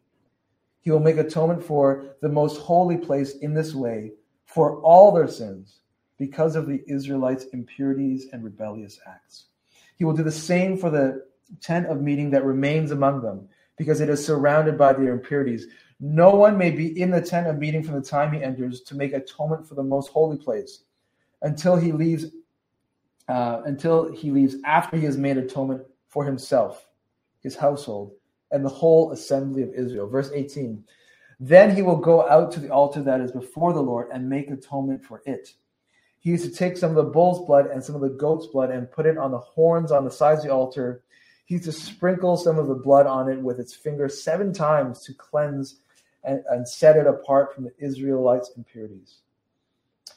He 0.81 0.91
will 0.91 0.99
make 0.99 1.17
atonement 1.17 1.63
for 1.63 2.15
the 2.21 2.29
most 2.29 2.61
holy 2.61 2.97
place 2.97 3.37
in 3.37 3.53
this 3.55 3.73
way 3.73 4.11
for 4.45 4.79
all 4.81 5.11
their 5.11 5.27
sins 5.27 5.79
because 6.19 6.55
of 6.55 6.67
the 6.67 6.83
Israelites' 6.87 7.45
impurities 7.51 8.27
and 8.31 8.43
rebellious 8.43 8.99
acts. 9.07 9.45
He 9.95 10.05
will 10.05 10.13
do 10.13 10.23
the 10.23 10.31
same 10.31 10.77
for 10.77 10.89
the 10.89 11.25
tent 11.61 11.87
of 11.87 12.01
meeting 12.01 12.29
that 12.31 12.43
remains 12.43 12.91
among 12.91 13.21
them 13.21 13.47
because 13.77 14.01
it 14.01 14.09
is 14.09 14.25
surrounded 14.25 14.77
by 14.77 14.93
their 14.93 15.13
impurities. 15.13 15.67
No 15.99 16.31
one 16.31 16.57
may 16.57 16.71
be 16.71 16.99
in 17.01 17.11
the 17.11 17.21
tent 17.21 17.47
of 17.47 17.57
meeting 17.57 17.83
from 17.83 17.95
the 17.95 18.01
time 18.01 18.33
he 18.33 18.43
enters 18.43 18.81
to 18.81 18.95
make 18.95 19.13
atonement 19.13 19.67
for 19.67 19.75
the 19.75 19.83
most 19.83 20.09
holy 20.09 20.37
place 20.37 20.83
until 21.41 21.75
he 21.75 21.91
leaves 21.91 22.25
uh, 23.27 23.61
until 23.65 24.11
he 24.11 24.29
leaves 24.29 24.55
after 24.65 24.97
he 24.97 25.05
has 25.05 25.17
made 25.17 25.37
atonement 25.37 25.81
for 26.09 26.23
himself, 26.25 26.87
his 27.41 27.55
household, 27.55 28.13
and 28.51 28.63
the 28.63 28.69
whole 28.69 29.11
assembly 29.11 29.63
of 29.63 29.73
Israel. 29.73 30.07
Verse 30.07 30.29
18. 30.33 30.83
Then 31.39 31.75
he 31.75 31.81
will 31.81 31.97
go 31.97 32.27
out 32.29 32.51
to 32.51 32.59
the 32.59 32.69
altar 32.69 33.01
that 33.01 33.21
is 33.21 33.31
before 33.31 33.73
the 33.73 33.81
Lord 33.81 34.09
and 34.13 34.29
make 34.29 34.49
atonement 34.49 35.03
for 35.03 35.21
it. 35.25 35.53
He 36.25 36.33
is 36.33 36.41
to 36.41 36.49
take 36.49 36.75
some 36.75 36.89
of 36.89 36.95
the 36.95 37.11
bull's 37.11 37.45
blood 37.45 37.67
and 37.67 37.83
some 37.83 37.93
of 37.93 38.01
the 38.01 38.09
goat's 38.09 38.47
blood 38.47 38.71
and 38.71 38.91
put 38.91 39.05
it 39.05 39.15
on 39.15 39.29
the 39.29 39.37
horns 39.37 39.91
on 39.91 40.03
the 40.03 40.09
sides 40.09 40.39
of 40.39 40.47
the 40.47 40.53
altar. 40.55 41.03
He 41.45 41.53
He's 41.53 41.65
to 41.65 41.71
sprinkle 41.71 42.35
some 42.35 42.57
of 42.57 42.65
the 42.65 42.73
blood 42.73 43.05
on 43.05 43.29
it 43.29 43.39
with 43.39 43.59
its 43.59 43.75
finger 43.75 44.09
seven 44.09 44.51
times 44.51 45.03
to 45.03 45.13
cleanse 45.13 45.75
and, 46.23 46.43
and 46.49 46.67
set 46.67 46.97
it 46.97 47.05
apart 47.05 47.53
from 47.53 47.63
the 47.63 47.73
Israelites' 47.77 48.53
impurities. 48.57 49.17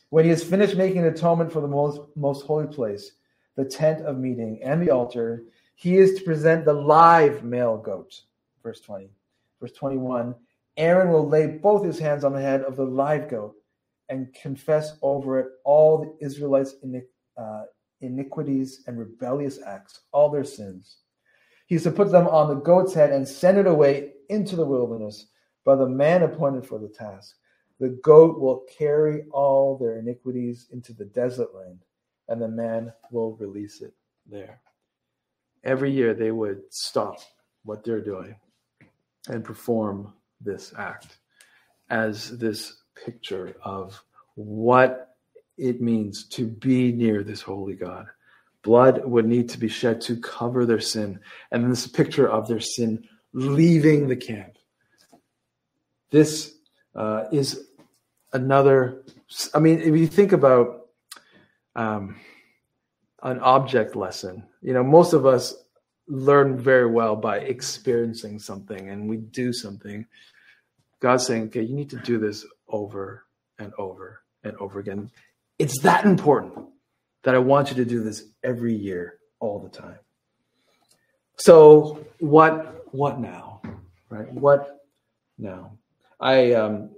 When 0.09 0.25
he 0.25 0.31
has 0.31 0.43
finished 0.43 0.79
making 0.79 1.05
atonement 1.05 1.53
for 1.53 1.61
the 1.61 1.69
most, 1.69 2.01
most 2.17 2.47
holy 2.47 2.69
place, 2.69 3.13
the 3.57 3.67
tent 3.67 4.01
of 4.07 4.17
meeting, 4.17 4.61
and 4.63 4.81
the 4.81 4.91
altar, 4.91 5.43
he 5.75 5.99
is 5.99 6.15
to 6.15 6.25
present 6.25 6.65
the 6.65 6.73
live 6.73 7.45
male 7.45 7.77
goat. 7.77 8.23
Verse 8.63 8.81
20. 8.81 9.11
Verse 9.61 9.73
21 9.73 10.35
Aaron 10.79 11.11
will 11.11 11.29
lay 11.29 11.49
both 11.49 11.85
his 11.85 11.99
hands 11.99 12.25
on 12.25 12.33
the 12.33 12.41
head 12.41 12.63
of 12.63 12.77
the 12.77 12.87
live 12.87 13.29
goat 13.29 13.57
and 14.09 14.33
confess 14.35 14.97
over 15.03 15.39
it 15.39 15.47
all 15.65 15.99
the 15.99 16.25
Israelites' 16.25 16.75
uh, 17.37 17.63
iniquities 18.01 18.83
and 18.87 18.99
rebellious 18.99 19.61
acts, 19.67 20.01
all 20.13 20.31
their 20.31 20.45
sins. 20.45 20.99
He 21.67 21.75
is 21.75 21.83
to 21.83 21.91
put 21.91 22.11
them 22.11 22.27
on 22.29 22.49
the 22.49 22.63
goat's 22.63 22.95
head 22.95 23.13
and 23.13 23.29
send 23.29 23.59
it 23.59 23.67
away 23.67 24.13
into 24.29 24.57
the 24.57 24.65
wilderness 24.65 25.27
by 25.65 25.77
the 25.77 25.89
man 25.89 26.23
appointed 26.23 26.67
for 26.67 26.79
the 26.79 26.89
task. 26.89 27.37
The 27.79 27.91
goat 28.03 28.41
will 28.41 28.65
carry 28.77 29.25
all 29.31 29.77
their 29.77 29.99
iniquities 29.99 30.69
into 30.73 30.93
the 30.93 31.05
desert 31.05 31.55
land, 31.55 31.81
and 32.29 32.41
the 32.41 32.49
man 32.49 32.93
will 33.11 33.37
release 33.37 33.83
it 33.83 33.93
there. 34.27 34.61
Every 35.65 35.91
year 35.93 36.15
they 36.15 36.31
would 36.31 36.63
stop 36.71 37.19
what 37.65 37.85
they're 37.85 38.01
doing 38.01 38.35
and 39.29 39.45
perform 39.45 40.15
this 40.41 40.73
act 40.77 41.19
as 41.91 42.39
this 42.39 42.83
picture 43.05 43.57
of 43.63 44.03
what 44.35 45.17
it 45.57 45.81
means 45.81 46.25
to 46.29 46.47
be 46.47 46.93
near 46.93 47.23
this 47.23 47.43
holy 47.43 47.75
God. 47.75 48.07
Blood 48.63 49.05
would 49.05 49.27
need 49.27 49.49
to 49.51 49.59
be 49.59 49.69
shed 49.69 50.01
to 50.03 50.17
cover 50.17 50.67
their 50.67 50.81
sin, 50.81 51.21
and 51.51 51.71
this 51.71 51.87
picture 51.87 52.29
of 52.29 52.49
their 52.49 52.61
sin 52.61 53.09
leaving 53.33 54.09
the 54.09 54.17
camp. 54.17 54.57
This 56.11 56.55
uh, 56.95 57.25
is 57.33 57.69
another. 58.33 59.05
I 59.55 59.59
mean, 59.59 59.81
if 59.81 59.97
you 59.97 60.07
think 60.07 60.33
about 60.33 60.89
um, 61.77 62.17
an 63.23 63.39
object 63.41 63.95
lesson, 63.95 64.45
you 64.63 64.73
know, 64.73 64.83
most 64.83 65.13
of 65.13 65.27
us 65.27 65.55
learn 66.09 66.59
very 66.59 66.87
well 66.87 67.15
by 67.15 67.39
experiencing 67.39 68.39
something, 68.39 68.91
and 68.91 69.09
we 69.09 69.19
do 69.19 69.53
something. 69.53 70.07
God's 71.01 71.27
saying, 71.27 71.45
okay, 71.45 71.63
you 71.63 71.75
need 71.75 71.91
to 71.91 71.99
do 71.99 72.19
this 72.19 72.45
over 72.69 73.25
and 73.59 73.73
over 73.79 74.23
and 74.45 74.57
over 74.57 74.79
again. 74.79 75.11
It's 75.59 75.81
that 75.83 76.05
important 76.05 76.55
that 77.25 77.35
I 77.35 77.39
want 77.39 77.71
you 77.71 77.77
to 77.77 77.85
do 77.85 78.03
this 78.03 78.25
every 78.43 78.75
year, 78.75 79.19
all 79.41 79.59
the 79.59 79.69
time. 79.69 79.99
So 81.37 82.05
what 82.19 82.85
what 82.95 83.21
now? 83.21 83.61
Right? 84.11 84.33
What 84.33 84.81
now? 85.37 85.79
I 86.21 86.53
um, 86.53 86.91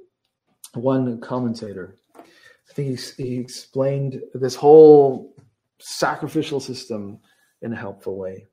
one 0.75 1.21
commentator, 1.21 1.99
I 2.17 2.73
think 2.73 2.99
he, 2.99 3.23
he 3.23 3.39
explained 3.39 4.21
this 4.35 4.55
whole 4.55 5.35
sacrificial 5.79 6.61
system 6.61 7.19
in 7.63 7.73
a 7.73 7.77
helpful 7.77 8.17
way. 8.17 8.47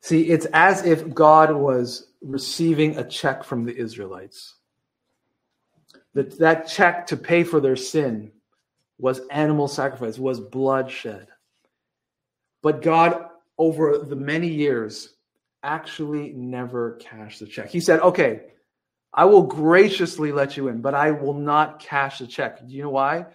See, 0.00 0.28
it's 0.28 0.46
as 0.52 0.84
if 0.84 1.12
God 1.12 1.52
was 1.52 2.12
receiving 2.22 2.98
a 2.98 3.04
check 3.04 3.42
from 3.42 3.64
the 3.64 3.76
Israelites. 3.76 4.54
That, 6.14 6.38
that 6.38 6.68
check 6.68 7.06
to 7.08 7.16
pay 7.16 7.44
for 7.44 7.60
their 7.60 7.76
sin 7.76 8.32
was 8.98 9.20
animal 9.30 9.68
sacrifice, 9.68 10.18
was 10.18 10.40
bloodshed. 10.40 11.28
But 12.62 12.82
God, 12.82 13.26
over 13.56 13.98
the 13.98 14.16
many 14.16 14.48
years, 14.48 15.14
actually 15.62 16.32
never 16.32 16.92
cashed 16.96 17.40
the 17.40 17.46
check. 17.46 17.68
He 17.68 17.80
said, 17.80 18.00
okay, 18.00 18.42
I 19.12 19.24
will 19.24 19.42
graciously 19.42 20.32
let 20.32 20.56
you 20.56 20.68
in, 20.68 20.80
but 20.80 20.94
I 20.94 21.10
will 21.10 21.34
not 21.34 21.80
cash 21.80 22.18
the 22.18 22.26
check. 22.26 22.66
Do 22.66 22.74
you 22.74 22.82
know 22.82 22.90
why? 22.90 23.26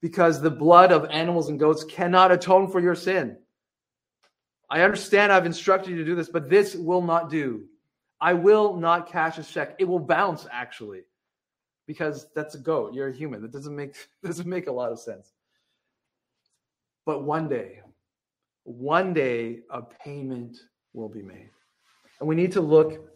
Because 0.00 0.40
the 0.40 0.50
blood 0.50 0.92
of 0.92 1.06
animals 1.10 1.48
and 1.48 1.58
goats 1.58 1.84
cannot 1.84 2.32
atone 2.32 2.68
for 2.70 2.80
your 2.80 2.94
sin. 2.94 3.36
I 4.68 4.82
understand 4.82 5.32
I've 5.32 5.46
instructed 5.46 5.90
you 5.90 5.96
to 5.96 6.04
do 6.04 6.14
this, 6.14 6.28
but 6.28 6.48
this 6.48 6.74
will 6.74 7.02
not 7.02 7.28
do. 7.28 7.64
I 8.20 8.34
will 8.34 8.76
not 8.76 9.10
cash 9.10 9.38
a 9.38 9.42
check. 9.42 9.76
It 9.78 9.84
will 9.84 9.98
bounce 9.98 10.46
actually, 10.50 11.02
because 11.90 12.28
that's 12.36 12.54
a 12.54 12.58
goat. 12.58 12.94
You're 12.94 13.08
a 13.08 13.12
human. 13.12 13.42
That 13.42 13.50
doesn't 13.50 13.74
make 13.74 13.96
doesn't 14.24 14.48
make 14.48 14.68
a 14.68 14.72
lot 14.72 14.92
of 14.92 15.00
sense. 15.00 15.32
But 17.04 17.24
one 17.24 17.48
day, 17.48 17.80
one 18.62 19.12
day, 19.12 19.62
a 19.70 19.82
payment 19.82 20.56
will 20.92 21.08
be 21.08 21.20
made, 21.20 21.50
and 22.20 22.28
we 22.28 22.36
need 22.36 22.52
to 22.52 22.60
look 22.60 23.10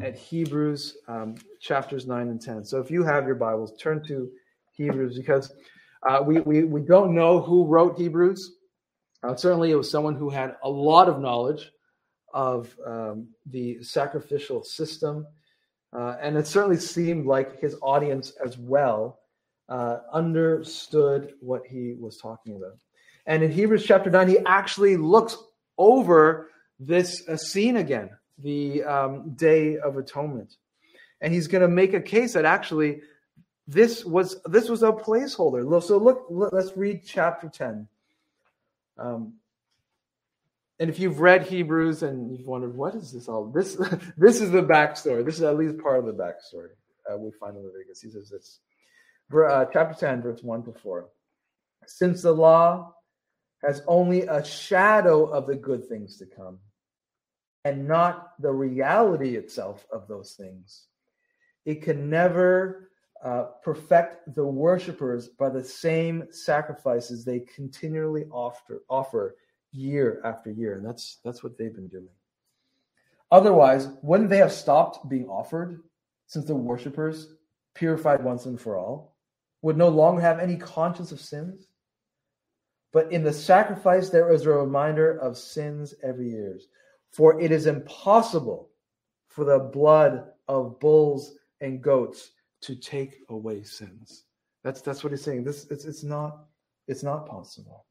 at 0.00 0.16
Hebrews 0.16 0.98
um, 1.08 1.34
chapters 1.60 2.06
9 2.06 2.28
and 2.28 2.40
10. 2.40 2.64
So 2.64 2.78
if 2.78 2.88
you 2.88 3.02
have 3.02 3.26
your 3.26 3.34
Bibles, 3.34 3.72
turn 3.76 4.04
to 4.06 4.30
Hebrews 4.70 5.16
because 5.16 5.52
uh, 6.08 6.22
we, 6.24 6.38
we, 6.42 6.62
we 6.62 6.80
don't 6.82 7.12
know 7.12 7.40
who 7.40 7.66
wrote 7.66 7.98
Hebrews. 7.98 8.58
Uh, 9.24 9.34
certainly, 9.34 9.72
it 9.72 9.74
was 9.74 9.90
someone 9.90 10.14
who 10.14 10.30
had 10.30 10.54
a 10.62 10.70
lot 10.70 11.08
of 11.08 11.20
knowledge 11.20 11.72
of 12.32 12.72
um, 12.86 13.26
the 13.46 13.82
sacrificial 13.82 14.62
system. 14.62 15.26
Uh, 15.92 16.16
and 16.20 16.36
it 16.36 16.46
certainly 16.46 16.76
seemed 16.76 17.26
like 17.26 17.60
his 17.60 17.76
audience 17.82 18.32
as 18.44 18.56
well 18.58 19.20
uh, 19.68 19.98
understood 20.12 21.34
what 21.40 21.62
he 21.66 21.94
was 21.98 22.16
talking 22.16 22.56
about. 22.56 22.78
And 23.26 23.42
in 23.42 23.52
Hebrews 23.52 23.84
chapter 23.84 24.10
9, 24.10 24.28
he 24.28 24.38
actually 24.40 24.96
looks 24.96 25.36
over 25.78 26.50
this 26.78 27.26
uh, 27.28 27.36
scene 27.36 27.76
again, 27.76 28.10
the 28.38 28.82
um, 28.84 29.30
Day 29.34 29.78
of 29.78 29.96
Atonement. 29.96 30.56
And 31.20 31.32
he's 31.32 31.46
going 31.46 31.62
to 31.62 31.68
make 31.68 31.92
a 31.92 32.00
case 32.00 32.32
that 32.32 32.44
actually 32.44 33.02
this 33.66 34.04
was 34.04 34.40
this 34.46 34.68
was 34.68 34.82
a 34.82 34.90
placeholder. 34.90 35.82
So 35.82 35.98
look, 35.98 36.26
let's 36.28 36.76
read 36.76 37.02
chapter 37.04 37.48
10. 37.48 37.86
Um, 38.98 39.34
and 40.80 40.88
if 40.88 40.98
you've 40.98 41.20
read 41.20 41.42
Hebrews 41.42 42.02
and 42.02 42.32
you've 42.32 42.46
wondered 42.46 42.74
what 42.74 42.94
is 42.94 43.12
this 43.12 43.28
all, 43.28 43.52
this 43.54 43.74
this 44.16 44.40
is 44.40 44.50
the 44.50 44.62
backstory. 44.62 45.24
This 45.24 45.36
is 45.36 45.42
at 45.42 45.56
least 45.56 45.78
part 45.78 45.98
of 45.98 46.06
the 46.06 46.12
backstory 46.12 46.70
uh, 47.08 47.18
we 47.18 47.30
find 47.38 47.56
in 47.56 47.64
Leviticus. 47.64 48.00
He 48.00 48.10
says 48.10 48.30
this, 48.30 48.60
uh, 49.32 49.66
chapter 49.72 49.94
ten, 49.94 50.22
verse 50.22 50.42
one 50.42 50.64
to 50.64 50.72
four. 50.72 51.10
Since 51.86 52.22
the 52.22 52.32
law 52.32 52.94
has 53.62 53.82
only 53.86 54.22
a 54.22 54.42
shadow 54.42 55.26
of 55.26 55.46
the 55.46 55.54
good 55.54 55.86
things 55.86 56.16
to 56.16 56.26
come, 56.26 56.58
and 57.66 57.86
not 57.86 58.30
the 58.40 58.52
reality 58.52 59.36
itself 59.36 59.86
of 59.92 60.08
those 60.08 60.32
things, 60.32 60.86
it 61.66 61.82
can 61.82 62.08
never 62.08 62.90
uh, 63.22 63.48
perfect 63.62 64.34
the 64.34 64.44
worshippers 64.44 65.28
by 65.28 65.50
the 65.50 65.62
same 65.62 66.24
sacrifices 66.30 67.22
they 67.22 67.40
continually 67.54 68.24
offer, 68.32 68.82
offer 68.88 69.34
year 69.72 70.20
after 70.24 70.50
year. 70.50 70.76
And 70.76 70.84
that's 70.84 71.18
that's 71.24 71.42
what 71.42 71.56
they've 71.58 71.74
been 71.74 71.88
doing. 71.88 72.08
Otherwise, 73.30 73.88
wouldn't 74.02 74.30
they 74.30 74.38
have 74.38 74.52
stopped 74.52 75.08
being 75.08 75.28
offered 75.28 75.82
since 76.26 76.46
the 76.46 76.54
worshippers, 76.54 77.34
purified 77.74 78.24
once 78.24 78.46
and 78.46 78.60
for 78.60 78.76
all, 78.76 79.16
would 79.62 79.76
no 79.76 79.88
longer 79.88 80.20
have 80.20 80.40
any 80.40 80.56
conscience 80.56 81.12
of 81.12 81.20
sins? 81.20 81.68
But 82.92 83.12
in 83.12 83.22
the 83.22 83.32
sacrifice, 83.32 84.10
there 84.10 84.32
is 84.32 84.46
a 84.46 84.50
reminder 84.50 85.16
of 85.18 85.38
sins 85.38 85.94
every 86.02 86.30
year. 86.30 86.58
For 87.12 87.40
it 87.40 87.52
is 87.52 87.66
impossible 87.66 88.70
for 89.28 89.44
the 89.44 89.58
blood 89.58 90.24
of 90.48 90.80
bulls 90.80 91.36
and 91.60 91.80
goats 91.80 92.32
to 92.62 92.74
take 92.74 93.20
away 93.28 93.62
sins. 93.62 94.24
That's 94.64 94.80
that's 94.80 95.02
what 95.02 95.12
he's 95.12 95.22
saying. 95.22 95.44
This 95.44 95.66
it's 95.70 95.84
it's 95.84 96.02
not 96.02 96.44
it's 96.88 97.02
not 97.02 97.26
possible 97.26 97.86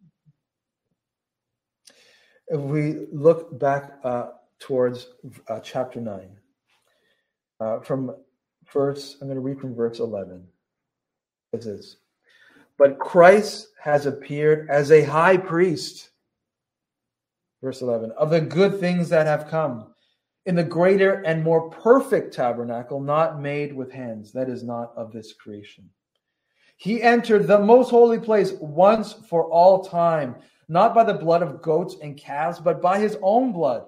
if 2.49 2.59
we 2.59 3.05
look 3.11 3.57
back 3.59 3.93
uh, 4.03 4.29
towards 4.59 5.07
uh, 5.47 5.59
chapter 5.59 6.01
9, 6.01 6.29
uh, 7.59 7.79
from 7.81 8.15
verse, 8.73 9.17
I'm 9.21 9.27
going 9.27 9.35
to 9.35 9.41
read 9.41 9.59
from 9.59 9.75
verse 9.75 9.99
11. 9.99 10.45
It 11.53 11.63
says, 11.63 11.97
But 12.77 12.99
Christ 12.99 13.69
has 13.81 14.05
appeared 14.05 14.69
as 14.69 14.91
a 14.91 15.03
high 15.03 15.37
priest, 15.37 16.09
verse 17.61 17.81
11, 17.81 18.11
of 18.11 18.29
the 18.29 18.41
good 18.41 18.79
things 18.79 19.09
that 19.09 19.27
have 19.27 19.47
come 19.47 19.93
in 20.45 20.55
the 20.55 20.63
greater 20.63 21.21
and 21.25 21.43
more 21.43 21.69
perfect 21.69 22.33
tabernacle, 22.33 22.99
not 22.99 23.39
made 23.39 23.73
with 23.73 23.91
hands, 23.91 24.31
that 24.31 24.49
is 24.49 24.63
not 24.63 24.93
of 24.95 25.11
this 25.11 25.33
creation. 25.33 25.87
He 26.77 27.03
entered 27.03 27.45
the 27.45 27.59
most 27.59 27.89
holy 27.89 28.19
place 28.19 28.53
once 28.53 29.13
for 29.13 29.43
all 29.43 29.83
time 29.83 30.35
not 30.69 30.93
by 30.93 31.03
the 31.03 31.15
blood 31.15 31.41
of 31.41 31.61
goats 31.61 31.95
and 32.01 32.15
calves, 32.15 32.59
but 32.59 32.81
by 32.81 32.99
his 32.99 33.17
own 33.23 33.51
blood, 33.51 33.85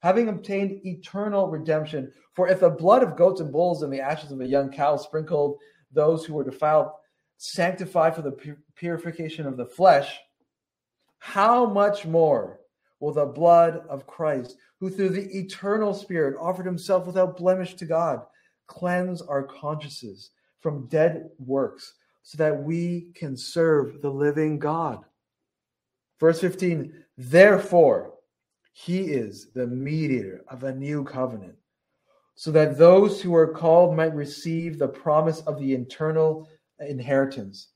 having 0.00 0.28
obtained 0.28 0.86
eternal 0.86 1.48
redemption. 1.48 2.12
For 2.34 2.48
if 2.48 2.60
the 2.60 2.70
blood 2.70 3.02
of 3.02 3.16
goats 3.16 3.40
and 3.40 3.50
bulls 3.50 3.82
and 3.82 3.92
the 3.92 4.00
ashes 4.00 4.30
of 4.30 4.40
a 4.40 4.46
young 4.46 4.70
cow 4.70 4.96
sprinkled 4.98 5.58
those 5.90 6.24
who 6.24 6.34
were 6.34 6.44
defiled 6.44 6.88
sanctify 7.38 8.10
for 8.10 8.22
the 8.22 8.56
purification 8.76 9.46
of 9.46 9.56
the 9.56 9.66
flesh, 9.66 10.20
how 11.18 11.66
much 11.66 12.04
more 12.04 12.60
will 13.00 13.12
the 13.12 13.26
blood 13.26 13.82
of 13.88 14.06
Christ, 14.06 14.56
who 14.78 14.90
through 14.90 15.10
the 15.10 15.38
eternal 15.38 15.94
Spirit 15.94 16.36
offered 16.40 16.66
himself 16.66 17.06
without 17.06 17.36
blemish 17.36 17.74
to 17.74 17.86
God, 17.86 18.22
cleanse 18.66 19.22
our 19.22 19.42
consciences 19.42 20.30
from 20.60 20.86
dead 20.86 21.30
works 21.38 21.94
so 22.22 22.38
that 22.38 22.62
we 22.62 23.08
can 23.14 23.36
serve 23.36 24.02
the 24.02 24.10
living 24.10 24.58
God? 24.58 25.04
Verse 26.22 26.40
15, 26.40 26.94
therefore, 27.18 28.14
he 28.72 29.00
is 29.00 29.50
the 29.56 29.66
mediator 29.66 30.44
of 30.46 30.62
a 30.62 30.72
new 30.72 31.02
covenant, 31.02 31.56
so 32.36 32.52
that 32.52 32.78
those 32.78 33.20
who 33.20 33.34
are 33.34 33.48
called 33.48 33.96
might 33.96 34.14
receive 34.14 34.78
the 34.78 34.86
promise 34.86 35.40
of 35.40 35.58
the 35.58 35.74
eternal 35.74 36.48
inheritance. 36.78 37.70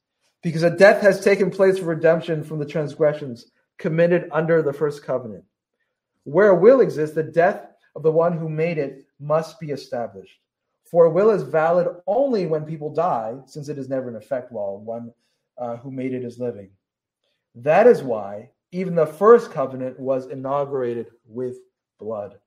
Because 0.45 0.63
a 0.63 0.71
death 0.71 1.03
has 1.03 1.25
taken 1.25 1.51
place 1.51 1.81
for 1.81 1.87
redemption 1.87 2.45
from 2.45 2.61
the 2.61 2.65
transgressions 2.65 3.51
committed 3.79 4.29
under 4.31 4.63
the 4.63 4.73
first 4.73 5.03
covenant. 5.03 5.43
Where 6.23 6.55
will 6.55 6.83
exists, 6.83 7.17
the 7.17 7.25
death 7.25 7.67
of 7.97 8.05
the 8.05 8.13
one 8.13 8.39
who 8.39 8.49
made 8.49 8.79
it 8.79 9.07
must 9.19 9.59
be 9.59 9.73
established. 9.73 10.39
For 10.89 11.07
a 11.07 11.11
will 11.11 11.31
is 11.31 11.43
valid 11.43 11.89
only 12.07 12.47
when 12.47 12.65
people 12.65 12.95
die, 12.95 13.39
since 13.47 13.69
it 13.69 13.77
is 13.77 13.89
never 13.89 14.09
in 14.09 14.15
effect 14.15 14.53
while 14.53 14.79
one 14.79 15.13
uh, 15.59 15.79
who 15.79 15.91
made 15.91 16.15
it 16.15 16.23
is 16.23 16.39
living. 16.39 16.71
That 17.57 17.87
is 17.87 18.03
why 18.03 18.51
even 18.71 18.95
the 18.95 19.07
first 19.07 19.51
covenant 19.51 19.99
was 19.99 20.27
inaugurated 20.27 21.07
with 21.25 21.57
blood. 21.99 22.39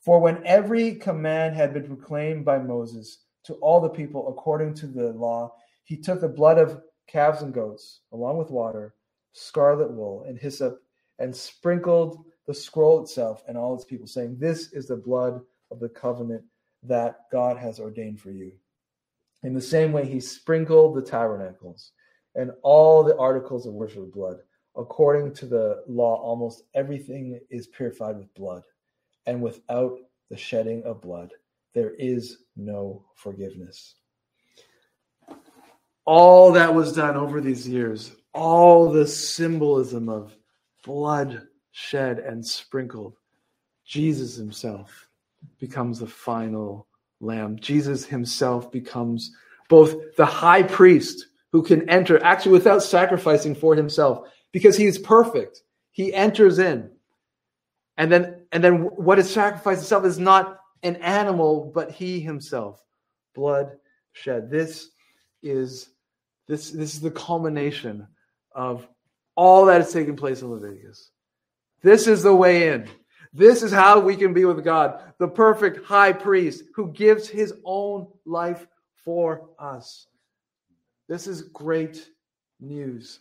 For 0.00 0.20
when 0.20 0.46
every 0.46 0.94
command 0.94 1.56
had 1.56 1.74
been 1.74 1.86
proclaimed 1.86 2.44
by 2.44 2.58
Moses 2.58 3.24
to 3.44 3.54
all 3.54 3.80
the 3.80 3.88
people 3.88 4.28
according 4.28 4.74
to 4.74 4.86
the 4.86 5.08
law, 5.08 5.52
he 5.82 5.96
took 5.96 6.20
the 6.20 6.28
blood 6.28 6.58
of 6.58 6.80
calves 7.08 7.42
and 7.42 7.52
goats, 7.52 8.02
along 8.12 8.38
with 8.38 8.50
water, 8.50 8.94
scarlet 9.32 9.90
wool, 9.90 10.24
and 10.28 10.38
hyssop, 10.38 10.80
and 11.18 11.34
sprinkled 11.34 12.24
the 12.46 12.54
scroll 12.54 13.02
itself 13.02 13.42
and 13.48 13.58
all 13.58 13.74
its 13.74 13.84
people, 13.84 14.06
saying, 14.06 14.36
This 14.38 14.72
is 14.72 14.86
the 14.86 14.96
blood 14.96 15.40
of 15.72 15.80
the 15.80 15.88
covenant 15.88 16.44
that 16.84 17.22
God 17.32 17.56
has 17.56 17.80
ordained 17.80 18.20
for 18.20 18.30
you. 18.30 18.52
In 19.42 19.54
the 19.54 19.60
same 19.60 19.90
way, 19.92 20.06
he 20.06 20.20
sprinkled 20.20 20.94
the 20.94 21.02
tabernacles 21.02 21.92
and 22.34 22.52
all 22.62 23.02
the 23.02 23.16
articles 23.16 23.66
of 23.66 23.74
worship 23.74 24.00
with 24.00 24.12
blood. 24.12 24.38
According 24.76 25.34
to 25.34 25.46
the 25.46 25.82
law, 25.86 26.16
almost 26.16 26.62
everything 26.74 27.40
is 27.50 27.66
purified 27.66 28.16
with 28.16 28.32
blood, 28.34 28.62
and 29.26 29.42
without 29.42 29.98
the 30.30 30.36
shedding 30.36 30.82
of 30.84 31.02
blood, 31.02 31.32
there 31.74 31.90
is 31.94 32.38
no 32.56 33.04
forgiveness. 33.16 33.96
All 36.04 36.52
that 36.52 36.74
was 36.74 36.92
done 36.92 37.16
over 37.16 37.40
these 37.40 37.68
years, 37.68 38.12
all 38.32 38.90
the 38.90 39.06
symbolism 39.06 40.08
of 40.08 40.36
blood 40.84 41.46
shed 41.72 42.18
and 42.18 42.44
sprinkled, 42.44 43.16
Jesus 43.84 44.36
himself 44.36 45.08
becomes 45.58 45.98
the 45.98 46.06
final 46.06 46.86
lamb. 47.20 47.58
Jesus 47.58 48.04
himself 48.04 48.70
becomes 48.70 49.32
both 49.68 50.16
the 50.16 50.26
high 50.26 50.62
priest 50.62 51.26
who 51.52 51.62
can 51.62 51.88
enter 51.88 52.22
actually 52.22 52.52
without 52.52 52.82
sacrificing 52.82 53.54
for 53.54 53.74
himself 53.74 54.28
because 54.52 54.76
he 54.76 54.86
is 54.86 54.98
perfect. 54.98 55.62
He 55.90 56.14
enters 56.14 56.58
in. 56.58 56.90
And 57.96 58.10
then 58.10 58.42
and 58.52 58.64
then 58.64 58.82
what 58.82 59.18
is 59.18 59.30
sacrificed 59.30 59.82
itself 59.82 60.04
is 60.04 60.18
not 60.18 60.58
an 60.82 60.96
animal, 60.96 61.70
but 61.74 61.90
he 61.90 62.20
himself. 62.20 62.82
Blood 63.34 63.72
shed. 64.12 64.50
This 64.50 64.88
is 65.42 65.90
this 66.48 66.70
this 66.70 66.94
is 66.94 67.00
the 67.00 67.10
culmination 67.10 68.06
of 68.54 68.86
all 69.36 69.66
that 69.66 69.80
has 69.80 69.92
taken 69.92 70.16
place 70.16 70.42
in 70.42 70.50
Leviticus. 70.50 71.10
This 71.82 72.06
is 72.06 72.22
the 72.22 72.34
way 72.34 72.68
in. 72.68 72.88
This 73.32 73.62
is 73.62 73.70
how 73.70 74.00
we 74.00 74.16
can 74.16 74.34
be 74.34 74.44
with 74.44 74.64
God, 74.64 75.00
the 75.18 75.28
perfect 75.28 75.84
high 75.84 76.12
priest 76.12 76.64
who 76.74 76.92
gives 76.92 77.28
his 77.28 77.54
own 77.64 78.08
life 78.24 78.66
for 79.04 79.50
us. 79.58 80.06
This 81.10 81.26
is 81.26 81.42
great 81.42 82.08
news. 82.60 83.18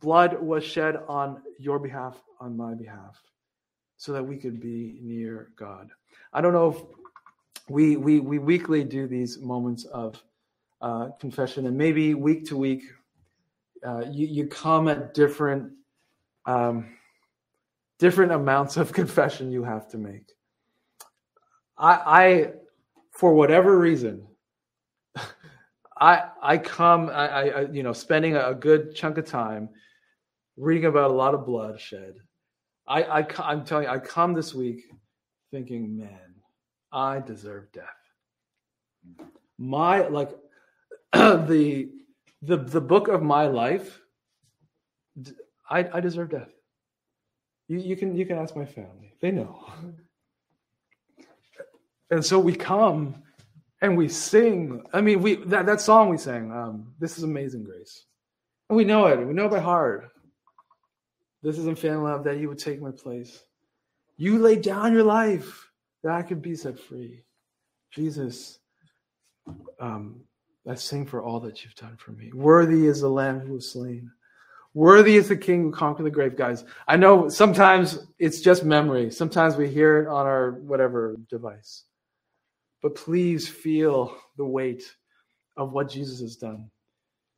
Blood 0.00 0.42
was 0.42 0.64
shed 0.64 0.96
on 1.06 1.40
your 1.56 1.78
behalf, 1.78 2.20
on 2.40 2.56
my 2.56 2.74
behalf, 2.74 3.22
so 3.98 4.12
that 4.12 4.24
we 4.24 4.36
could 4.36 4.60
be 4.60 4.98
near 5.00 5.52
God. 5.54 5.90
I 6.32 6.40
don't 6.40 6.52
know 6.52 6.70
if 6.70 6.82
we 7.68 7.96
we 7.96 8.18
we 8.18 8.40
weekly 8.40 8.82
do 8.82 9.06
these 9.06 9.38
moments 9.38 9.84
of 9.84 10.20
uh, 10.80 11.10
confession, 11.20 11.66
and 11.66 11.78
maybe 11.78 12.14
week 12.14 12.44
to 12.46 12.56
week, 12.56 12.82
uh, 13.86 14.06
you 14.10 14.26
you 14.26 14.48
come 14.48 14.88
at 14.88 15.14
different 15.14 15.70
um, 16.46 16.96
different 18.00 18.32
amounts 18.32 18.76
of 18.76 18.92
confession 19.02 19.52
you 19.52 19.62
have 19.62 19.88
to 19.90 19.98
make. 19.98 20.32
I, 21.76 21.92
I 21.92 22.52
for 23.12 23.34
whatever 23.34 23.78
reason, 23.78 24.27
I 26.00 26.28
I 26.42 26.58
come 26.58 27.08
I, 27.10 27.50
I 27.50 27.60
you 27.70 27.82
know 27.82 27.92
spending 27.92 28.36
a 28.36 28.54
good 28.54 28.94
chunk 28.94 29.18
of 29.18 29.26
time 29.26 29.68
reading 30.56 30.86
about 30.86 31.10
a 31.10 31.14
lot 31.14 31.34
of 31.34 31.46
bloodshed. 31.46 32.14
I, 32.86 33.02
I 33.02 33.26
I'm 33.40 33.64
telling 33.64 33.84
you, 33.84 33.90
I 33.90 33.98
come 33.98 34.32
this 34.32 34.54
week 34.54 34.84
thinking, 35.50 35.98
man, 35.98 36.34
I 36.92 37.20
deserve 37.20 37.70
death. 37.72 37.84
My 39.58 40.06
like 40.08 40.30
the 41.12 41.90
the 42.42 42.56
the 42.56 42.80
book 42.80 43.08
of 43.08 43.22
my 43.22 43.46
life. 43.46 44.00
I, 45.70 45.86
I 45.92 46.00
deserve 46.00 46.30
death. 46.30 46.48
You, 47.66 47.78
you 47.78 47.96
can 47.96 48.16
you 48.16 48.24
can 48.24 48.38
ask 48.38 48.56
my 48.56 48.64
family. 48.64 49.14
They 49.20 49.30
know. 49.30 49.64
And 52.10 52.24
so 52.24 52.38
we 52.38 52.54
come 52.54 53.22
and 53.80 53.96
we 53.96 54.08
sing. 54.08 54.82
I 54.92 55.00
mean, 55.00 55.22
we 55.22 55.36
that, 55.46 55.66
that 55.66 55.80
song 55.80 56.08
we 56.08 56.18
sang, 56.18 56.52
um, 56.52 56.94
This 56.98 57.18
is 57.18 57.24
Amazing 57.24 57.64
Grace. 57.64 58.04
And 58.68 58.76
we 58.76 58.84
know 58.84 59.06
it. 59.06 59.18
We 59.18 59.32
know 59.32 59.46
it 59.46 59.50
by 59.50 59.60
heart. 59.60 60.10
This 61.42 61.58
is 61.58 61.66
unfailing 61.66 62.02
love 62.02 62.24
that 62.24 62.38
you 62.38 62.48
would 62.48 62.58
take 62.58 62.80
my 62.80 62.90
place. 62.90 63.42
You 64.16 64.38
laid 64.38 64.62
down 64.62 64.92
your 64.92 65.04
life 65.04 65.70
that 66.02 66.12
I 66.12 66.22
could 66.22 66.42
be 66.42 66.56
set 66.56 66.78
free. 66.78 67.22
Jesus, 67.92 68.58
um, 69.80 70.20
I 70.68 70.74
sing 70.74 71.06
for 71.06 71.22
all 71.22 71.40
that 71.40 71.64
you've 71.64 71.76
done 71.76 71.96
for 71.96 72.12
me. 72.12 72.30
Worthy 72.34 72.86
is 72.86 73.00
the 73.00 73.08
Lamb 73.08 73.40
who 73.40 73.54
was 73.54 73.70
slain. 73.70 74.10
Worthy 74.74 75.16
is 75.16 75.28
the 75.28 75.36
King 75.36 75.62
who 75.62 75.72
conquered 75.72 76.04
the 76.04 76.10
grave, 76.10 76.36
guys. 76.36 76.64
I 76.86 76.96
know 76.96 77.28
sometimes 77.28 78.00
it's 78.18 78.40
just 78.40 78.64
memory. 78.64 79.10
Sometimes 79.10 79.56
we 79.56 79.68
hear 79.68 80.02
it 80.02 80.08
on 80.08 80.26
our 80.26 80.52
whatever 80.52 81.16
device. 81.30 81.84
But 82.82 82.94
please 82.94 83.48
feel 83.48 84.16
the 84.36 84.44
weight 84.44 84.84
of 85.56 85.72
what 85.72 85.90
Jesus 85.90 86.20
has 86.20 86.36
done. 86.36 86.70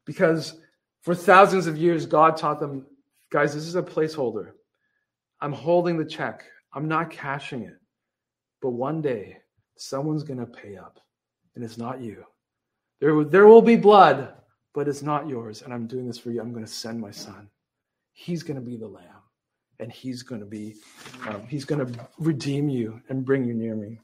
Because 0.05 0.55
for 1.03 1.15
thousands 1.15 1.67
of 1.67 1.79
years, 1.79 2.07
God 2.07 2.37
taught 2.37 2.61
them, 2.61 2.87
guys, 3.31 3.55
this 3.55 3.67
is 3.67 3.77
a 3.77 3.83
placeholder. 3.83 4.53
I'm 5.41 5.53
holding 5.53 5.97
the 5.97 6.05
check, 6.05 6.45
I'm 6.75 6.89
not 6.89 7.11
cashing 7.11 7.63
it. 7.63 7.77
But 8.61 8.71
one 8.71 9.01
day, 9.01 9.39
someone's 9.77 10.23
going 10.23 10.41
to 10.41 10.47
pay 10.47 10.77
up, 10.77 11.01
and 11.55 11.65
it's 11.65 11.79
not 11.79 12.01
you. 12.03 12.25
There, 13.01 13.25
there 13.25 13.47
will 13.47 13.63
be 13.63 13.77
blood, 13.77 14.35
but 14.75 14.87
it's 14.87 15.03
not 15.03 15.27
yours. 15.27 15.63
And 15.63 15.73
I'm 15.73 15.87
doing 15.87 16.07
this 16.07 16.19
for 16.19 16.31
you. 16.31 16.43
I'm 16.43 16.53
going 16.53 16.67
to 16.67 16.71
send 16.71 17.01
my 17.01 17.11
son. 17.11 17.49
He's 18.13 18.43
going 18.43 18.57
to 18.57 18.61
be 18.61 18.77
the 18.77 18.87
lamb, 18.87 19.23
and 19.79 19.91
he's 19.91 20.23
going 20.23 20.43
to 20.43 20.47
be, 20.47 20.75
um, 21.27 21.47
he's 21.49 21.65
going 21.65 21.87
to 21.87 22.09
redeem 22.19 22.69
you 22.69 23.01
and 23.09 23.25
bring 23.25 23.47
you 23.47 23.55
near 23.55 23.75
me. 23.75 23.99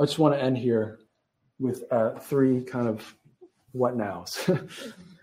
I 0.00 0.04
just 0.04 0.18
want 0.18 0.34
to 0.34 0.40
end 0.40 0.56
here 0.56 1.00
with 1.58 1.82
uh, 1.90 2.20
three 2.20 2.62
kind 2.62 2.86
of 2.86 3.16
what 3.72 3.96
nows. 3.96 4.48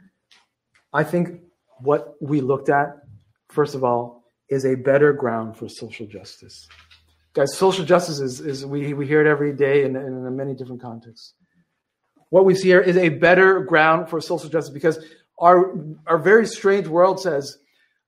I 0.94 1.04
think 1.04 1.42
what 1.80 2.16
we 2.22 2.42
looked 2.42 2.68
at, 2.68 2.98
first 3.50 3.74
of 3.74 3.86
all, 3.86 4.26
is 4.50 4.66
a 4.66 4.76
better 4.76 5.14
ground 5.14 5.56
for 5.56 5.70
social 5.70 6.06
justice. 6.06 6.68
Guys, 7.34 7.56
social 7.56 7.86
justice 7.86 8.20
is, 8.20 8.42
is 8.42 8.66
we, 8.66 8.94
we 8.94 9.08
hear 9.08 9.26
it 9.26 9.30
every 9.30 9.54
day 9.54 9.86
in, 9.86 9.96
in 9.96 10.36
many 10.36 10.54
different 10.54 10.82
contexts. 10.82 11.34
What 12.30 12.44
we 12.44 12.54
see 12.54 12.68
here 12.68 12.82
is 12.82 12.98
a 12.98 13.10
better 13.10 13.62
ground 13.62 14.10
for 14.10 14.20
social 14.20 14.50
justice 14.50 14.74
because 14.74 15.00
our, 15.40 15.74
our 16.06 16.18
very 16.18 16.46
strange 16.48 16.88
world 16.88 17.22
says 17.22 17.58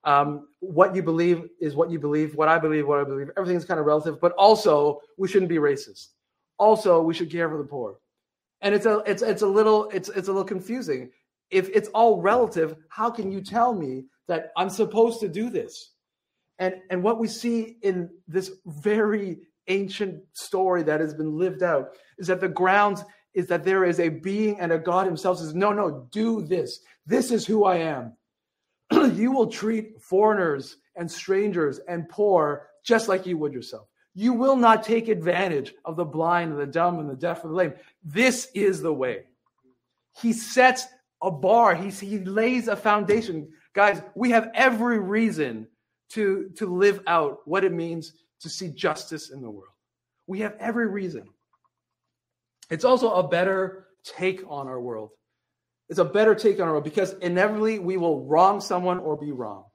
um, 0.04 0.48
what 0.60 0.96
you 0.96 1.02
believe 1.02 1.44
is 1.62 1.76
what 1.76 1.92
you 1.92 2.00
believe, 2.00 2.36
what 2.36 2.50
I 2.50 2.60
believe, 2.60 2.88
what 2.88 3.00
I 3.00 3.06
believe. 3.06 3.30
Everything 3.38 3.56
is 3.56 3.64
kind 3.64 3.80
of 3.80 3.86
relative, 3.86 4.20
but 4.20 4.34
also 4.34 5.00
we 5.18 5.30
shouldn't 5.30 5.50
be 5.50 5.58
racist 5.58 6.08
also 6.58 7.02
we 7.02 7.14
should 7.14 7.32
care 7.32 7.50
for 7.50 7.58
the 7.58 7.64
poor. 7.64 8.00
And 8.62 8.74
it's 8.74 8.86
a 8.86 9.04
it's 9.06 9.22
it's 9.22 9.42
a 9.42 9.48
little 9.48 9.90
it's 9.90 10.10
it's 10.10 10.28
a 10.28 10.32
little 10.32 10.48
confusing. 10.48 11.12
If 11.50 11.70
it's 11.70 11.90
all 11.90 12.22
relative 12.22 12.76
how 12.90 13.10
can 13.10 13.32
you 13.32 13.42
tell 13.42 13.74
me 13.74 14.06
that 14.28 14.52
i'm 14.58 14.70
supposed 14.70 15.20
to 15.22 15.28
do 15.28 15.50
this? 15.50 15.92
And 16.60 16.76
and 16.90 17.04
what 17.04 17.20
we 17.20 17.28
see 17.28 17.78
in 17.84 18.10
this 18.28 18.52
very 18.66 19.40
ancient 19.68 20.24
story 20.34 20.84
that 20.84 21.00
has 21.00 21.14
been 21.14 21.38
lived 21.38 21.62
out 21.62 21.90
is 22.18 22.28
that 22.28 22.42
the 22.42 22.48
grounds 22.48 23.04
is 23.34 23.48
that 23.48 23.64
there 23.64 23.84
is 23.84 24.00
a 24.00 24.10
being 24.10 24.60
and 24.60 24.72
a 24.72 24.80
god 24.80 25.06
himself 25.06 25.38
says 25.38 25.54
no 25.54 25.72
no 25.72 26.08
do 26.12 26.42
this. 26.42 26.80
This 27.06 27.32
is 27.32 27.46
who 27.46 27.66
i 27.66 27.78
am. 27.78 28.14
You 29.14 29.32
will 29.32 29.48
treat 29.48 30.02
foreigners 30.02 30.78
and 30.96 31.10
strangers 31.10 31.80
and 31.88 32.10
poor 32.10 32.68
just 32.84 33.08
like 33.08 33.26
you 33.26 33.38
would 33.38 33.54
yourself 33.54 33.88
you 34.18 34.34
will 34.34 34.56
not 34.56 34.84
take 34.84 35.10
advantage 35.10 35.76
of 35.86 35.96
the 35.96 36.04
blind 36.04 36.50
and 36.50 36.60
the 36.60 36.66
dumb 36.66 36.98
and 36.98 37.08
the 37.08 37.16
deaf 37.16 37.44
and 37.44 37.52
the 37.52 37.56
lame. 37.56 37.74
This 38.04 38.50
is 38.56 38.82
the 38.82 38.92
way. 38.92 39.26
He 40.20 40.34
sets 40.34 40.88
a 41.22 41.30
bar, 41.30 41.76
he, 41.76 41.92
he 41.92 42.18
lays 42.26 42.68
a 42.68 42.76
foundation. 42.76 43.48
Guys, 43.76 44.02
we 44.16 44.32
have 44.32 44.50
every 44.56 44.98
reason 44.98 45.68
to, 46.14 46.50
to 46.56 46.66
live 46.66 47.00
out 47.06 47.42
what 47.46 47.64
it 47.64 47.72
means 47.72 48.14
to 48.40 48.50
see 48.50 48.70
justice 48.70 49.30
in 49.30 49.40
the 49.40 49.52
world. 49.52 49.74
We 50.26 50.40
have 50.40 50.56
every 50.60 50.88
reason. 50.88 51.28
It's 52.72 52.86
also 52.86 53.14
a 53.14 53.28
better 53.28 53.86
take 54.04 54.42
on 54.48 54.68
our 54.68 54.82
world. 54.82 55.12
It's 55.90 56.00
a 56.00 56.06
better 56.06 56.34
take 56.34 56.60
on 56.60 56.66
our 56.66 56.72
world 56.72 56.86
because 56.86 57.14
inevitably 57.22 57.78
we 57.78 57.98
will 57.98 58.26
wrong 58.26 58.62
someone 58.62 58.98
or 58.98 59.16
be 59.16 59.32
wrong 59.32 59.66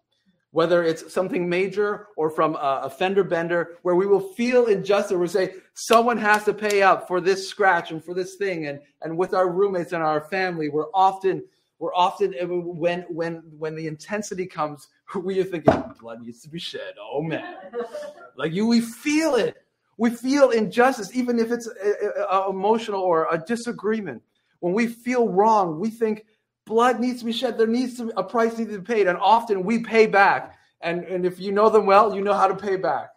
whether 0.53 0.84
it's 0.84 1.12
something 1.12 1.48
major 1.48 2.09
or 2.16 2.30
from 2.30 2.57
a, 2.57 2.88
fender 2.88 3.24
bender, 3.24 3.78
where 3.82 3.96
we 3.96 4.07
will 4.07 4.20
feel 4.20 4.66
injustice. 4.66 5.16
We 5.16 5.26
say 5.26 5.55
someone 5.74 6.18
has 6.18 6.44
to 6.44 6.55
pay 6.55 6.82
up 6.82 7.09
for 7.09 7.20
this 7.20 7.48
scratch 7.48 7.90
and 7.90 8.05
for 8.05 8.14
this 8.14 8.36
thing, 8.36 8.66
and 8.66 8.78
and 9.00 9.16
with 9.16 9.34
our 9.34 9.50
roommates 9.50 9.92
and 9.92 10.03
our 10.03 10.20
family, 10.20 10.68
we're 10.68 10.90
often 10.94 11.42
we're 11.78 11.94
often 11.94 12.34
eh, 12.38 12.44
when 12.44 13.00
when 13.09 13.42
when 13.59 13.74
the 13.74 13.86
intensity 13.86 14.46
comes, 14.46 14.88
we 15.16 15.40
are 15.40 15.44
thinking 15.44 15.82
blood 15.98 16.20
needs 16.20 16.42
to 16.42 16.48
be 16.48 16.59
shed. 16.59 16.94
Oh 17.00 17.22
man, 17.22 17.57
like 18.36 18.53
you, 18.53 18.66
we 18.66 18.80
feel 18.80 19.34
it. 19.34 19.57
We 19.96 20.11
feel 20.11 20.50
injustice, 20.50 21.14
even 21.14 21.38
if 21.38 21.50
it's 21.50 21.66
a, 21.68 22.22
a, 22.22 22.40
a 22.40 22.50
emotional 22.50 23.00
or 23.00 23.26
a 23.30 23.38
disagreement. 23.38 24.22
When 24.61 24.74
we 24.74 24.86
feel 24.86 25.28
wrong, 25.28 25.80
we 25.80 25.90
think 25.90 26.24
blood 26.66 27.00
needs 27.00 27.20
to 27.20 27.24
be 27.24 27.32
shed. 27.32 27.58
There 27.58 27.66
needs 27.66 27.96
to 27.98 28.06
be 28.06 28.12
a 28.16 28.22
price 28.22 28.56
needs 28.58 28.72
to 28.72 28.78
be 28.78 28.94
paid. 28.94 29.06
And 29.06 29.18
often 29.18 29.64
we 29.64 29.80
pay 29.80 30.06
back. 30.06 30.56
And, 30.80 31.04
and 31.04 31.24
if 31.24 31.38
you 31.38 31.52
know 31.52 31.68
them 31.68 31.86
well, 31.86 32.14
you 32.14 32.22
know 32.22 32.34
how 32.34 32.48
to 32.48 32.56
pay 32.56 32.76
back. 32.76 33.10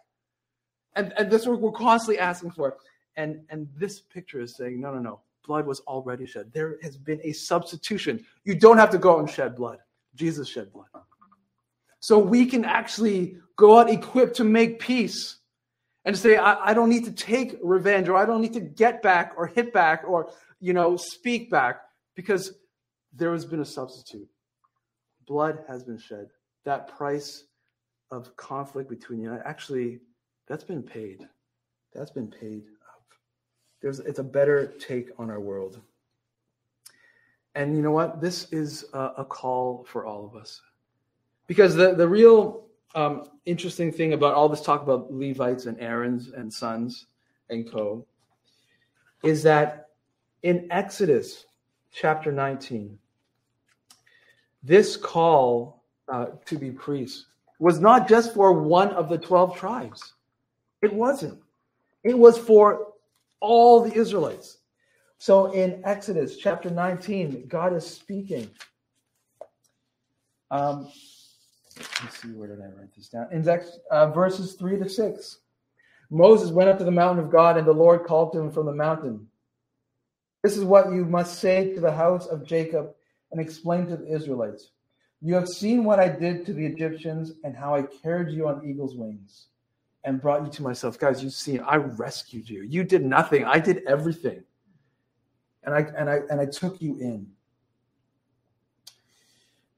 And, 0.94 1.12
and 1.18 1.30
this 1.30 1.46
we're 1.46 1.72
constantly 1.72 2.18
asking 2.18 2.52
for. 2.52 2.76
And, 3.16 3.40
and 3.50 3.68
this 3.76 4.00
picture 4.00 4.40
is 4.40 4.56
saying, 4.56 4.80
no, 4.80 4.92
no, 4.92 5.00
no. 5.00 5.20
Blood 5.46 5.66
was 5.66 5.80
already 5.80 6.26
shed. 6.26 6.52
There 6.52 6.76
has 6.82 6.96
been 6.96 7.20
a 7.22 7.32
substitution. 7.32 8.24
You 8.44 8.56
don't 8.56 8.78
have 8.78 8.90
to 8.90 8.98
go 8.98 9.14
out 9.14 9.20
and 9.20 9.30
shed 9.30 9.54
blood. 9.54 9.78
Jesus 10.14 10.48
shed 10.48 10.72
blood. 10.72 10.86
So 12.00 12.18
we 12.18 12.46
can 12.46 12.64
actually 12.64 13.36
go 13.56 13.78
out 13.78 13.90
equipped 13.90 14.36
to 14.36 14.44
make 14.44 14.78
peace 14.80 15.38
and 16.04 16.16
say, 16.16 16.36
I, 16.36 16.70
I 16.70 16.74
don't 16.74 16.88
need 16.88 17.04
to 17.04 17.12
take 17.12 17.58
revenge 17.62 18.08
or 18.08 18.16
I 18.16 18.24
don't 18.24 18.40
need 18.40 18.52
to 18.54 18.60
get 18.60 19.02
back 19.02 19.32
or 19.36 19.46
hit 19.46 19.72
back 19.72 20.04
or, 20.06 20.30
you 20.60 20.72
know, 20.72 20.96
speak 20.96 21.50
back 21.50 21.80
because 22.14 22.52
there 23.16 23.32
has 23.32 23.44
been 23.44 23.60
a 23.60 23.64
substitute. 23.64 24.28
Blood 25.26 25.64
has 25.68 25.82
been 25.82 25.98
shed. 25.98 26.28
That 26.64 26.88
price 26.88 27.44
of 28.10 28.36
conflict 28.36 28.88
between 28.88 29.20
you, 29.20 29.40
actually, 29.44 30.00
that's 30.46 30.64
been 30.64 30.82
paid. 30.82 31.26
That's 31.94 32.10
been 32.10 32.28
paid 32.28 32.64
up. 32.94 33.04
There's, 33.80 34.00
it's 34.00 34.18
a 34.18 34.24
better 34.24 34.74
take 34.78 35.10
on 35.18 35.30
our 35.30 35.40
world. 35.40 35.80
And 37.54 37.74
you 37.74 37.82
know 37.82 37.90
what? 37.90 38.20
This 38.20 38.52
is 38.52 38.84
a, 38.92 39.12
a 39.18 39.24
call 39.24 39.84
for 39.88 40.04
all 40.04 40.26
of 40.26 40.36
us. 40.36 40.60
Because 41.46 41.74
the, 41.74 41.94
the 41.94 42.06
real 42.06 42.66
um, 42.94 43.24
interesting 43.46 43.90
thing 43.90 44.12
about 44.12 44.34
all 44.34 44.48
this 44.48 44.60
talk 44.60 44.82
about 44.82 45.12
Levites 45.12 45.66
and 45.66 45.80
Aaron's 45.80 46.28
and 46.28 46.52
sons 46.52 47.06
and 47.48 47.70
co 47.70 48.04
is 49.22 49.42
that 49.44 49.88
in 50.42 50.68
Exodus 50.70 51.46
chapter 51.92 52.30
19, 52.30 52.98
this 54.62 54.96
call 54.96 55.82
uh, 56.08 56.26
to 56.44 56.58
be 56.58 56.70
priests 56.70 57.26
was 57.58 57.80
not 57.80 58.08
just 58.08 58.34
for 58.34 58.52
one 58.52 58.90
of 58.90 59.08
the 59.08 59.18
12 59.18 59.56
tribes. 59.56 60.14
It 60.82 60.92
wasn't. 60.92 61.40
It 62.04 62.16
was 62.16 62.38
for 62.38 62.92
all 63.40 63.80
the 63.80 63.94
Israelites. 63.94 64.58
So 65.18 65.52
in 65.52 65.80
Exodus 65.84 66.36
chapter 66.36 66.70
19, 66.70 67.46
God 67.48 67.74
is 67.74 67.86
speaking. 67.86 68.50
Um, 70.50 70.90
let's 72.02 72.20
see, 72.20 72.28
where 72.28 72.48
did 72.48 72.60
I 72.60 72.66
write 72.66 72.94
this 72.94 73.08
down? 73.08 73.28
In 73.32 73.48
uh, 73.90 74.10
verses 74.10 74.54
3 74.54 74.78
to 74.78 74.88
6. 74.88 75.38
Moses 76.10 76.50
went 76.50 76.70
up 76.70 76.78
to 76.78 76.84
the 76.84 76.90
mountain 76.90 77.24
of 77.24 77.32
God, 77.32 77.56
and 77.56 77.66
the 77.66 77.72
Lord 77.72 78.04
called 78.04 78.32
to 78.32 78.38
him 78.38 78.52
from 78.52 78.66
the 78.66 78.72
mountain. 78.72 79.26
This 80.42 80.56
is 80.56 80.64
what 80.64 80.92
you 80.92 81.04
must 81.04 81.40
say 81.40 81.74
to 81.74 81.80
the 81.80 81.90
house 81.90 82.26
of 82.26 82.46
Jacob 82.46 82.94
and 83.32 83.40
explain 83.40 83.86
to 83.86 83.96
the 83.96 84.06
Israelites 84.12 84.70
You 85.20 85.34
have 85.34 85.48
seen 85.48 85.84
what 85.84 85.98
I 85.98 86.08
did 86.08 86.46
to 86.46 86.52
the 86.52 86.64
Egyptians 86.64 87.32
and 87.44 87.56
how 87.56 87.74
I 87.74 87.82
carried 87.82 88.34
you 88.34 88.48
on 88.48 88.66
eagle's 88.66 88.94
wings 88.94 89.46
and 90.04 90.20
brought 90.20 90.44
you 90.44 90.50
to 90.52 90.62
myself. 90.62 90.98
Guys, 90.98 91.22
you've 91.22 91.32
seen, 91.32 91.60
I 91.60 91.76
rescued 91.76 92.48
you. 92.48 92.62
You 92.62 92.84
did 92.84 93.04
nothing, 93.04 93.44
I 93.44 93.58
did 93.58 93.82
everything. 93.86 94.44
And 95.64 95.74
I, 95.74 95.80
and 95.96 96.08
I, 96.08 96.20
and 96.30 96.40
I 96.40 96.46
took 96.46 96.80
you 96.80 96.96
in. 97.00 97.26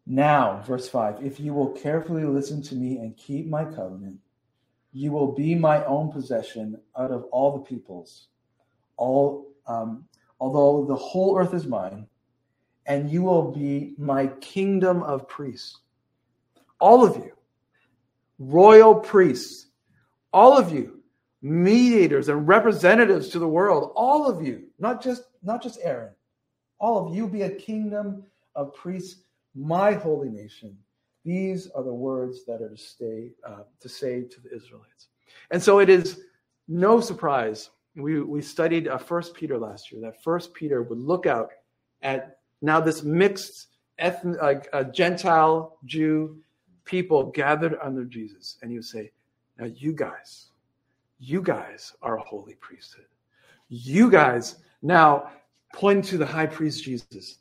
Now, 0.06 0.62
verse 0.66 0.88
5 0.88 1.24
if 1.24 1.38
you 1.38 1.52
will 1.52 1.72
carefully 1.72 2.24
listen 2.24 2.62
to 2.62 2.74
me 2.74 2.98
and 2.98 3.16
keep 3.16 3.46
my 3.46 3.64
covenant, 3.64 4.18
you 4.92 5.12
will 5.12 5.32
be 5.32 5.54
my 5.54 5.84
own 5.84 6.10
possession 6.10 6.80
out 6.98 7.10
of 7.10 7.24
all 7.24 7.52
the 7.58 7.64
peoples. 7.64 8.28
All, 8.96 9.46
um, 9.66 10.04
although 10.40 10.86
the 10.86 10.96
whole 10.96 11.38
earth 11.38 11.52
is 11.52 11.66
mine, 11.66 12.06
and 12.88 13.10
you 13.10 13.22
will 13.22 13.52
be 13.52 13.94
my 13.98 14.26
kingdom 14.40 15.02
of 15.02 15.28
priests. 15.28 15.78
all 16.80 17.04
of 17.04 17.16
you, 17.16 17.32
royal 18.38 18.94
priests, 18.94 19.66
all 20.32 20.56
of 20.56 20.72
you, 20.72 21.02
mediators 21.42 22.28
and 22.28 22.46
representatives 22.48 23.28
to 23.28 23.38
the 23.38 23.48
world, 23.48 23.92
all 23.96 24.26
of 24.26 24.44
you, 24.46 24.64
not 24.78 25.02
just 25.02 25.24
not 25.42 25.62
just 25.62 25.78
Aaron, 25.82 26.14
all 26.78 27.06
of 27.06 27.14
you 27.14 27.28
be 27.28 27.42
a 27.42 27.50
kingdom 27.50 28.24
of 28.54 28.74
priests, 28.74 29.22
my 29.54 29.92
holy 29.92 30.30
nation. 30.30 30.76
These 31.24 31.68
are 31.70 31.82
the 31.82 31.94
words 31.94 32.44
that 32.46 32.62
are 32.62 32.70
to 32.70 32.76
stay 32.76 33.30
uh, 33.44 33.64
to 33.80 33.88
say 33.88 34.22
to 34.22 34.40
the 34.40 34.54
Israelites. 34.54 35.08
And 35.50 35.62
so 35.62 35.80
it 35.80 35.88
is 35.88 36.20
no 36.68 37.00
surprise. 37.00 37.70
We, 37.96 38.20
we 38.20 38.40
studied 38.42 38.86
uh, 38.86 38.98
First 38.98 39.34
Peter 39.34 39.58
last 39.58 39.90
year 39.90 40.00
that 40.02 40.22
First 40.22 40.54
Peter 40.54 40.82
would 40.82 41.00
look 41.00 41.26
out 41.26 41.50
at 42.02 42.37
now 42.60 42.80
this 42.80 43.02
mixed 43.02 43.68
ethnic, 43.98 44.40
like 44.40 44.68
a 44.72 44.84
Gentile 44.84 45.78
Jew 45.84 46.38
people 46.84 47.30
gathered 47.30 47.76
under 47.82 48.04
Jesus, 48.04 48.58
and 48.62 48.70
he 48.70 48.78
would 48.78 48.84
say, 48.84 49.12
"Now 49.58 49.66
you 49.66 49.92
guys, 49.92 50.48
you 51.18 51.42
guys 51.42 51.94
are 52.02 52.16
a 52.16 52.22
holy 52.22 52.54
priesthood. 52.54 53.06
You 53.68 54.10
guys 54.10 54.56
now 54.82 55.30
point 55.74 56.04
to 56.06 56.18
the 56.18 56.26
high 56.26 56.46
priest 56.46 56.84
Jesus 56.84 57.38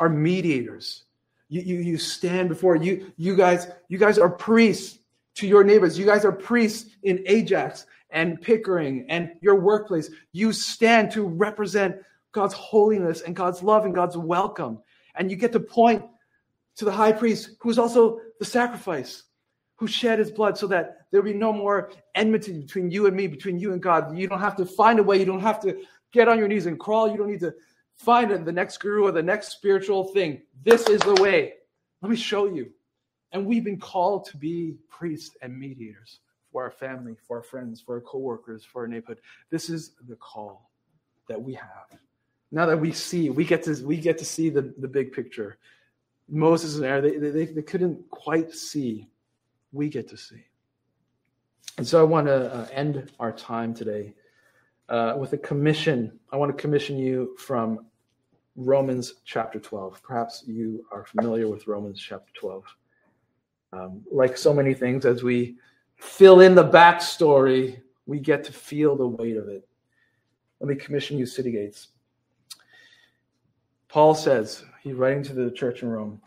are 0.00 0.08
mediators. 0.08 1.04
You, 1.48 1.62
you, 1.62 1.76
you 1.76 1.98
stand 1.98 2.48
before 2.48 2.76
you 2.76 3.12
you 3.16 3.36
guys 3.36 3.68
you 3.88 3.98
guys 3.98 4.18
are 4.18 4.28
priests 4.28 4.98
to 5.36 5.46
your 5.46 5.64
neighbors. 5.64 5.98
You 5.98 6.04
guys 6.04 6.24
are 6.24 6.32
priests 6.32 6.90
in 7.02 7.22
Ajax 7.26 7.86
and 8.10 8.40
Pickering 8.40 9.06
and 9.08 9.32
your 9.40 9.54
workplace. 9.56 10.10
You 10.32 10.52
stand 10.52 11.10
to 11.12 11.24
represent 11.26 11.96
God's 12.32 12.54
holiness 12.54 13.22
and 13.22 13.34
God's 13.34 13.62
love 13.62 13.84
and 13.84 13.94
God's 13.94 14.16
welcome. 14.16 14.78
And 15.14 15.30
you 15.30 15.36
get 15.36 15.52
to 15.52 15.60
point 15.60 16.04
to 16.76 16.84
the 16.84 16.92
high 16.92 17.12
priest 17.12 17.50
who 17.60 17.70
is 17.70 17.78
also 17.78 18.20
the 18.38 18.44
sacrifice, 18.44 19.24
who 19.76 19.86
shed 19.86 20.18
his 20.18 20.30
blood 20.30 20.56
so 20.56 20.66
that 20.68 21.06
there 21.10 21.20
will 21.20 21.32
be 21.32 21.38
no 21.38 21.52
more 21.52 21.90
enmity 22.14 22.52
between 22.52 22.90
you 22.90 23.06
and 23.06 23.16
me, 23.16 23.26
between 23.26 23.58
you 23.58 23.72
and 23.72 23.82
God. 23.82 24.16
You 24.16 24.28
don't 24.28 24.40
have 24.40 24.56
to 24.56 24.66
find 24.66 24.98
a 24.98 25.02
way. 25.02 25.18
You 25.18 25.24
don't 25.24 25.40
have 25.40 25.60
to 25.60 25.80
get 26.12 26.28
on 26.28 26.38
your 26.38 26.48
knees 26.48 26.66
and 26.66 26.78
crawl. 26.78 27.10
You 27.10 27.16
don't 27.16 27.30
need 27.30 27.40
to 27.40 27.54
find 27.96 28.44
the 28.44 28.52
next 28.52 28.78
guru 28.78 29.04
or 29.04 29.12
the 29.12 29.22
next 29.22 29.48
spiritual 29.48 30.04
thing. 30.04 30.42
This 30.62 30.88
is 30.88 31.00
the 31.00 31.14
way. 31.14 31.54
Let 32.02 32.10
me 32.10 32.16
show 32.16 32.46
you. 32.46 32.70
And 33.32 33.44
we've 33.44 33.64
been 33.64 33.80
called 33.80 34.26
to 34.26 34.36
be 34.36 34.76
priests 34.88 35.36
and 35.42 35.58
mediators 35.58 36.20
for 36.52 36.62
our 36.62 36.70
family, 36.70 37.16
for 37.26 37.38
our 37.38 37.42
friends, 37.42 37.80
for 37.80 37.96
our 37.96 38.00
coworkers, 38.00 38.64
for 38.64 38.82
our 38.82 38.88
neighborhood. 38.88 39.20
This 39.50 39.68
is 39.68 39.92
the 40.08 40.16
call 40.16 40.70
that 41.28 41.40
we 41.40 41.54
have. 41.54 41.98
Now 42.50 42.66
that 42.66 42.80
we 42.80 42.92
see, 42.92 43.30
we 43.30 43.44
get 43.44 43.62
to 43.64 43.74
we 43.84 43.98
get 43.98 44.18
to 44.18 44.24
see 44.24 44.48
the, 44.48 44.74
the 44.78 44.88
big 44.88 45.12
picture. 45.12 45.58
Moses 46.28 46.76
and 46.76 46.84
Aaron, 46.84 47.20
they, 47.20 47.30
they, 47.30 47.44
they 47.46 47.62
couldn't 47.62 48.08
quite 48.10 48.52
see. 48.52 49.08
We 49.72 49.88
get 49.88 50.08
to 50.08 50.16
see. 50.16 50.44
And 51.76 51.86
so 51.86 52.00
I 52.00 52.02
want 52.02 52.26
to 52.26 52.52
uh, 52.52 52.66
end 52.72 53.12
our 53.20 53.32
time 53.32 53.72
today 53.74 54.14
uh, 54.88 55.14
with 55.18 55.32
a 55.32 55.38
commission. 55.38 56.18
I 56.32 56.36
want 56.36 56.54
to 56.56 56.60
commission 56.60 56.98
you 56.98 57.36
from 57.38 57.86
Romans 58.56 59.14
chapter 59.24 59.60
12. 59.60 60.02
Perhaps 60.02 60.44
you 60.46 60.84
are 60.90 61.04
familiar 61.04 61.48
with 61.48 61.66
Romans 61.66 62.00
chapter 62.00 62.32
12. 62.34 62.64
Um, 63.72 64.02
like 64.10 64.36
so 64.36 64.52
many 64.52 64.74
things, 64.74 65.04
as 65.04 65.22
we 65.22 65.56
fill 65.98 66.40
in 66.40 66.54
the 66.54 66.64
backstory, 66.64 67.80
we 68.06 68.18
get 68.18 68.42
to 68.44 68.52
feel 68.52 68.96
the 68.96 69.06
weight 69.06 69.36
of 69.36 69.48
it. 69.48 69.68
Let 70.60 70.68
me 70.68 70.74
commission 70.74 71.18
you, 71.18 71.26
City 71.26 71.52
Gates. 71.52 71.88
Paul 73.88 74.14
says, 74.14 74.64
he's 74.82 74.94
writing 74.94 75.22
to 75.24 75.32
the 75.32 75.50
church 75.50 75.82
in 75.82 75.88
Rome, 75.88 76.20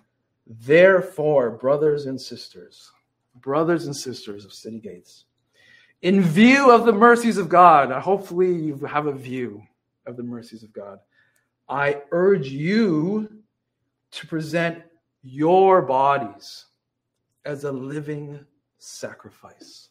therefore, 0.47 1.51
brothers 1.51 2.07
and 2.07 2.19
sisters, 2.19 2.91
brothers 3.35 3.85
and 3.85 3.95
sisters 3.95 4.45
of 4.45 4.53
City 4.53 4.79
Gates, 4.79 5.25
in 6.01 6.21
view 6.21 6.71
of 6.71 6.85
the 6.85 6.91
mercies 6.91 7.37
of 7.37 7.47
God, 7.47 7.91
hopefully 7.91 8.51
you 8.51 8.75
have 8.77 9.05
a 9.05 9.13
view 9.13 9.61
of 10.07 10.17
the 10.17 10.23
mercies 10.23 10.63
of 10.63 10.73
God, 10.73 10.99
I 11.69 12.01
urge 12.11 12.47
you 12.47 13.29
to 14.11 14.27
present 14.27 14.81
your 15.21 15.83
bodies 15.83 16.65
as 17.45 17.63
a 17.63 17.71
living 17.71 18.43
sacrifice. 18.79 19.89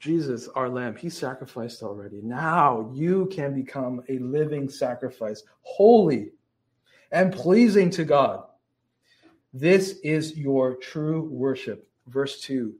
Jesus, 0.00 0.48
our 0.48 0.68
Lamb, 0.68 0.96
He 0.96 1.08
sacrificed 1.08 1.82
already. 1.82 2.20
Now 2.22 2.90
you 2.92 3.26
can 3.26 3.54
become 3.54 4.02
a 4.08 4.18
living 4.18 4.68
sacrifice, 4.68 5.42
holy 5.62 6.32
and 7.10 7.32
pleasing 7.32 7.90
to 7.90 8.04
God. 8.04 8.44
This 9.52 9.98
is 10.04 10.36
your 10.36 10.76
true 10.76 11.22
worship. 11.22 11.88
Verse 12.06 12.40
2 12.42 12.74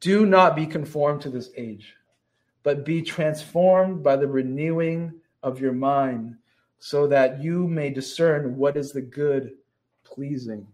Do 0.00 0.26
not 0.26 0.56
be 0.56 0.66
conformed 0.66 1.20
to 1.22 1.30
this 1.30 1.50
age, 1.56 1.94
but 2.62 2.84
be 2.84 3.02
transformed 3.02 4.02
by 4.02 4.16
the 4.16 4.26
renewing 4.26 5.12
of 5.42 5.60
your 5.60 5.72
mind, 5.72 6.36
so 6.78 7.06
that 7.06 7.42
you 7.42 7.66
may 7.66 7.90
discern 7.90 8.56
what 8.56 8.76
is 8.76 8.92
the 8.92 9.02
good, 9.02 9.52
pleasing, 10.04 10.66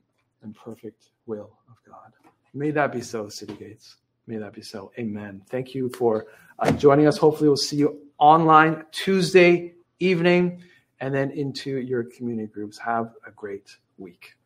and 0.43 0.55
perfect 0.55 1.11
will 1.27 1.51
of 1.69 1.77
God. 1.87 2.13
May 2.55 2.71
that 2.71 2.93
be 2.93 3.01
so, 3.01 3.29
City 3.29 3.55
Gates. 3.55 3.97
May 4.27 4.37
that 4.37 4.53
be 4.53 4.63
so. 4.63 4.93
Amen. 4.99 5.43
Thank 5.49 5.75
you 5.75 5.91
for 5.91 6.27
uh, 6.59 6.71
joining 6.73 7.07
us. 7.07 7.19
Hopefully, 7.19 7.49
we'll 7.49 7.57
see 7.57 7.77
you 7.77 7.99
online 8.19 8.85
Tuesday 8.93 9.75
evening 9.99 10.63
and 11.01 11.15
then 11.15 11.31
into 11.31 11.79
your 11.79 12.05
community 12.05 12.47
groups. 12.53 12.79
Have 12.79 13.15
a 13.27 13.31
great 13.31 13.77
week. 13.99 14.37